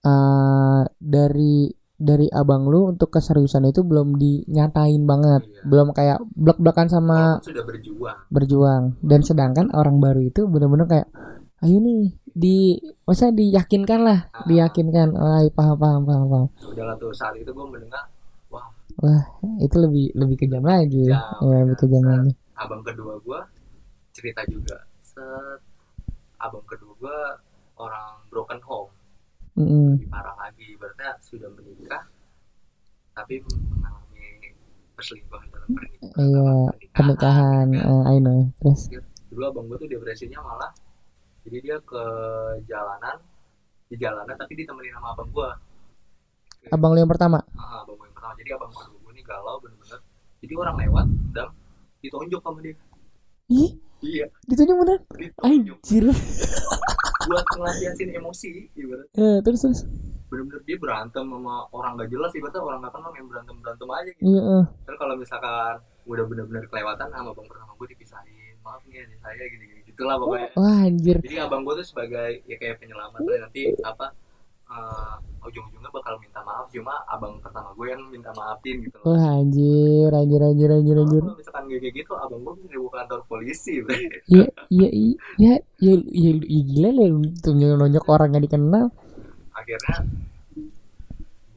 eh, 0.06 0.84
dari 0.98 1.70
dari 1.98 2.30
abang 2.30 2.64
lu 2.64 2.88
untuk 2.88 3.10
keseriusan 3.10 3.66
itu 3.66 3.82
belum 3.82 4.16
dinyatain 4.16 5.02
banget, 5.04 5.41
Iya. 5.43 5.62
belum 5.66 5.88
kayak 5.91 6.20
blak-blakan 6.32 6.88
sama 6.88 7.18
Walaupun 7.36 7.48
sudah 7.48 7.64
berjuang 7.64 8.18
berjuang. 8.28 8.84
Dan 9.00 9.20
sedangkan 9.20 9.68
orang 9.72 9.98
baru 9.98 10.22
itu 10.22 10.45
bener-bener 10.45 10.86
kayak, 10.86 11.08
ayo 11.60 11.78
nih 11.78 12.14
di, 12.28 12.78
masa 13.02 13.30
diyakinkan 13.30 14.00
lah, 14.00 14.20
Ah. 14.30 14.45
diyakinkan. 14.45 15.10
Oh, 15.12 15.36
ayo, 15.36 15.50
paham, 15.50 15.74
paham, 15.76 16.02
paham, 16.04 16.26
paham. 16.28 16.48
udahlah 16.64 16.93
tuh 16.95 17.10
saat 17.12 17.34
itu 17.34 17.50
gua 17.50 17.66
mendengar 17.66 18.06
wah 18.48 19.22
Itu 19.58 19.78
lebih 19.80 20.14
lebih 20.14 20.38
kejam 20.39 20.62
lagi, 20.62 21.02
ya, 21.04 21.18
Kejam, 21.36 21.41
ya 21.43 21.58
lebih 21.64 21.74
ya. 21.74 21.80
kejam 21.80 22.02
Set. 22.02 22.10
lagi. 22.12 22.32
abang 22.56 22.82
kedua 22.82 23.14
gua 23.22 23.39
cerita 24.12 24.41
juga 24.45 24.78
set 25.00 25.62
abang 26.38 26.66
kedua 26.66 26.93
gua 26.95 27.18
orang 27.76 28.18
broken 28.28 28.58
home 28.64 28.89
Lebih 29.58 30.10
parah 30.14 30.36
lagi. 30.38 30.78
Berarti 30.78 31.03
sudah 31.26 31.49
menikah 31.51 32.05
tapi 33.18 33.41
mengalami 33.41 34.53
perselingkuhan 34.93 35.49
dalam 35.49 35.70
pernikahan. 35.74 36.14
Iya, 36.22 36.49
pernikahan, 36.93 37.68
kan? 37.74 37.89
eh, 37.89 38.14
I 38.14 38.18
know. 38.22 38.53
Terus, 38.62 38.82
dulu 39.34 39.43
abang 39.49 39.66
gua 39.66 39.78
tuh 39.82 39.89
depresinya 39.89 40.39
malah 40.45 40.72
jadi 41.47 41.58
dia 41.64 41.78
ke 41.82 42.03
jalanan 42.68 43.18
di 43.88 43.95
jalanan 43.95 44.36
tapi 44.36 44.53
ditemenin 44.53 44.93
sama 44.93 45.16
abang 45.18 45.30
gua. 45.34 45.55
Abang 46.70 46.91
lu 46.93 46.99
yang 46.99 47.10
pertama, 47.10 47.39
ah, 47.55 47.82
abang 47.82 47.97
gua 47.97 48.05
yang 48.05 48.16
pertama. 48.18 48.34
Jadi 48.38 48.49
abang 48.53 48.72
gua 48.76 49.12
ini 49.16 49.22
galau 49.26 49.55
bener-bener. 49.64 49.99
Jadi 50.43 50.53
orang 50.53 50.76
lewat 50.78 51.08
dan 51.34 51.49
ditonjok 52.05 52.41
sama 52.45 52.60
dia. 52.62 52.76
Ih, 53.47 53.80
iya. 54.04 54.26
Ditunjuk 54.45 54.76
bener, 54.78 55.00
ditonjok 55.14 55.78
anjir. 55.80 56.06
buat 57.28 57.45
ngelampiasin 57.60 58.10
emosi 58.16 58.72
ibarat. 58.80 59.08
Eh, 59.20 59.39
terus 59.43 59.60
terus, 59.60 59.82
bener-bener 60.28 60.62
dia 60.68 60.78
berantem 60.80 61.24
sama 61.24 61.56
orang 61.72 62.00
gak 62.00 62.10
jelas 62.12 62.32
ibaratnya 62.36 62.62
orang 62.64 62.80
gak 62.84 62.93
kenal 62.95 63.12
yang 63.16 63.28
berantem 63.28 63.56
berantem 63.64 63.88
aja 63.91 64.12
gitu. 64.12 64.24
Iya, 64.28 64.41
eh. 64.43 64.66
terus 64.88 64.98
kalau 65.00 65.16
misalkan 65.16 65.76
udah 66.08 66.26
bener-bener 66.28 66.64
kelewatan 66.72 67.08
sama 67.12 67.30
bang 67.36 67.48
pertama 67.52 67.72
gue 67.76 67.88
dipisahin 67.91 68.56
maaf 68.64 68.84
nih 68.88 69.04
adik 69.04 69.20
saya 69.24 69.43
gini 69.48 69.64
gini 69.72 69.82
gitulah 69.88 70.16
pokoknya. 70.20 70.50
Wah 70.56 70.80
anjir. 70.88 71.18
jadi 71.24 71.38
abang 71.48 71.64
gue 71.64 71.74
tuh 71.84 71.88
sebagai 71.88 72.43
ya 72.48 72.56
kayak 72.60 72.80
penyelamat 72.80 73.20
nanti 73.24 73.62
apa 73.84 74.08
eh, 74.72 75.16
ujung-ujungnya 75.48 75.89
bakal 75.89 76.16
minta 76.20 76.39
maaf 76.43 76.68
cuma 76.70 76.93
abang 77.08 77.39
pertama 77.39 77.72
gue 77.74 77.88
yang 77.88 78.04
minta 78.12 78.32
maafin 78.36 78.76
gitu 78.84 78.98
loh 79.02 79.16
Wah 79.16 79.39
anjir, 79.39 80.12
anjir, 80.12 80.41
anjir, 80.43 80.70
anjir, 80.72 80.98
anjir. 81.00 81.24
kalau 81.24 81.38
misalkan 81.39 81.64
kayak 81.72 81.93
gitu 81.95 82.14
abang 82.20 82.39
gue 82.43 82.54
bisa 82.60 82.68
dibawa 82.76 82.89
ke 82.91 82.98
kantor 83.02 83.22
polisi. 83.32 83.74
Iya, 84.28 84.45
iya, 84.68 84.89
iya, 84.89 84.89
iya, 85.39 85.56
iya, 85.80 85.95
iya, 86.04 86.32
iya, 86.43 86.62
gila 86.68 86.89
lah 86.91 87.08
tuh 87.39 87.54
nonyok 87.56 88.06
orang 88.12 88.30
yang 88.36 88.43
dikenal. 88.43 88.86
akhirnya 89.58 89.98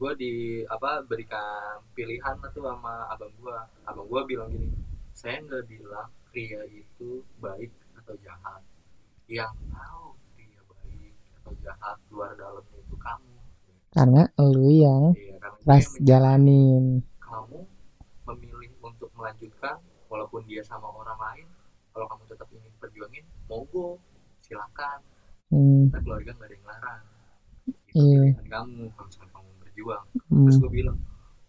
gue 0.01 0.11
di 0.17 0.33
apa 0.65 1.05
berikan 1.05 1.77
pilihan 1.93 2.33
lah 2.41 2.49
tuh 2.49 2.65
sama 2.65 3.05
abang 3.13 3.29
gue 3.37 3.57
abang 3.85 4.07
gue 4.09 4.21
bilang 4.33 4.49
gini 4.49 4.73
saya 5.13 5.37
nggak 5.45 5.69
bilang 5.69 6.09
pria 6.33 6.65
itu 6.73 7.21
baik 7.37 7.69
atau 8.01 8.17
jahat 8.25 8.65
yang 9.29 9.53
tahu 9.69 10.17
pria 10.33 10.61
baik 10.65 11.13
atau 11.37 11.53
jahat 11.61 11.97
luar 12.09 12.33
dalamnya 12.33 12.81
itu 12.81 12.97
kamu 12.97 13.40
Karena 13.91 14.23
lu 14.39 14.71
yang 14.71 15.03
iya 15.13 15.35
pas 15.61 15.83
jalanin. 16.01 17.03
kamu 17.19 17.59
memilih 18.25 18.71
untuk 18.81 19.11
melanjutkan 19.13 19.77
walaupun 20.07 20.41
dia 20.43 20.63
sama 20.63 20.87
orang 20.89 21.15
lain 21.15 21.47
kalau 21.91 22.07
kamu 22.07 22.23
tetap 22.25 22.47
ingin 22.49 22.71
perjuangin 22.79 23.23
monggo 23.45 23.99
silakan. 24.39 25.03
Hmm, 25.51 25.91
kita 25.91 25.99
keluarga 26.01 26.31
nggak 26.31 26.47
ada 26.47 26.55
yang 26.55 26.65
larang. 26.65 27.03
Itu 27.67 27.99
Iya. 27.99 28.21
pilihan 28.31 28.47
kamu 28.47 28.81
kalau 28.89 29.05
misalkan 29.05 29.29
kamu 29.29 29.49
berjuang. 29.59 30.03
Hmm, 30.25 30.43
terus 30.47 30.57
gue 30.57 30.71
bilang 30.71 30.97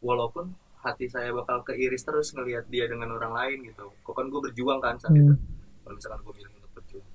walaupun 0.02 0.44
hati 0.76 1.06
saya 1.06 1.30
bakal 1.30 1.62
keiris 1.62 2.02
terus 2.02 2.34
ngelihat 2.34 2.66
dia 2.66 2.90
dengan 2.90 3.14
orang 3.14 3.32
lain 3.32 3.58
gitu. 3.64 3.86
Kok 4.02 4.12
kan 4.12 4.26
gue 4.26 4.40
berjuang 4.42 4.82
kan 4.82 4.98
saat 4.98 5.14
Hmm. 5.14 5.22
itu. 5.24 5.34
Kalau 5.82 5.94
misalkan 5.94 6.20
gue 6.20 6.34
milih 6.36 6.52
untuk 6.58 6.72
berjuang. 6.74 7.10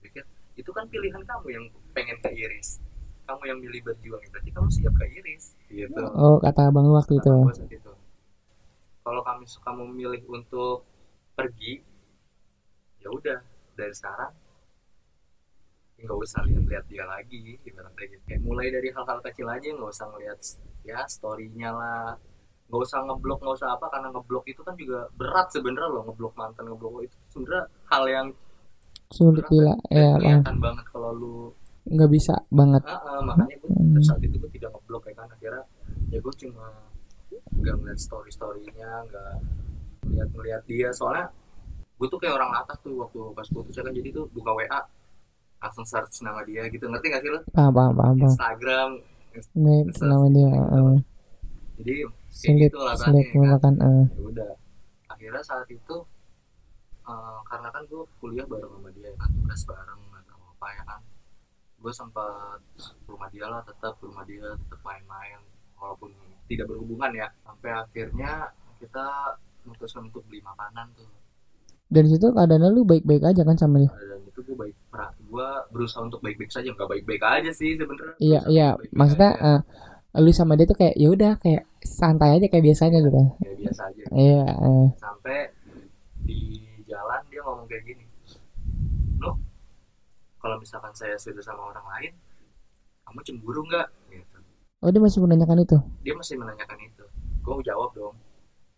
Pikir 0.00 0.24
itu 0.58 0.70
kan 0.70 0.84
pilihan 0.84 1.22
kamu 1.22 1.46
yang 1.48 1.64
pengen 1.94 2.18
keiris 2.20 2.82
kamu 3.30 3.42
yang 3.46 3.58
milih 3.62 3.80
berjuang 3.86 4.22
berarti 4.34 4.50
kamu 4.50 4.68
siap 4.74 4.94
keiris 4.98 5.54
gitu 5.70 6.02
oh 6.18 6.42
kata 6.42 6.66
abang 6.66 6.90
lu 6.90 6.98
waktu 6.98 7.22
itu 7.22 7.30
Kata 7.30 7.46
gua 7.46 7.54
saat 7.54 7.70
itu. 7.70 7.92
Kalau 9.00 9.22
kami 9.24 9.44
kamu 9.48 9.82
milih 9.96 10.22
untuk 10.28 10.84
pergi, 11.32 11.80
ya 13.00 13.08
udah 13.08 13.40
dari 13.72 13.94
sekarang 13.96 14.32
ya 15.96 16.04
nggak 16.04 16.20
usah 16.20 16.40
lihat-lihat 16.44 16.84
dia 16.88 17.04
lagi, 17.08 17.56
ibaratnya 17.64 18.06
gitu. 18.12 18.22
Kayak 18.28 18.42
mulai 18.44 18.68
dari 18.68 18.88
hal-hal 18.92 19.18
kecil 19.24 19.48
aja 19.48 19.66
nggak 19.72 19.92
usah 19.92 20.06
ngeliat 20.12 20.38
ya 20.84 21.00
storynya 21.08 21.70
lah, 21.72 22.12
nggak 22.68 22.80
usah 22.86 22.98
ngeblok 23.08 23.40
nggak 23.40 23.56
usah 23.56 23.68
apa 23.72 23.86
karena 23.88 24.08
ngeblok 24.12 24.44
itu 24.48 24.60
kan 24.64 24.74
juga 24.76 25.08
berat 25.16 25.48
sebenarnya 25.52 25.88
loh 25.90 26.02
ngeblok 26.08 26.34
mantan 26.36 26.64
ngeblok 26.68 27.04
itu 27.04 27.16
sebenarnya 27.32 27.64
hal 27.88 28.04
yang 28.06 28.26
sulit 29.10 29.44
bila 29.50 29.74
ya 29.90 30.14
kelihatan 30.16 30.56
banget 30.62 30.86
kalau 30.92 31.10
lu 31.10 31.36
nggak 31.90 32.10
bisa 32.10 32.34
banget. 32.54 32.82
Ah, 32.86 33.02
ah, 33.02 33.20
makanya 33.26 33.56
gue 33.58 33.70
Hmm. 33.74 34.02
saat 34.06 34.22
itu 34.22 34.36
gue 34.38 34.50
tidak 34.54 34.70
ngeblok 34.72 35.02
ya 35.10 35.14
kan. 35.18 35.28
Akhirnya 35.34 35.62
ya 36.14 36.18
gue 36.22 36.34
cuma 36.46 36.66
nggak 37.60 37.74
ngeliat 37.82 37.98
story 37.98 38.30
storynya 38.30 38.90
nggak 39.10 39.32
ngeliat 40.06 40.28
ngeliat 40.34 40.62
dia. 40.70 40.88
Soalnya 40.94 41.26
gue 41.98 42.06
tuh 42.08 42.18
kayak 42.22 42.38
orang 42.38 42.52
atas 42.54 42.78
tuh 42.80 42.94
waktu 43.02 43.18
pas 43.34 43.48
putus 43.50 43.74
ya 43.74 43.82
kan. 43.82 43.92
Jadi 43.92 44.08
tuh 44.14 44.24
buka 44.30 44.54
wa 44.54 44.80
langsung 45.60 45.84
search 45.84 46.22
nama 46.24 46.40
dia 46.46 46.64
gitu. 46.72 46.88
Ngerti 46.88 47.06
gak 47.12 47.22
sih 47.26 47.30
lo? 47.34 47.40
Paham 47.52 47.72
paham 47.74 47.92
paham 47.98 48.16
Instagram 48.24 48.90
ini 49.54 49.86
nama 50.02 50.26
dia 50.26 50.50
uh, 50.74 50.96
jadi 51.78 52.02
kayak 52.02 52.10
sulit 52.34 52.58
gitu 52.66 52.78
lah 52.82 52.94
sulit 52.98 53.26
kan. 53.30 53.34
melupakan 53.38 53.74
uh, 53.78 54.04
ya 54.10 54.22
udah. 54.26 54.52
Akhirnya 55.10 55.42
saat 55.44 55.68
itu 55.70 55.96
eh, 57.06 57.38
karena 57.46 57.68
kan 57.70 57.82
gue 57.86 58.02
kuliah 58.18 58.46
bareng 58.48 58.72
sama 58.74 58.90
dia 58.96 59.10
kan. 59.14 59.28
Tugas 59.30 59.60
bareng 59.68 60.00
atau 60.18 60.38
apa 60.56 60.66
ya 60.74 60.82
kan 60.88 61.00
gue 61.80 61.92
sempat 61.96 62.60
ke 62.76 63.08
rumah 63.08 63.28
dia 63.32 63.48
lah 63.48 63.64
tetap 63.64 63.96
ke 63.96 64.04
rumah 64.04 64.24
dia 64.28 64.52
tetap 64.52 64.80
main-main 64.84 65.40
walaupun 65.80 66.12
tidak 66.44 66.68
berhubungan 66.68 67.10
ya. 67.16 67.26
Sampai 67.40 67.70
akhirnya 67.72 68.52
kita 68.76 69.06
memutuskan 69.64 70.08
untuk 70.12 70.22
beli 70.28 70.44
makanan 70.44 70.92
tuh. 70.96 71.08
Dan 71.90 72.06
situ 72.06 72.30
keadaannya 72.30 72.70
lu 72.70 72.86
baik-baik 72.86 73.24
aja 73.34 73.42
kan 73.42 73.56
sama 73.58 73.82
dia? 73.82 73.90
Dan 73.90 74.22
itu 74.28 74.40
gue 74.44 74.56
baik 74.56 74.76
gue 75.30 75.50
berusaha 75.70 76.02
untuk 76.02 76.20
baik-baik 76.20 76.50
saja 76.50 76.68
nggak 76.74 76.90
baik-baik 76.90 77.22
aja 77.22 77.50
sih 77.54 77.78
sebenarnya. 77.78 78.16
Iya 78.20 78.40
iya. 78.50 78.68
maksudnya 78.92 79.32
aja. 79.38 79.62
uh, 80.18 80.20
lu 80.20 80.30
sama 80.34 80.58
dia 80.58 80.66
tuh 80.66 80.78
kayak 80.78 80.94
ya 80.98 81.08
udah 81.10 81.32
kayak 81.38 81.64
santai 81.80 82.36
aja 82.36 82.46
kayak 82.50 82.64
biasanya 82.66 82.98
gitu. 82.98 83.22
Kayak 83.40 83.56
biasa 83.62 83.82
aja. 83.88 84.02
Iya 84.10 84.46
uh, 84.58 84.86
sampai 84.98 85.38
di 86.26 86.66
jalan 86.90 87.20
dia 87.30 87.40
ngomong 87.46 87.66
kayak 87.70 87.84
gini 87.86 88.09
kalau 90.40 90.56
misalkan 90.56 90.90
saya 90.96 91.14
sudah 91.20 91.44
sama 91.44 91.70
orang 91.70 91.86
lain 91.96 92.12
kamu 93.04 93.20
cemburu 93.26 93.60
nggak? 93.68 93.88
Gitu. 94.08 94.38
Oh 94.80 94.88
dia 94.88 95.02
masih 95.02 95.20
menanyakan 95.20 95.58
itu? 95.60 95.78
Dia 96.06 96.14
masih 96.16 96.34
menanyakan 96.40 96.78
itu. 96.80 97.04
Gue 97.44 97.60
jawab 97.66 97.90
dong. 97.92 98.16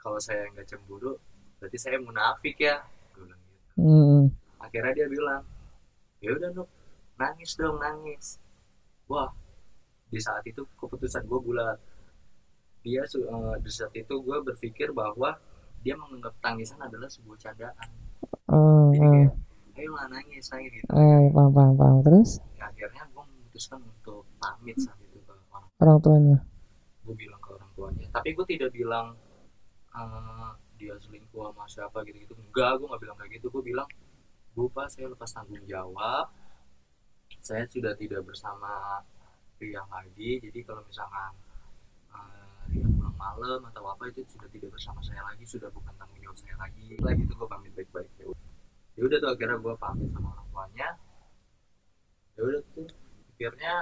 Kalau 0.00 0.18
saya 0.18 0.50
nggak 0.50 0.66
cemburu 0.66 1.14
berarti 1.62 1.78
saya 1.78 2.00
munafik 2.02 2.58
ya. 2.58 2.82
Gue 3.14 3.28
bilang 3.28 3.40
gitu. 3.46 3.60
Hmm, 3.78 4.22
akhirnya 4.58 4.92
dia 4.98 5.06
bilang 5.06 5.42
ya 6.18 6.34
udah 6.34 6.50
Nuk. 6.56 6.68
Nangis 7.20 7.54
dong 7.54 7.78
nangis. 7.78 8.42
Wah 9.06 9.30
di 10.08 10.18
saat 10.18 10.42
itu 10.48 10.64
keputusan 10.80 11.28
gue 11.28 11.40
bulat. 11.40 11.78
Dia 12.82 13.06
eh, 13.06 13.56
di 13.62 13.70
saat 13.70 13.94
itu 13.94 14.14
gue 14.16 14.38
berpikir 14.42 14.90
bahwa 14.90 15.38
dia 15.84 15.94
menganggap 15.94 16.34
tangisan 16.42 16.80
adalah 16.82 17.06
sebuah 17.06 17.38
candaan. 17.38 17.88
Oh, 18.50 18.90
jadi 18.90 19.28
oh, 19.28 19.51
kayak 19.72 19.88
ayolah 19.88 20.06
nangis 20.12 20.44
nangis 20.52 20.70
gitu 20.76 20.92
eh, 20.92 21.24
paham 21.32 21.50
paham 21.56 21.74
paham. 21.80 21.96
Terus? 22.04 22.30
Ya, 22.60 22.64
akhirnya 22.68 23.02
gue 23.08 23.24
memutuskan 23.24 23.80
untuk 23.80 24.22
pamit 24.36 24.76
saat 24.76 24.98
itu 25.00 25.18
ke 25.24 25.32
orang 25.32 25.64
orang 25.80 25.98
tuanya? 26.04 26.38
Gue 27.02 27.14
bilang 27.16 27.40
ke 27.40 27.50
orang 27.56 27.70
tuanya. 27.72 28.06
Tapi 28.12 28.28
gue 28.36 28.46
tidak 28.46 28.70
bilang 28.76 29.16
eh, 29.96 30.50
dia 30.76 30.94
selingkuh 30.98 31.52
sama 31.52 31.64
siapa 31.68 31.98
gitu 32.04 32.16
gitu 32.20 32.34
enggak 32.36 32.76
gue 32.78 32.86
nggak 32.86 33.02
bilang 33.02 33.16
kayak 33.16 33.32
gitu. 33.40 33.46
Gue 33.48 33.62
bilang 33.64 33.88
bu 34.52 34.68
pak 34.68 34.92
saya 34.92 35.08
lepas 35.08 35.30
tanggung 35.32 35.64
jawab. 35.64 36.28
Saya 37.40 37.64
sudah 37.66 37.96
tidak 37.96 38.22
bersama 38.28 39.00
Ria 39.56 39.82
lagi. 39.88 40.42
Jadi 40.42 40.58
kalau 40.68 40.84
misalkan 40.84 41.32
eh, 42.12 42.76
Ria 42.76 42.86
pulang 42.92 43.16
malam 43.16 43.60
atau 43.72 43.88
apa 43.88 44.04
itu 44.12 44.20
sudah 44.28 44.48
tidak 44.52 44.68
bersama 44.76 45.00
saya 45.00 45.24
lagi. 45.24 45.48
Sudah 45.48 45.72
bukan 45.72 45.96
tanggung 45.96 46.20
jawab 46.20 46.36
saya 46.36 46.54
lagi. 46.60 47.00
Lagi 47.00 47.24
itu 47.24 47.32
gue 47.32 47.48
pamit 47.48 47.72
baik-baik. 47.72 48.12
ya. 48.20 48.28
Ya 48.96 49.02
udah 49.08 49.18
tuh 49.18 49.30
akhirnya 49.32 49.58
gue 49.58 49.74
pamit 49.80 50.08
sama 50.12 50.28
orang 50.36 50.48
tuanya. 50.52 50.88
Ya 52.36 52.40
udah 52.44 52.60
tuh 52.76 52.88
akhirnya 53.36 53.74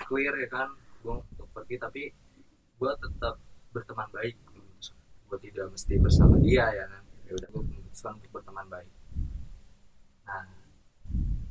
clear 0.00 0.34
ya 0.40 0.48
kan 0.48 0.68
gue 1.04 1.14
untuk 1.20 1.48
pergi. 1.52 1.76
Tapi 1.80 2.02
gue 2.80 2.90
tetap 3.00 3.34
berteman 3.72 4.08
baik. 4.12 4.36
Gue 5.28 5.38
tidak 5.40 5.72
mesti 5.72 5.94
bersama 6.00 6.36
dia 6.40 6.68
ya 6.72 6.84
kan. 6.88 7.04
Ya 7.28 7.32
udah 7.36 7.48
gue 7.52 7.62
memutuskan 7.64 8.16
untuk 8.16 8.30
berteman 8.40 8.66
baik. 8.68 8.92
Nah 10.24 10.44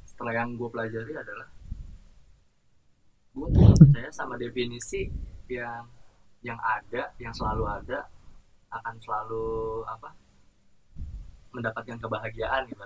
setelah 0.07 0.34
yang 0.34 0.53
gue 0.53 0.69
pelajari 0.69 1.13
adalah 1.17 1.49
gue 3.34 3.47
percaya 3.49 4.13
sama 4.13 4.38
definisi 4.38 5.09
yang 5.49 5.89
yang 6.45 6.59
ada 6.61 7.09
yang 7.17 7.34
selalu 7.34 7.65
ada 7.65 8.05
akan 8.69 8.95
selalu 9.01 9.81
apa 9.89 10.22
mendapatkan 11.54 11.97
kebahagiaan 12.01 12.68
gitu. 12.68 12.84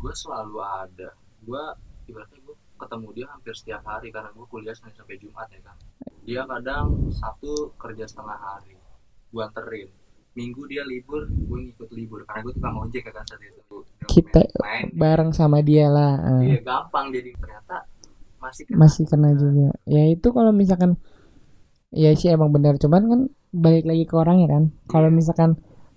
Gue 0.00 0.12
selalu 0.16 0.58
ada. 0.64 1.12
Gue 1.44 1.62
ibaratnya 2.08 2.40
gue 2.42 2.56
ketemu 2.76 3.08
dia 3.16 3.26
hampir 3.32 3.54
setiap 3.56 3.82
hari 3.88 4.12
karena 4.12 4.28
gue 4.32 4.46
kuliah 4.48 4.74
Senin 4.76 4.92
sampai 4.96 5.16
Jumat 5.20 5.48
ya 5.52 5.60
kan. 5.64 5.76
Dia 6.26 6.42
kadang 6.44 7.12
Sabtu 7.12 7.76
kerja 7.76 8.04
setengah 8.08 8.36
hari 8.36 8.76
gue 9.30 9.42
anterin. 9.44 9.88
Minggu 10.36 10.68
dia 10.68 10.84
libur 10.84 11.24
gue 11.28 11.58
ngikut 11.70 11.88
libur 11.96 12.20
karena 12.28 12.44
gue 12.44 12.54
tukang 12.56 12.76
ojek 12.80 13.02
ya 13.08 13.12
kan 13.12 13.24
saat 13.24 13.40
itu. 13.40 13.76
Kita 14.04 14.40
main 14.60 14.92
bareng 14.92 15.30
sama 15.32 15.64
dia 15.64 15.88
lah 15.88 16.20
uh. 16.20 16.42
dia 16.44 16.60
gampang 16.60 17.12
jadi. 17.12 17.32
Ternyata 17.36 17.76
masih 18.36 18.62
kena. 18.68 18.76
masih 18.84 19.04
kena 19.08 19.30
juga. 19.32 19.72
ya 19.88 20.04
itu 20.12 20.28
kalau 20.28 20.52
misalkan 20.52 21.00
ya 21.92 22.12
sih 22.12 22.32
emang 22.32 22.52
benar. 22.52 22.76
Cuman 22.76 23.02
kan 23.08 23.20
balik 23.56 23.88
lagi 23.88 24.04
ke 24.04 24.14
orangnya 24.16 24.48
kan. 24.52 24.64
Kalau 24.92 25.08
misalkan 25.08 25.56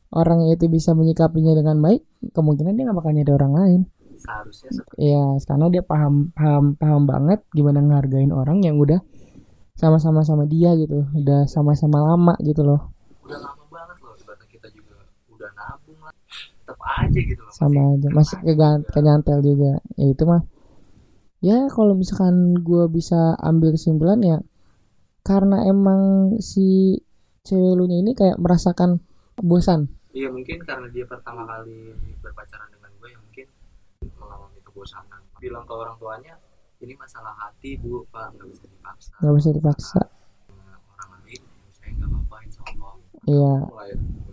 orang 0.10 0.50
itu 0.50 0.66
bisa 0.66 0.98
menyikapinya 0.98 1.54
dengan 1.54 1.78
baik 1.82 2.02
kemungkinan 2.34 2.74
dia 2.74 2.84
nggak 2.90 2.98
bakal 2.98 3.12
nyari 3.14 3.32
orang 3.34 3.54
lain. 3.54 3.82
Seharusnya 4.20 4.70
seperti 4.76 5.16
ya 5.16 5.24
karena 5.48 5.66
dia 5.72 5.84
paham 5.86 6.36
paham 6.36 6.76
paham 6.76 7.02
banget 7.08 7.40
gimana 7.56 7.80
ngehargain 7.80 8.36
orang 8.36 8.60
yang 8.66 8.76
udah 8.76 9.00
sama-sama 9.80 10.28
sama 10.28 10.44
dia 10.44 10.76
gitu 10.76 11.08
udah 11.16 11.48
sama-sama 11.48 12.04
lama 12.04 12.36
gitu 12.44 12.66
loh. 12.68 12.92
Udah 13.24 13.40
lama 13.40 13.64
banget 13.72 13.98
loh 14.04 14.14
ibaratnya 14.20 14.48
kita 14.52 14.68
juga 14.76 15.08
udah 15.32 15.50
nabung 15.56 16.00
lah. 16.04 16.14
Tetap 16.36 16.80
aja 16.84 17.20
gitu 17.24 17.42
loh. 17.46 17.54
Sama 17.56 17.82
aja 17.96 18.08
masih 18.12 18.38
kegan- 18.44 18.86
kenyantel 18.92 19.40
juga. 19.40 19.80
Ya 19.96 20.08
itu 20.12 20.24
mah. 20.28 20.44
Ya 21.40 21.72
kalau 21.72 21.96
misalkan 21.96 22.60
gua 22.60 22.92
bisa 22.92 23.40
ambil 23.40 23.72
kesimpulan 23.72 24.20
ya 24.20 24.44
karena 25.24 25.64
emang 25.70 26.36
si 26.44 27.00
cewek 27.48 27.78
lu 27.78 27.86
ini 27.88 28.12
kayak 28.18 28.42
merasakan 28.42 29.00
bosan 29.40 29.88
Iya 30.10 30.28
mungkin 30.28 30.58
karena 30.66 30.88
dia 30.90 31.06
pertama 31.06 31.46
kali 31.46 31.94
berpacaran 32.18 32.70
dengan 32.70 32.90
gue 32.98 33.10
yang 33.10 33.22
mungkin 33.22 33.48
mengalami 34.18 34.60
kebosanan. 34.60 35.22
Bilang 35.38 35.64
ke 35.64 35.74
orang 35.74 35.96
tuanya, 35.96 36.34
ini 36.80 36.94
masalah 36.96 37.32
hati 37.38 37.78
bu, 37.78 38.04
pak 38.10 38.34
nggak 38.34 38.48
bisa 38.50 38.66
dipaksa. 38.66 39.12
nggak 39.22 39.36
bisa 39.38 39.50
dipaksa 39.54 40.02
Sama 40.50 40.82
orang 40.90 41.10
lain, 41.22 41.42
saya 41.70 41.90
nggak 41.94 42.10
apa-apa 42.10 42.36
insya 42.42 42.62
Allah. 42.68 42.94
iya 43.24 43.54
Mulai 43.64 43.92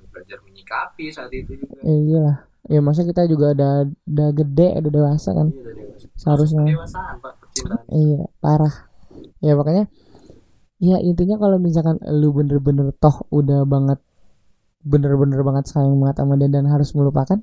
belajar 0.09 0.39
menyikapi 0.43 1.05
saat 1.11 1.31
itu 1.31 1.53
juga. 1.55 1.77
ya 1.85 1.95
iyalah 1.95 2.37
ya 2.66 2.81
masa 2.81 3.05
kita 3.05 3.29
juga 3.29 3.53
udah 3.53 3.72
udah 4.07 4.29
gede 4.33 4.68
udah 4.81 4.91
dewasa 4.91 5.31
kan 5.31 5.49
Iya, 5.53 5.61
dewasa. 5.77 6.07
Seharusnya. 6.16 6.64
Pendewasaan 6.64 7.14
pak 7.20 7.33
percintaan. 7.37 7.85
iya 7.93 8.20
parah 8.39 8.74
ya 9.39 9.53
makanya 9.53 9.85
ya 10.79 10.97
intinya 10.99 11.37
kalau 11.37 11.57
misalkan 11.57 12.01
lu 12.11 12.33
bener-bener 12.33 12.97
toh 12.97 13.29
udah 13.31 13.62
banget 13.64 14.01
bener-bener 14.87 15.43
banget 15.43 15.66
sayang 15.66 15.99
banget 15.99 16.22
sama 16.22 16.39
dia 16.39 16.47
dan 16.47 16.70
harus 16.70 16.95
melupakan 16.95 17.43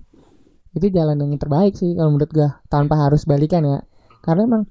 itu 0.73 0.87
jalan 0.89 1.19
yang 1.19 1.35
terbaik 1.37 1.75
sih 1.75 1.93
kalau 1.93 2.15
menurut 2.15 2.31
gua 2.33 2.49
tanpa 2.71 2.97
harus 2.97 3.29
balikan 3.29 3.61
ya. 3.61 3.85
Karena 4.23 4.47
emang 4.47 4.63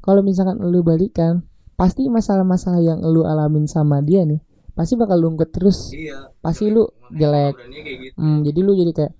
kalau 0.00 0.24
misalkan 0.24 0.62
lu 0.62 0.80
balikan 0.80 1.44
pasti 1.76 2.06
masalah-masalah 2.06 2.80
yang 2.80 3.02
lu 3.02 3.26
alamin 3.26 3.66
sama 3.66 4.00
dia 4.00 4.22
nih 4.24 4.40
pasti 4.72 4.96
bakal 4.96 5.20
lungkut 5.20 5.52
terus. 5.52 5.92
Iya. 5.92 6.32
Pasti 6.40 6.72
lu 6.72 6.88
jelek. 7.12 7.54
gitu. 7.68 8.16
Hmm, 8.16 8.40
jadi 8.40 8.58
lu 8.64 8.72
jadi 8.72 8.92
kayak 8.96 9.12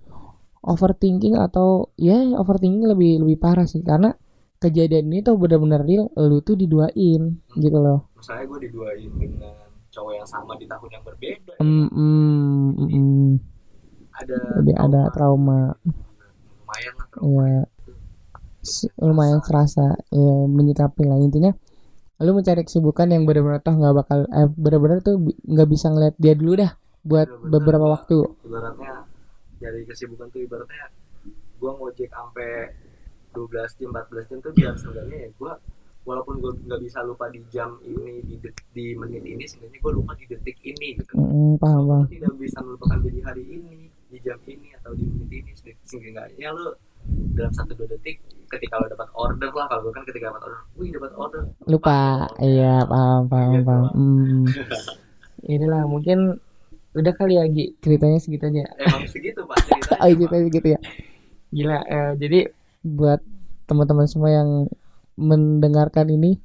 overthinking 0.65 1.37
atau 1.37 1.93
ya 1.99 2.17
overthinking 2.39 2.87
lebih 2.89 3.21
lebih 3.21 3.37
parah 3.37 3.69
sih. 3.69 3.85
Karena 3.85 4.09
kejadian 4.57 5.13
ini 5.13 5.21
tuh 5.21 5.37
benar-benar 5.37 5.85
real 5.85 6.09
lu 6.17 6.41
tuh 6.41 6.57
diduain 6.57 7.37
gitu 7.53 7.77
loh. 7.77 8.09
Misalnya 8.17 8.49
gue 8.49 8.59
diduain 8.71 9.11
dengan 9.19 9.62
cowok 9.93 10.13
yang 10.15 10.25
sama 10.25 10.57
di 10.57 10.65
tahun 10.65 10.89
yang 10.89 11.03
berbeda 11.03 11.53
Hmm, 11.57 11.85
hmm, 11.87 12.67
hmm, 12.73 12.89
hmm. 12.89 13.31
ada 14.15 14.37
jadi 14.57 14.73
ada 14.75 15.01
trauma. 15.09 15.77
lumayan 16.57 16.93
lah 16.95 17.07
trauma 17.07 17.43
ya 17.47 17.63
lumayan 18.97 19.39
serasa. 19.39 19.93
ya 20.09 20.35
menyikapi 20.47 21.03
lah. 21.03 21.19
Intinya 21.19 21.51
lu 22.17 22.31
mencari 22.31 22.63
kesibukan 22.63 23.05
yang 23.05 23.27
benar-benar 23.27 23.59
toh 23.59 23.75
nggak 23.75 23.93
bakal 23.93 24.19
eh, 24.25 24.47
benar-benar 24.49 25.03
tuh 25.03 25.19
nggak 25.43 25.67
bisa 25.67 25.91
ngeliat 25.91 26.15
dia 26.15 26.33
dulu 26.33 26.55
dah 26.55 26.71
buat 27.01 27.27
Bener-bener. 27.27 27.51
beberapa 27.53 27.85
waktu. 27.91 28.17
Ibaratnya 28.41 28.93
dari 29.59 29.83
kesibukan 29.83 30.27
tuh 30.27 30.41
ibaratnya 30.41 30.87
gue 31.53 31.71
ngojek 31.71 32.07
sampai 32.07 32.71
12 33.31 33.49
jam 33.77 33.89
14 33.91 34.29
jam 34.29 34.37
tuh 34.39 34.51
biar 34.53 34.73
seenggaknya 34.73 35.17
ya 35.17 35.29
gue 35.33 35.51
walaupun 36.03 36.35
gue 36.37 36.51
nggak 36.67 36.81
bisa 36.83 36.99
lupa 37.01 37.31
di 37.31 37.39
jam 37.47 37.79
ini 37.81 38.19
di 38.21 38.35
di 38.71 38.85
menit 38.93 39.23
ini 39.23 39.43
seenggaknya 39.43 39.79
gue 39.79 39.93
lupa 39.95 40.11
di 40.13 40.25
detik 40.27 40.57
ini 40.61 40.99
gitu 40.99 41.15
Mm, 41.15 41.55
paham 41.57 41.81
paham. 41.87 42.03
Lu 42.03 42.11
tidak 42.11 42.33
bisa 42.35 42.59
melupakan 42.59 42.97
jadi 43.01 43.19
hari 43.23 43.43
ini 43.47 43.77
di 44.07 44.17
jam 44.19 44.37
ini 44.45 44.69
atau 44.77 44.91
di 44.93 45.05
menit 45.07 45.31
ini 45.47 45.51
seenggaknya 45.81 46.51
lu 46.51 46.75
dalam 47.35 47.51
satu 47.51 47.71
dua 47.73 47.87
detik 47.89 48.19
ketika 48.47 48.79
lo 48.79 48.85
dapat 48.87 49.09
order 49.11 49.49
lah 49.51 49.65
kalau 49.67 49.81
gue 49.83 49.93
kan 49.93 50.03
ketika 50.05 50.29
dapat 50.29 50.41
order 50.43 50.59
wih 50.75 50.89
dapat 50.91 51.11
order. 51.15 51.41
Lupa. 51.65 52.27
Iya 52.37 52.83
paham 52.85 53.21
paham 53.27 53.51
Gitu 53.53 53.65
paham. 53.65 53.85
hmm. 53.91 54.43
inilah 55.53 55.83
mungkin 55.83 56.39
udah 56.93 57.13
kali 57.15 57.35
ya 57.35 57.43
Gi? 57.47 57.73
Ceritanya 57.79 58.19
segitu 58.19 58.43
aja. 58.45 58.63
Emang 58.77 59.03
segitu 59.07 59.39
pak 59.43 59.57
ceritanya 59.67 59.99
oh 59.99 60.11
ceritanya 60.13 60.43
segitu 60.47 60.67
ya. 60.69 60.79
Gila 61.49 61.79
eh, 61.81 62.11
jadi 62.17 62.39
buat 62.83 63.19
teman-teman 63.63 64.05
semua 64.05 64.29
yang 64.29 64.49
mendengarkan 65.19 66.09
ini 66.09 66.39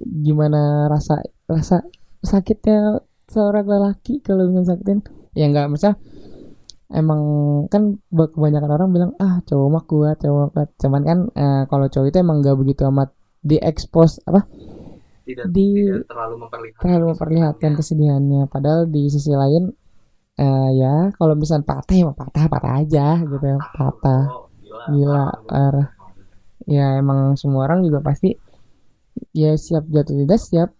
gimana 0.00 0.86
rasa 0.86 1.20
rasa 1.50 1.82
sakitnya 2.22 3.02
seorang 3.26 3.66
lelaki 3.66 4.22
kalau 4.22 4.46
ingin 4.46 4.64
sakitin? 4.66 4.98
Ya 5.34 5.46
nggak 5.50 5.70
maksudnya 5.70 5.96
emang 6.90 7.22
kan 7.70 8.02
kebanyakan 8.10 8.70
orang 8.74 8.88
bilang 8.90 9.12
ah 9.22 9.38
cowok 9.46 9.68
mah 9.70 9.84
kuat 9.86 10.16
cowok 10.22 10.38
mah 10.38 10.50
kuat. 10.54 10.68
Cuman 10.78 11.02
kan 11.06 11.18
eh, 11.34 11.62
kalau 11.70 11.86
cowok 11.86 12.06
itu 12.10 12.18
emang 12.18 12.42
nggak 12.42 12.56
begitu 12.58 12.82
amat 12.90 13.14
diekspos 13.40 14.20
apa? 14.26 14.46
Tidak 15.26 15.46
di- 15.54 15.86
tidak 15.86 16.10
terlalu 16.10 16.34
memperlihatkan 16.42 16.80
terlalu 16.82 17.04
memperlihatkan 17.14 17.72
kesedihannya. 17.78 18.42
Padahal 18.50 18.90
di 18.90 19.06
sisi 19.06 19.30
lain 19.30 19.70
eh, 20.38 20.70
ya 20.74 21.14
kalau 21.14 21.34
misalnya 21.38 21.66
patah 21.66 21.94
ya 21.94 22.04
patah 22.10 22.44
patah 22.50 22.72
aja 22.82 23.06
gitu 23.22 23.46
ya. 23.46 23.58
Patah 23.58 24.22
Oh, 24.30 24.46
gila, 24.90 25.24
Gila. 25.38 25.84
Ya 26.68 27.00
emang 27.00 27.36
semua 27.36 27.68
orang 27.68 27.84
juga 27.86 28.04
pasti 28.04 28.36
ya 29.36 29.56
siap 29.56 29.88
jatuh 29.88 30.24
tidak 30.24 30.40
siap 30.40 30.70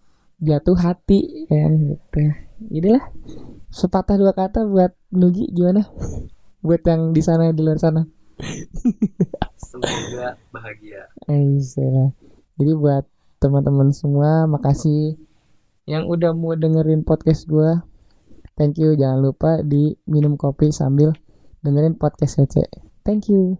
jatuh 0.41 0.77
hati 0.77 1.47
ya 1.49 1.69
gitu. 1.69 2.21
Inilah 2.69 3.03
sepatah 3.73 4.17
dua 4.17 4.33
kata 4.33 4.65
buat 4.65 4.93
Nugi 5.13 5.49
gimana? 5.49 5.85
Buat 6.61 6.85
yang 6.85 7.13
di 7.13 7.21
sana 7.25 7.49
di 7.49 7.61
luar 7.61 7.81
sana. 7.81 8.05
Semoga 9.57 10.37
bahagia. 10.53 11.09
Eh 11.29 11.57
istilah. 11.57 12.13
jadi 12.57 12.73
buat 12.77 13.05
teman-teman 13.41 13.89
semua 13.89 14.45
makasih 14.45 15.17
yang 15.89 16.05
udah 16.05 16.33
mau 16.37 16.53
dengerin 16.53 17.01
podcast 17.01 17.49
gua. 17.49 17.81
Thank 18.53 18.77
you. 18.77 18.93
Jangan 18.93 19.19
lupa 19.25 19.65
di 19.65 19.97
minum 20.05 20.37
kopi 20.37 20.69
sambil 20.69 21.17
dengerin 21.61 21.93
podcast 21.93 22.41
Cece 22.41 22.65
thank 23.05 23.29
you 23.29 23.57